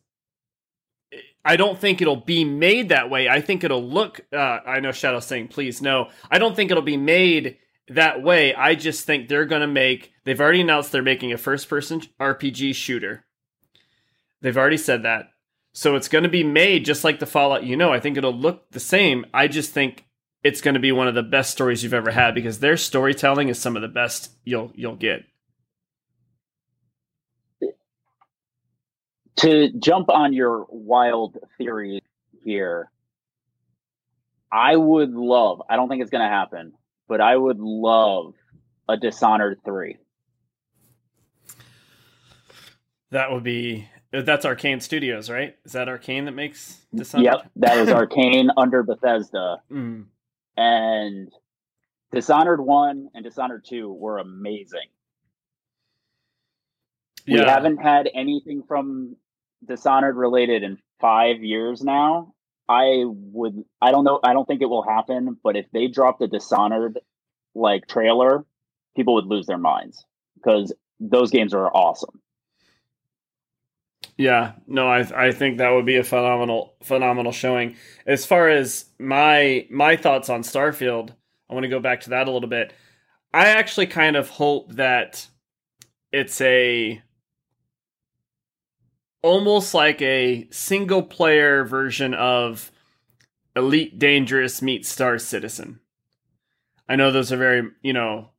[1.45, 3.27] I don't think it'll be made that way.
[3.29, 4.21] I think it'll look.
[4.31, 6.09] Uh, I know Shadow's saying, please no.
[6.31, 7.57] I don't think it'll be made
[7.89, 8.55] that way.
[8.55, 10.11] I just think they're going to make.
[10.23, 13.25] They've already announced they're making a first person RPG shooter.
[14.43, 15.29] They've already said that.
[15.71, 17.91] So it's going to be made just like the Fallout you know.
[17.91, 19.25] I think it'll look the same.
[19.33, 20.05] I just think
[20.43, 23.47] it's going to be one of the best stories you've ever had because their storytelling
[23.47, 25.23] is some of the best you'll you'll get.
[29.37, 32.03] To jump on your wild theory
[32.43, 32.91] here,
[34.51, 36.73] I would love, I don't think it's going to happen,
[37.07, 38.35] but I would love
[38.87, 39.97] a Dishonored 3.
[43.09, 43.87] That would be
[44.21, 45.55] that's Arkane Studios, right?
[45.65, 47.25] Is that Arkane that makes Dishonored?
[47.25, 49.61] Yep, that is Arkane under Bethesda.
[49.71, 50.05] Mm
[50.57, 51.31] and
[52.11, 54.87] Dishonored 1 and Dishonored 2 were amazing.
[57.25, 57.43] Yeah.
[57.43, 59.15] We haven't had anything from
[59.65, 62.33] Dishonored related in 5 years now.
[62.69, 66.21] I would I don't know I don't think it will happen, but if they dropped
[66.21, 66.99] a Dishonored
[67.55, 68.45] like trailer,
[68.95, 72.21] people would lose their minds because those games are awesome.
[74.17, 77.75] Yeah, no, I I think that would be a phenomenal phenomenal showing.
[78.05, 81.11] As far as my my thoughts on Starfield,
[81.49, 82.73] I want to go back to that a little bit.
[83.33, 85.27] I actually kind of hope that
[86.11, 87.01] it's a
[89.23, 92.71] almost like a single player version of
[93.55, 95.79] Elite Dangerous meets Star Citizen.
[96.87, 98.29] I know those are very, you know,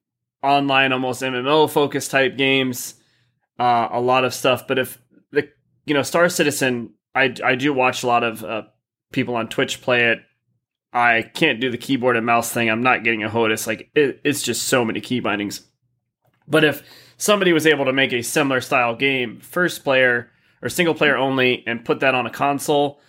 [0.42, 2.94] online almost MMO focused type games,
[3.58, 5.00] uh, a lot of stuff, but if
[5.86, 8.62] you know, Star Citizen, I I do watch a lot of uh,
[9.12, 10.20] people on Twitch play it.
[10.92, 12.70] I can't do the keyboard and mouse thing.
[12.70, 13.66] I'm not getting a HOTAS.
[13.66, 15.62] Like it, it's just so many key bindings.
[16.46, 16.82] But if
[17.16, 20.30] somebody was able to make a similar style game, first player
[20.62, 23.00] or single player only, and put that on a console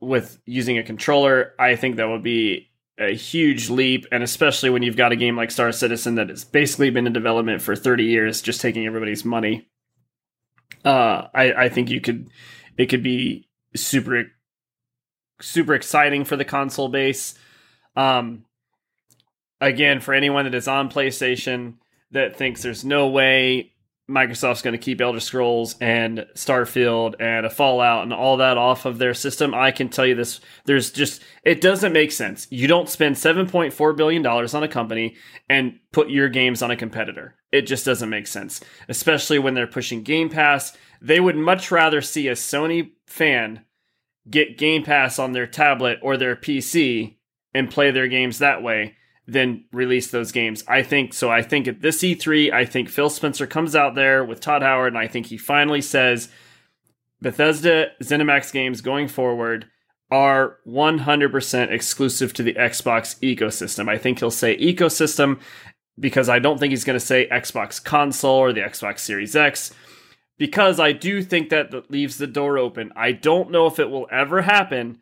[0.00, 4.06] with using a controller, I think that would be a huge leap.
[4.10, 7.12] And especially when you've got a game like Star Citizen that has basically been in
[7.12, 9.68] development for 30 years, just taking everybody's money
[10.84, 12.28] uh, I, I think you could
[12.76, 14.24] it could be super
[15.40, 17.34] super exciting for the console base.
[17.94, 18.44] Um,
[19.60, 21.74] again, for anyone that is on PlayStation
[22.10, 23.72] that thinks there's no way
[24.08, 28.84] Microsoft's going to keep Elder Scrolls and Starfield and a Fallout and all that off
[28.84, 32.46] of their system, I can tell you this: there's just it doesn't make sense.
[32.50, 35.16] You don't spend 7.4 billion dollars on a company
[35.48, 37.34] and put your games on a competitor.
[37.50, 40.76] It just doesn't make sense, especially when they're pushing Game Pass.
[41.00, 43.64] They would much rather see a Sony fan
[44.30, 47.16] get Game Pass on their tablet or their PC
[47.52, 48.94] and play their games that way
[49.26, 50.62] than release those games.
[50.68, 51.30] I think so.
[51.30, 54.92] I think at this E3, I think Phil Spencer comes out there with Todd Howard,
[54.92, 56.28] and I think he finally says
[57.20, 59.66] Bethesda ZeniMax games going forward
[60.10, 63.88] are 100% exclusive to the Xbox ecosystem.
[63.88, 65.40] I think he'll say ecosystem
[65.98, 69.74] because I don't think he's going to say Xbox console or the Xbox Series X
[70.38, 72.92] because I do think that leaves the door open.
[72.94, 74.98] I don't know if it will ever happen,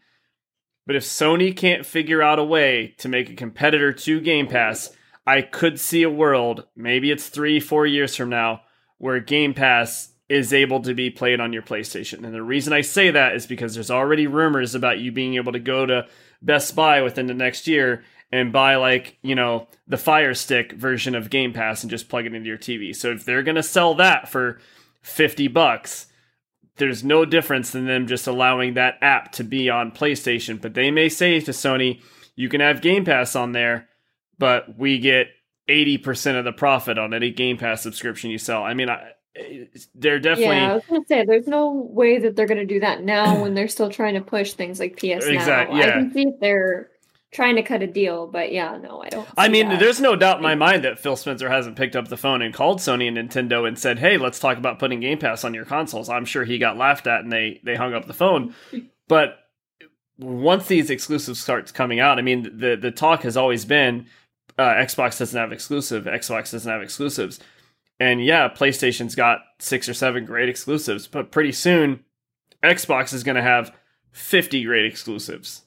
[0.87, 4.91] but if Sony can't figure out a way to make a competitor to Game Pass,
[5.27, 8.63] I could see a world, maybe it's three, four years from now,
[8.99, 12.25] where Game Pass is able to be played on your PlayStation.
[12.25, 15.53] And the reason I say that is because there's already rumors about you being able
[15.53, 16.07] to go to
[16.43, 21.15] Best Buy within the next year and buy like, you know, the Fire Stick version
[21.15, 22.95] of Game Pass and just plug it into your TV.
[22.95, 24.59] So if they're going to sell that for
[25.03, 26.07] 50 bucks,
[26.77, 30.61] there's no difference than them just allowing that app to be on PlayStation.
[30.61, 32.01] But they may say to Sony,
[32.37, 33.89] you can have Game Pass on there,
[34.39, 35.29] but we get
[35.69, 38.63] 80% of the profit on any Game Pass subscription you sell.
[38.63, 39.13] I mean, I,
[39.95, 40.57] they're definitely.
[40.57, 43.55] Yeah, I was gonna say there's no way that they're gonna do that now when
[43.55, 45.87] they're still trying to push things like PS exactly, Now.
[45.87, 45.89] Yeah.
[45.89, 46.91] I can see if they're
[47.35, 49.29] trying to cut a deal, but yeah, no, I don't.
[49.37, 49.81] I mean, that.
[49.81, 52.55] there's no doubt in my mind that Phil Spencer hasn't picked up the phone and
[52.55, 55.65] called Sony and Nintendo and said, "Hey, let's talk about putting Game Pass on your
[55.65, 58.55] consoles." I'm sure he got laughed at and they they hung up the phone.
[59.09, 59.39] but
[60.17, 64.07] once these exclusives starts coming out, I mean, the the talk has always been
[64.57, 67.41] uh, Xbox doesn't have exclusive, Xbox doesn't have exclusives.
[68.01, 72.05] And yeah, PlayStation's got six or seven great exclusives, but pretty soon
[72.63, 73.73] Xbox is going to have
[74.13, 75.63] 50 great exclusives.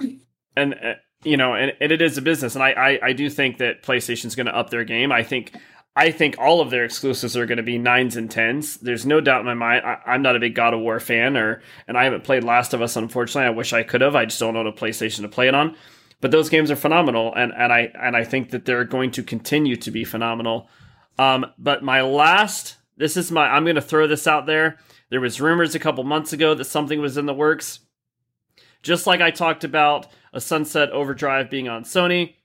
[0.58, 0.94] And uh,
[1.24, 3.82] you know, and, and, it is a business, and I I, I do think that
[3.82, 5.12] PlayStation's going to up their game.
[5.12, 5.52] I think
[5.98, 8.76] I think all of their exclusives are going to be nines and tens.
[8.76, 9.84] There's no doubt in my mind.
[9.84, 12.72] I, am not a big God of War fan, or and I haven't played Last
[12.72, 12.94] of Us.
[12.94, 14.14] Unfortunately, I wish I could have.
[14.14, 15.76] I just don't own a PlayStation to play it on.
[16.20, 19.24] But those games are phenomenal, and and I and I think that they're going to
[19.24, 20.68] continue to be phenomenal.
[21.18, 23.48] Um, but my last, this is my.
[23.48, 24.78] I'm going to throw this out there.
[25.10, 27.80] There was rumors a couple months ago that something was in the works.
[28.88, 32.36] Just like I talked about a Sunset Overdrive being on Sony,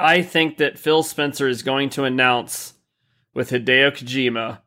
[0.00, 2.74] I think that Phil Spencer is going to announce
[3.32, 4.58] with Hideo Kojima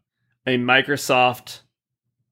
[0.47, 1.59] a Microsoft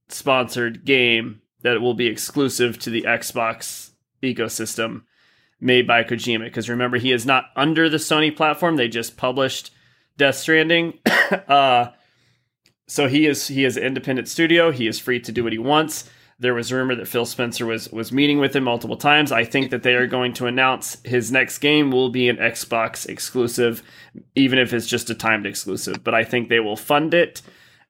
[0.07, 3.91] sponsored game that will be exclusive to the Xbox
[4.22, 5.02] ecosystem
[5.60, 6.45] made by Kojima.
[6.45, 9.72] Because remember, he is not under the Sony platform; they just published
[10.15, 10.99] Death Stranding.
[11.49, 11.88] uh,
[12.88, 14.72] so he is he is an independent studio.
[14.72, 16.10] He is free to do what he wants.
[16.44, 19.32] There was rumor that Phil Spencer was was meeting with him multiple times.
[19.32, 23.07] I think that they are going to announce his next game will be an Xbox
[23.07, 23.82] exclusive,
[24.36, 26.03] even if it's just a timed exclusive.
[26.03, 27.41] But I think they will fund it,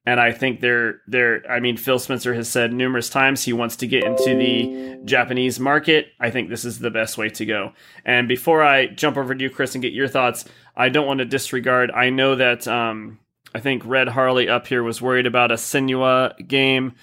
[0.05, 1.43] and I think they're they're.
[1.49, 5.59] I mean, Phil Spencer has said numerous times he wants to get into the Japanese
[5.59, 6.09] market.
[6.19, 7.73] I think this is the best way to go.
[8.05, 11.19] And before I jump over to you, Chris, and get your thoughts, I don't want
[11.19, 11.89] to disregard.
[11.89, 13.17] I know that um,
[13.55, 16.93] I think Red Harley up here was worried about a Senua game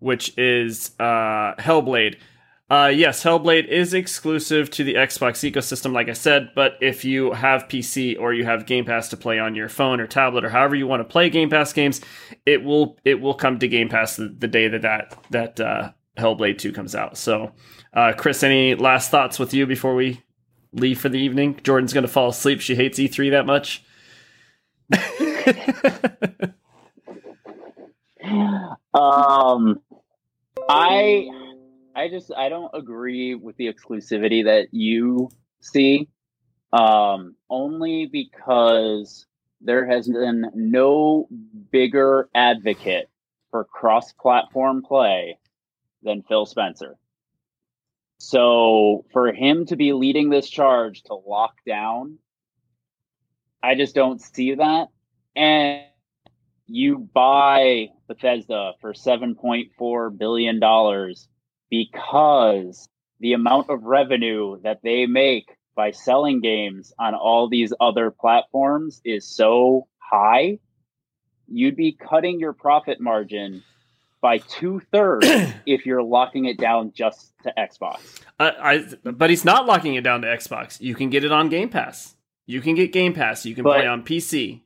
[0.00, 2.16] which is uh, Hellblade.
[2.70, 7.32] Uh, yes, Hellblade is exclusive to the Xbox ecosystem, like I said, but if you
[7.32, 10.50] have PC or you have Game Pass to play on your phone or tablet or
[10.50, 12.00] however you want to play Game Pass games,
[12.46, 15.90] it will it will come to Game Pass the, the day that that, that uh,
[16.16, 17.18] Hellblade 2 comes out.
[17.18, 17.50] So,
[17.92, 20.22] uh, Chris, any last thoughts with you before we
[20.72, 21.58] leave for the evening?
[21.64, 22.60] Jordan's going to fall asleep.
[22.60, 23.82] She hates E3 that much.
[28.94, 29.80] um
[30.72, 31.28] I
[31.94, 35.30] I just I don't agree with the exclusivity that you
[35.60, 36.08] see.
[36.72, 39.26] Um, only because
[39.60, 41.28] there has been no
[41.72, 43.10] bigger advocate
[43.50, 45.38] for cross-platform play
[46.04, 46.96] than Phil Spencer.
[48.18, 52.18] So for him to be leading this charge to lock down,
[53.62, 54.88] I just don't see that.
[55.34, 55.82] And
[56.70, 60.60] you buy Bethesda for $7.4 billion
[61.68, 62.88] because
[63.18, 69.00] the amount of revenue that they make by selling games on all these other platforms
[69.04, 70.58] is so high,
[71.48, 73.62] you'd be cutting your profit margin
[74.20, 75.26] by two thirds
[75.66, 78.20] if you're locking it down just to Xbox.
[78.38, 80.80] Uh, I, but he's not locking it down to Xbox.
[80.80, 82.14] You can get it on Game Pass.
[82.46, 83.44] You can get Game Pass.
[83.44, 84.62] You can but, play on PC.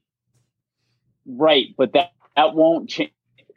[1.26, 3.12] Right, but that that won't change.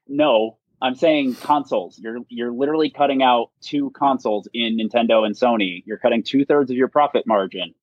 [0.07, 1.99] No, I'm saying consoles.
[1.99, 5.84] You're you're literally cutting out two consoles in Nintendo and Sony.
[5.85, 7.73] You're cutting two thirds of your profit margin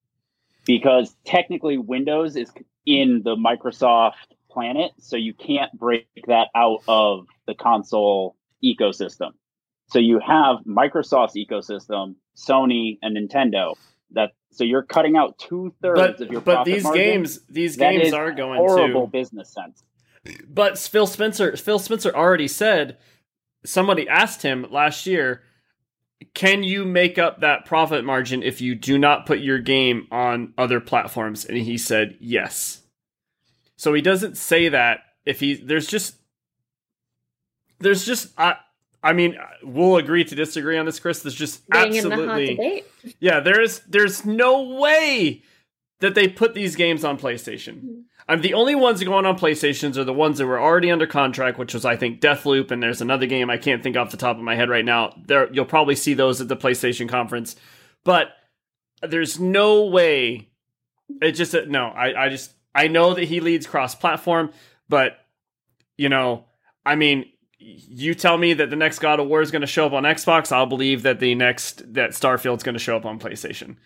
[0.65, 2.51] because technically Windows is
[2.86, 4.12] in the Microsoft
[4.51, 9.32] planet, so you can't break that out of the console ecosystem.
[9.89, 13.74] So you have Microsoft's ecosystem, Sony and Nintendo.
[14.12, 16.41] That so you're cutting out two thirds of your.
[16.41, 17.03] But these margin.
[17.03, 18.67] games, these games are going to.
[18.67, 19.83] horrible to business sense.
[20.49, 22.99] But Phil Spencer, Phil Spencer already said.
[23.67, 25.43] Somebody asked him last year,
[26.35, 30.53] "Can you make up that profit margin if you do not put your game on
[30.57, 32.83] other platforms?" And he said, "Yes."
[33.77, 36.17] So he doesn't say that if he there's just
[37.81, 38.57] there's just I
[39.05, 41.21] I mean, we'll agree to disagree on this, Chris.
[41.21, 42.85] There's just Being absolutely,
[43.21, 43.41] yeah.
[43.41, 45.43] There's there's no way
[46.01, 47.77] that they put these games on PlayStation.
[47.77, 48.01] Mm-hmm.
[48.27, 51.59] I'm the only ones going on PlayStations are the ones that were already under contract,
[51.59, 54.39] which was I think Deathloop, and there's another game I can't think off the top
[54.39, 55.15] of my head right now.
[55.27, 57.57] There, you'll probably see those at the PlayStation conference,
[58.05, 58.29] but
[59.03, 60.49] there's no way.
[61.21, 61.89] It just no.
[61.89, 64.53] I I just I know that he leads cross-platform,
[64.89, 65.19] but
[65.99, 66.47] you know,
[66.87, 67.27] I mean,
[67.65, 70.03] you tell me that the next God of War is going to show up on
[70.03, 73.77] Xbox, I'll believe that the next that Starfield's going to show up on PlayStation.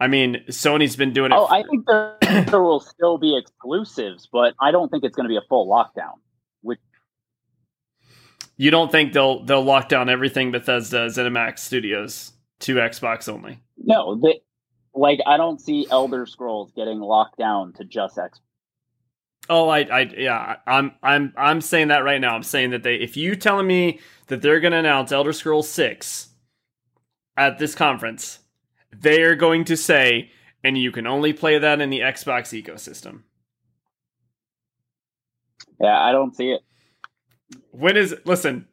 [0.00, 1.36] I mean, Sony's been doing it.
[1.36, 5.24] Oh, I think there, there will still be exclusives, but I don't think it's going
[5.24, 6.14] to be a full lockdown.
[6.62, 6.78] Which
[8.56, 13.60] you don't think they'll they'll lock down everything Bethesda ZeniMax Studios to Xbox only?
[13.76, 14.40] No, they,
[14.94, 18.40] like I don't see Elder Scrolls getting locked down to just Xbox.
[19.48, 22.34] Oh, I, I, yeah, I'm, I'm, I'm saying that right now.
[22.34, 25.68] I'm saying that they, if you telling me that they're going to announce Elder Scrolls
[25.68, 26.28] Six
[27.36, 28.40] at this conference,
[28.92, 30.30] they are going to say
[30.64, 33.22] and you can only play that in the Xbox ecosystem.
[35.80, 36.60] Yeah, I don't see it.
[37.70, 38.66] When is listen?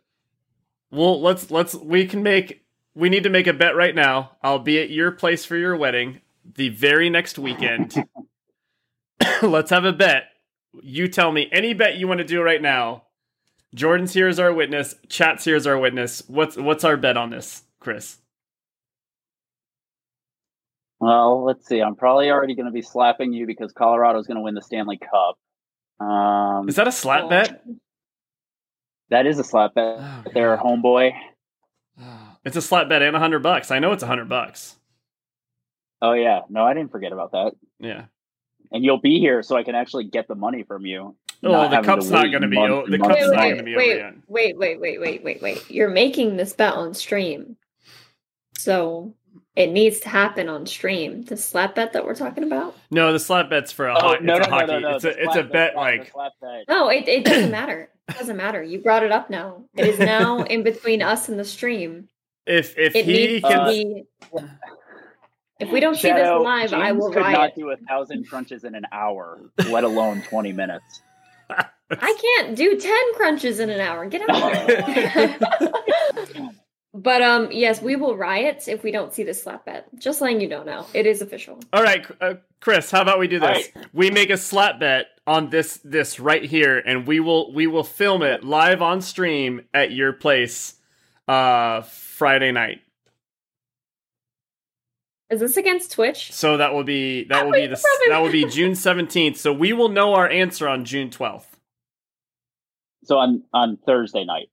[0.91, 2.65] Well, let's let's we can make
[2.95, 4.31] we need to make a bet right now.
[4.41, 7.95] I'll be at your place for your wedding the very next weekend.
[9.41, 10.26] let's have a bet.
[10.84, 13.03] You tell me any bet you want to do right now.
[13.73, 14.95] Jordan's here as our witness.
[15.10, 16.23] Chat's here as our witness.
[16.27, 18.18] What's what's our bet on this, Chris?
[20.99, 21.81] Well, let's see.
[21.81, 24.97] I'm probably already going to be slapping you because Colorado's going to win the Stanley
[24.97, 25.38] Cup.
[26.06, 27.64] Um, Is that a slap bet?
[29.10, 29.97] that is a slap bet.
[29.99, 30.65] Oh, They're God.
[30.65, 31.11] homeboy.
[32.43, 33.72] It's a slap bet and a hundred bucks.
[33.72, 34.76] I know it's a hundred bucks.
[36.02, 37.53] Oh yeah, no, I didn't forget about that.
[37.80, 38.06] Yeah.
[38.76, 41.15] And you'll be here, so I can actually get the money from you.
[41.45, 42.57] Oh, the cup's not going to be.
[42.57, 44.14] months The cup's not going to be wait, over yet.
[44.27, 45.72] wait, wait, wait, wait, wait, wait.
[45.72, 47.56] You're making this bet on stream.
[48.57, 49.14] So
[49.56, 51.23] it needs to happen on stream.
[51.23, 52.76] The slap bet that we're talking about?
[52.91, 54.68] No, the slap bet's for a, Oh, no, no, a no, hockey.
[54.68, 54.95] no, no.
[54.95, 56.11] It's a it's a bet like.
[56.68, 57.89] No, it, it doesn't matter.
[58.10, 58.61] It doesn't matter.
[58.61, 59.64] You brought it up now.
[59.76, 62.07] It is now in between us and the stream.
[62.45, 64.03] if if It he needs can.
[64.38, 64.41] Uh,
[65.60, 65.68] to be.
[65.68, 67.38] If we don't see this Shadow, live, I James will could riot.
[67.38, 71.02] not do a thousand crunches in an hour, let alone twenty minutes.
[71.91, 74.07] I can't do 10 crunches in an hour.
[74.07, 76.49] Get out of here.
[76.94, 79.88] but um yes, we will riot if we don't see the slap bet.
[79.99, 80.88] Just letting you know now.
[80.94, 81.60] It is official.
[81.73, 82.90] All right, uh, Chris.
[82.90, 83.69] How about we do All this?
[83.94, 87.84] We make a slap bet on this this right here, and we will we will
[87.84, 90.76] film it live on stream at your place,
[91.27, 92.82] uh, Friday night.
[95.30, 96.31] Is this against Twitch?
[96.31, 99.38] So that will be that will be the probably- that will be June seventeenth.
[99.38, 101.60] So we will know our answer on June twelfth.
[103.03, 104.49] So on on Thursday night.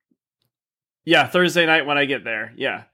[1.05, 2.53] Yeah, Thursday night when I get there.
[2.57, 2.85] Yeah.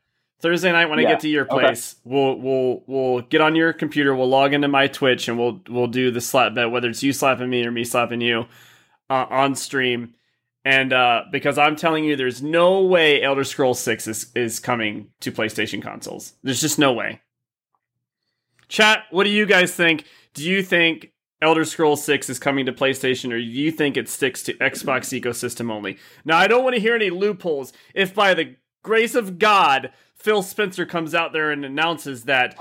[0.41, 1.59] Thursday night when I get to your okay.
[1.59, 5.61] place, we'll we'll we'll get on your computer, we'll log into my Twitch and we'll
[5.69, 8.47] we'll do the slap bet, whether it's you slapping me or me slapping you
[9.11, 10.15] uh, on stream.
[10.65, 15.09] And uh, because I'm telling you, there's no way Elder Scrolls 6 is, is coming
[15.21, 16.35] to PlayStation consoles.
[16.43, 17.23] There's just no way.
[18.69, 20.05] Chat, what do you guys think?
[20.35, 24.09] Do you think Elder Scrolls 6 is coming to PlayStation, or do you think it
[24.09, 25.99] sticks to Xbox ecosystem only?
[26.25, 27.73] Now, I don't want to hear any loopholes.
[27.95, 32.59] If by the grace of God, Phil Spencer comes out there and announces that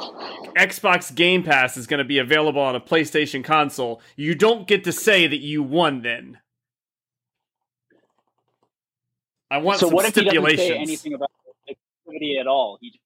[0.55, 4.83] Xbox Game Pass is going to be available on a PlayStation console, you don't get
[4.83, 6.39] to say that you won then.
[9.49, 11.31] I want so some what if he doesn't say anything about
[11.67, 12.77] activity at all?
[12.79, 12.99] He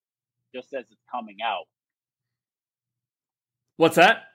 [0.53, 1.65] just says it's coming out.
[3.81, 4.25] What's that?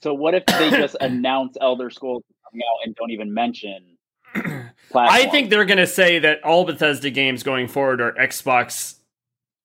[0.00, 3.98] So what if they just announce Elder Scrolls coming out and don't even mention
[4.94, 8.94] I think they're going to say that all Bethesda games going forward are Xbox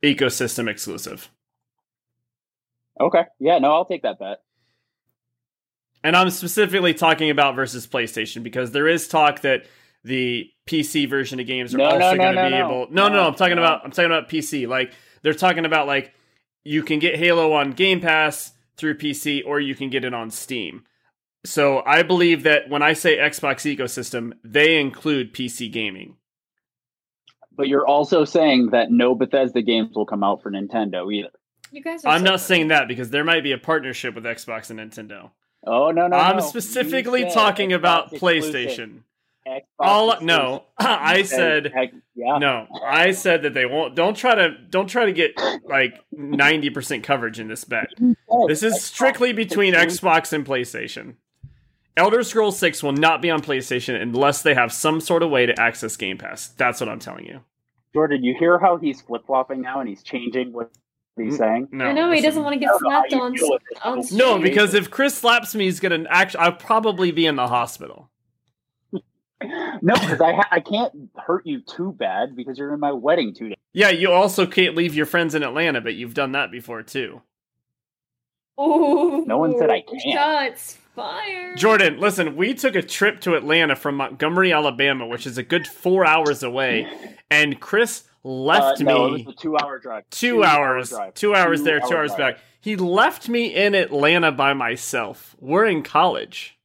[0.03, 1.29] ecosystem exclusive.
[2.99, 3.23] Okay.
[3.39, 4.41] Yeah, no, I'll take that bet.
[6.03, 9.65] And I'm specifically talking about versus PlayStation because there is talk that
[10.03, 12.65] the PC version of games are No, also no, no, going to be no.
[12.65, 12.87] able.
[12.91, 13.15] No, no, no.
[13.21, 13.85] No, I'm talking about.
[13.85, 14.67] I'm talking about PC.
[14.67, 16.13] Like they're talking about like
[16.63, 20.29] you can get Halo on Game Pass through PC, or you can get it on
[20.31, 20.83] Steam.
[21.45, 26.17] So I believe that when I say Xbox ecosystem, they include PC gaming.
[27.55, 31.29] But you're also saying that no Bethesda games will come out for Nintendo either.
[31.71, 32.47] You guys are I'm so not funny.
[32.47, 35.31] saying that because there might be a partnership with Xbox and Nintendo.
[35.65, 36.41] Oh no, no, I'm no.
[36.41, 38.53] specifically talking Xbox about exclusive.
[38.53, 39.03] PlayStation.
[39.47, 41.73] Xbox All no, I said
[42.13, 42.37] yeah.
[42.37, 42.67] no.
[42.85, 43.95] I said that they won't.
[43.95, 44.55] Don't try to.
[44.69, 45.31] Don't try to get
[45.63, 47.87] like ninety percent coverage in this bet.
[48.47, 49.73] This is strictly between.
[49.73, 51.15] Xbox and PlayStation.
[51.97, 55.45] Elder Scrolls Six will not be on PlayStation unless they have some sort of way
[55.45, 56.49] to access Game Pass.
[56.49, 57.41] That's what I'm telling you.
[57.93, 60.71] Jordan, you hear how he's flip flopping now and he's changing what
[61.17, 61.67] he's saying?
[61.71, 64.03] No, I know he doesn't want to get don't know how slapped on feel on
[64.11, 66.41] No, because if Chris slaps me, he's gonna actually.
[66.41, 68.10] I'll probably be in the hospital.
[69.81, 73.33] No, because I ha- I can't hurt you too bad because you're in my wedding
[73.33, 73.57] two days.
[73.73, 77.21] Yeah, you also can't leave your friends in Atlanta, but you've done that before too.
[78.59, 80.01] Ooh, No one said I can't.
[80.13, 81.57] Shots fired.
[81.57, 85.65] Jordan, listen, we took a trip to Atlanta from Montgomery, Alabama, which is a good
[85.65, 86.87] four hours away,
[87.31, 90.03] and Chris left Uh, no, it me was a two-hour drive.
[90.11, 91.13] two, Two-hour hours, drive.
[91.15, 92.35] two hours there, two Two-hour hours drive.
[92.35, 92.43] back.
[92.59, 95.35] He left me in Atlanta by myself.
[95.39, 96.55] We're in college.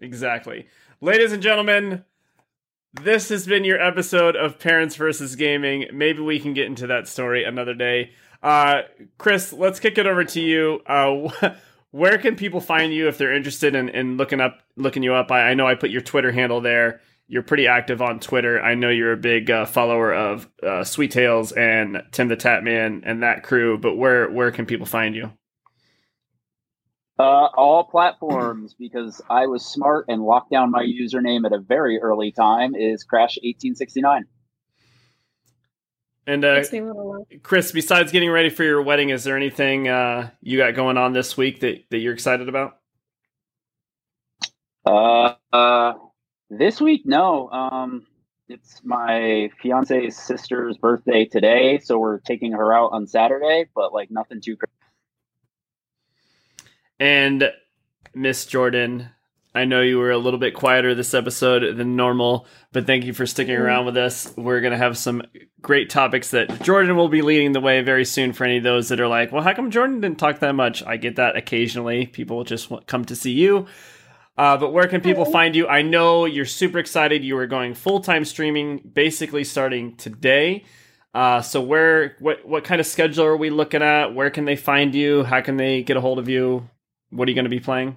[0.00, 0.66] Exactly.
[1.04, 2.04] Ladies and gentlemen,
[2.92, 5.86] this has been your episode of Parents versus Gaming.
[5.92, 8.12] Maybe we can get into that story another day.
[8.40, 8.82] Uh,
[9.18, 10.80] Chris, let's kick it over to you.
[10.86, 11.54] Uh,
[11.90, 15.32] where can people find you if they're interested in, in looking up looking you up?
[15.32, 18.60] I, I know I put your Twitter handle there you're pretty active on Twitter.
[18.62, 23.04] I know you're a big uh, follower of uh, Sweet Tales and Tim the Tatman
[23.06, 23.78] and that crew.
[23.78, 25.32] But where where can people find you?
[27.18, 32.00] Uh, all platforms because I was smart and locked down my username at a very
[32.00, 34.24] early time is Crash eighteen sixty nine.
[36.26, 36.62] And uh,
[37.42, 41.12] Chris, besides getting ready for your wedding, is there anything uh, you got going on
[41.12, 42.78] this week that, that you're excited about?
[44.86, 45.94] Uh, uh,
[46.48, 47.50] this week, no.
[47.50, 48.06] Um,
[48.48, 54.10] it's my fiance's sister's birthday today, so we're taking her out on Saturday, but like
[54.10, 54.72] nothing too crazy.
[57.02, 57.50] And
[58.14, 59.08] Miss Jordan,
[59.56, 63.12] I know you were a little bit quieter this episode than normal, but thank you
[63.12, 63.64] for sticking mm-hmm.
[63.64, 64.32] around with us.
[64.36, 65.22] We're going to have some
[65.60, 68.88] great topics that Jordan will be leading the way very soon for any of those
[68.90, 70.84] that are like, well, how come Jordan didn't talk that much?
[70.84, 72.06] I get that occasionally.
[72.06, 73.66] People just come to see you.
[74.38, 75.66] Uh, but where can people find you?
[75.66, 77.24] I know you're super excited.
[77.24, 80.66] You are going full time streaming, basically starting today.
[81.12, 84.14] Uh, so where, what, what kind of schedule are we looking at?
[84.14, 85.24] Where can they find you?
[85.24, 86.68] How can they get a hold of you?
[87.12, 87.96] What are you going to be playing?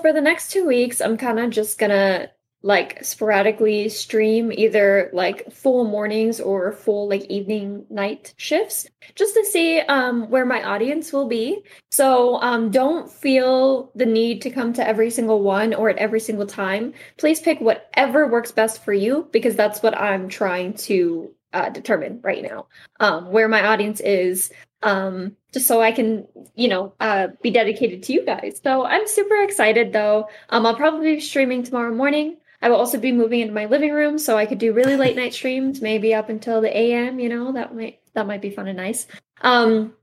[0.00, 2.30] For the next two weeks, I'm kind of just gonna
[2.64, 9.44] like sporadically stream either like full mornings or full like evening night shifts just to
[9.44, 14.72] see um where my audience will be so um don't feel the need to come
[14.72, 18.94] to every single one or at every single time please pick whatever works best for
[18.94, 22.66] you because that's what i'm trying to uh, determine right now
[23.00, 24.50] um where my audience is
[24.84, 28.60] um, just so I can, you know, uh, be dedicated to you guys.
[28.62, 30.28] So I'm super excited though.
[30.50, 32.36] Um, I'll probably be streaming tomorrow morning.
[32.60, 35.16] I will also be moving into my living room so I could do really late
[35.16, 38.68] night streams, maybe up until the AM, you know, that might that might be fun
[38.68, 39.06] and nice.
[39.40, 39.94] Um,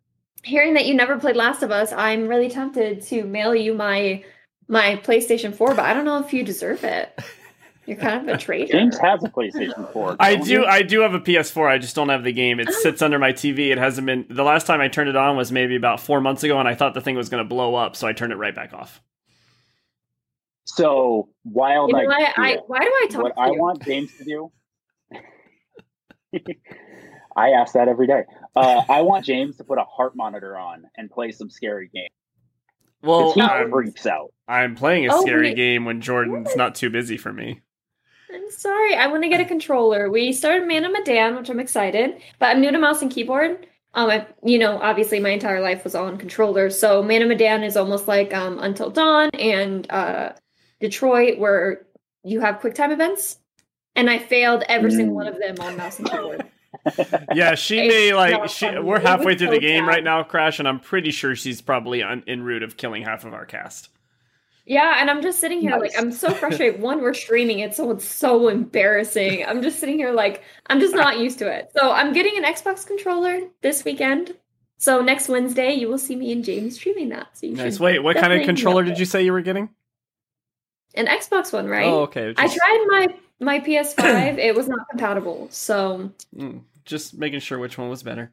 [0.43, 4.23] hearing that you never played Last of Us, I'm really tempted to mail you my
[4.67, 7.19] my PlayStation 4, but I don't know if you deserve it.
[7.91, 8.71] You're kind of a traitor.
[8.71, 10.15] James has a PlayStation 4.
[10.17, 10.49] I do.
[10.49, 10.65] You?
[10.65, 11.69] I do have a PS4.
[11.69, 12.61] I just don't have the game.
[12.61, 12.71] It oh.
[12.71, 13.69] sits under my TV.
[13.69, 14.25] It hasn't been.
[14.29, 16.75] The last time I turned it on was maybe about four months ago, and I
[16.75, 19.01] thought the thing was going to blow up, so I turned it right back off.
[20.63, 23.23] So wild you know, I, I, why do I talk?
[23.23, 24.51] What I want James to do.
[27.35, 28.23] I ask that every day.
[28.55, 32.07] Uh, I want James to put a heart monitor on and play some scary game.
[33.03, 34.31] Well, he freaks out.
[34.47, 35.57] I'm playing a oh, scary wait.
[35.57, 37.61] game when Jordan's not too busy for me.
[38.51, 38.95] Sorry.
[38.95, 40.09] I want to get a controller.
[40.09, 43.67] We started Man of Medan, which I'm excited, but I'm new to mouse and keyboard.
[43.93, 47.27] Um, I, you know, obviously my entire life was all on controllers, so Man of
[47.27, 50.33] Medan is almost like um, Until Dawn and uh,
[50.79, 51.85] Detroit, where
[52.23, 53.37] you have quick time events,
[53.95, 54.95] and I failed every mm.
[54.95, 56.45] single one of them on mouse and keyboard.
[57.35, 58.49] yeah, she may like.
[58.49, 62.01] She, we're halfway through the game right now, Crash, and I'm pretty sure she's probably
[62.01, 63.89] on, in route of killing half of our cast.
[64.71, 65.81] Yeah, and I'm just sitting here nice.
[65.81, 66.79] like I'm so frustrated.
[66.81, 69.45] One, we're streaming it, so it's so embarrassing.
[69.45, 71.73] I'm just sitting here like I'm just not used to it.
[71.75, 74.33] So I'm getting an Xbox controller this weekend.
[74.77, 77.37] So next Wednesday, you will see me and James streaming that.
[77.37, 77.81] So nice.
[77.81, 79.67] Wait, what kind of controller did you say you were getting?
[80.95, 81.87] An Xbox one, right?
[81.87, 82.33] Oh, okay.
[82.33, 82.39] Just...
[82.39, 83.07] I tried my
[83.41, 84.37] my PS5.
[84.37, 85.49] it was not compatible.
[85.51, 88.31] So mm, just making sure which one was better.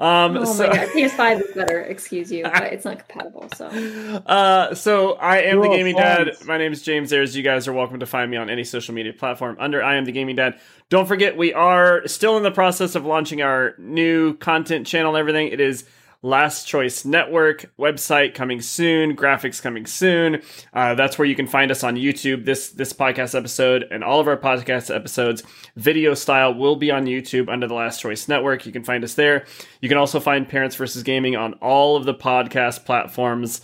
[0.00, 1.82] Um, oh so, my god, PS5 is better.
[1.82, 3.48] Excuse you, but it's not compatible.
[3.54, 6.30] So, uh, so I am the gaming dad.
[6.46, 7.36] My name is James Ayers.
[7.36, 10.06] You guys are welcome to find me on any social media platform under I am
[10.06, 10.58] the gaming dad.
[10.88, 15.20] Don't forget, we are still in the process of launching our new content channel and
[15.20, 15.48] everything.
[15.48, 15.84] It is
[16.22, 20.42] Last Choice Network website coming soon, graphics coming soon.
[20.74, 22.44] Uh, that's where you can find us on YouTube.
[22.44, 25.42] This this podcast episode and all of our podcast episodes,
[25.76, 28.66] video style, will be on YouTube under the Last Choice Network.
[28.66, 29.46] You can find us there.
[29.80, 33.62] You can also find Parents versus Gaming on all of the podcast platforms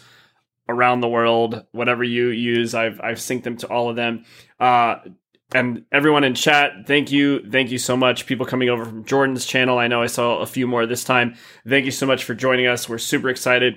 [0.67, 1.65] around the world.
[1.73, 4.25] Whatever you use, I've I've synced them to all of them.
[4.59, 4.97] Uh,
[5.55, 7.49] and everyone in chat, thank you.
[7.49, 8.27] Thank you so much.
[8.27, 9.79] People coming over from Jordan's channel.
[9.79, 11.37] I know I saw a few more this time.
[11.67, 12.89] Thank you so much for joining us.
[12.89, 13.77] We're super excited.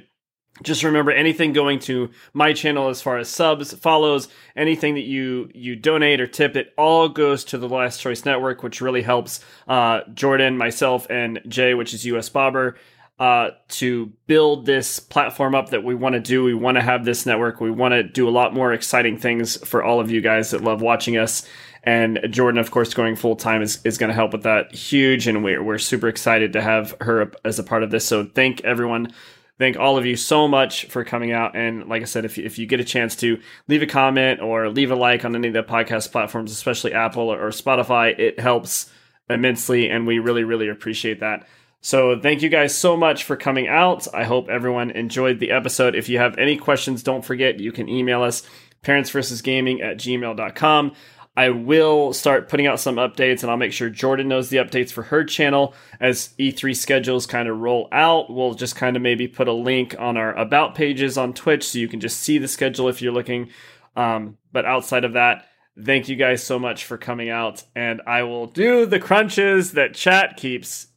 [0.64, 4.28] Just remember anything going to my channel as far as subs, follows,
[4.58, 8.62] anything that you you donate or tip, it all goes to the Last Choice Network,
[8.62, 12.76] which really helps uh, Jordan, myself, and Jay, which is US Bobber,
[13.20, 16.44] uh, to build this platform up that we want to do.
[16.44, 17.60] We want to have this network.
[17.60, 20.64] We want to do a lot more exciting things for all of you guys that
[20.64, 21.46] love watching us.
[21.84, 25.28] And Jordan, of course, going full time is, is going to help with that huge.
[25.28, 28.06] And we're, we're super excited to have her as a part of this.
[28.06, 29.14] So thank everyone.
[29.58, 31.58] Thank all of you so much for coming out.
[31.58, 33.38] And like I said, if you, if you get a chance to
[33.68, 37.30] leave a comment or leave a like on any of the podcast platforms, especially Apple
[37.30, 38.90] or Spotify, it helps
[39.30, 39.90] immensely.
[39.90, 41.46] And we really, really appreciate that.
[41.82, 44.08] So thank you guys so much for coming out.
[44.14, 45.96] I hope everyone enjoyed the episode.
[45.96, 48.44] If you have any questions, don't forget you can email us
[48.84, 50.94] parentsversusgaming at gmail.com.
[51.38, 54.92] I will start putting out some updates and I'll make sure Jordan knows the updates
[54.92, 58.30] for her channel as E3 schedules kind of roll out.
[58.30, 61.80] We'll just kind of maybe put a link on our about pages on Twitch so
[61.80, 63.52] you can just see the schedule if you're looking.
[63.96, 65.46] Um, but outside of that,
[65.82, 69.94] thank you guys so much for coming out and I will do the crunches that
[69.94, 70.88] chat keeps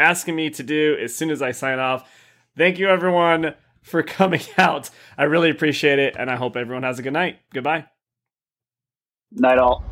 [0.00, 2.10] asking me to do as soon as I sign off.
[2.56, 4.90] Thank you everyone for coming out.
[5.16, 7.38] I really appreciate it and I hope everyone has a good night.
[7.52, 7.86] Goodbye.
[9.32, 9.84] Night all.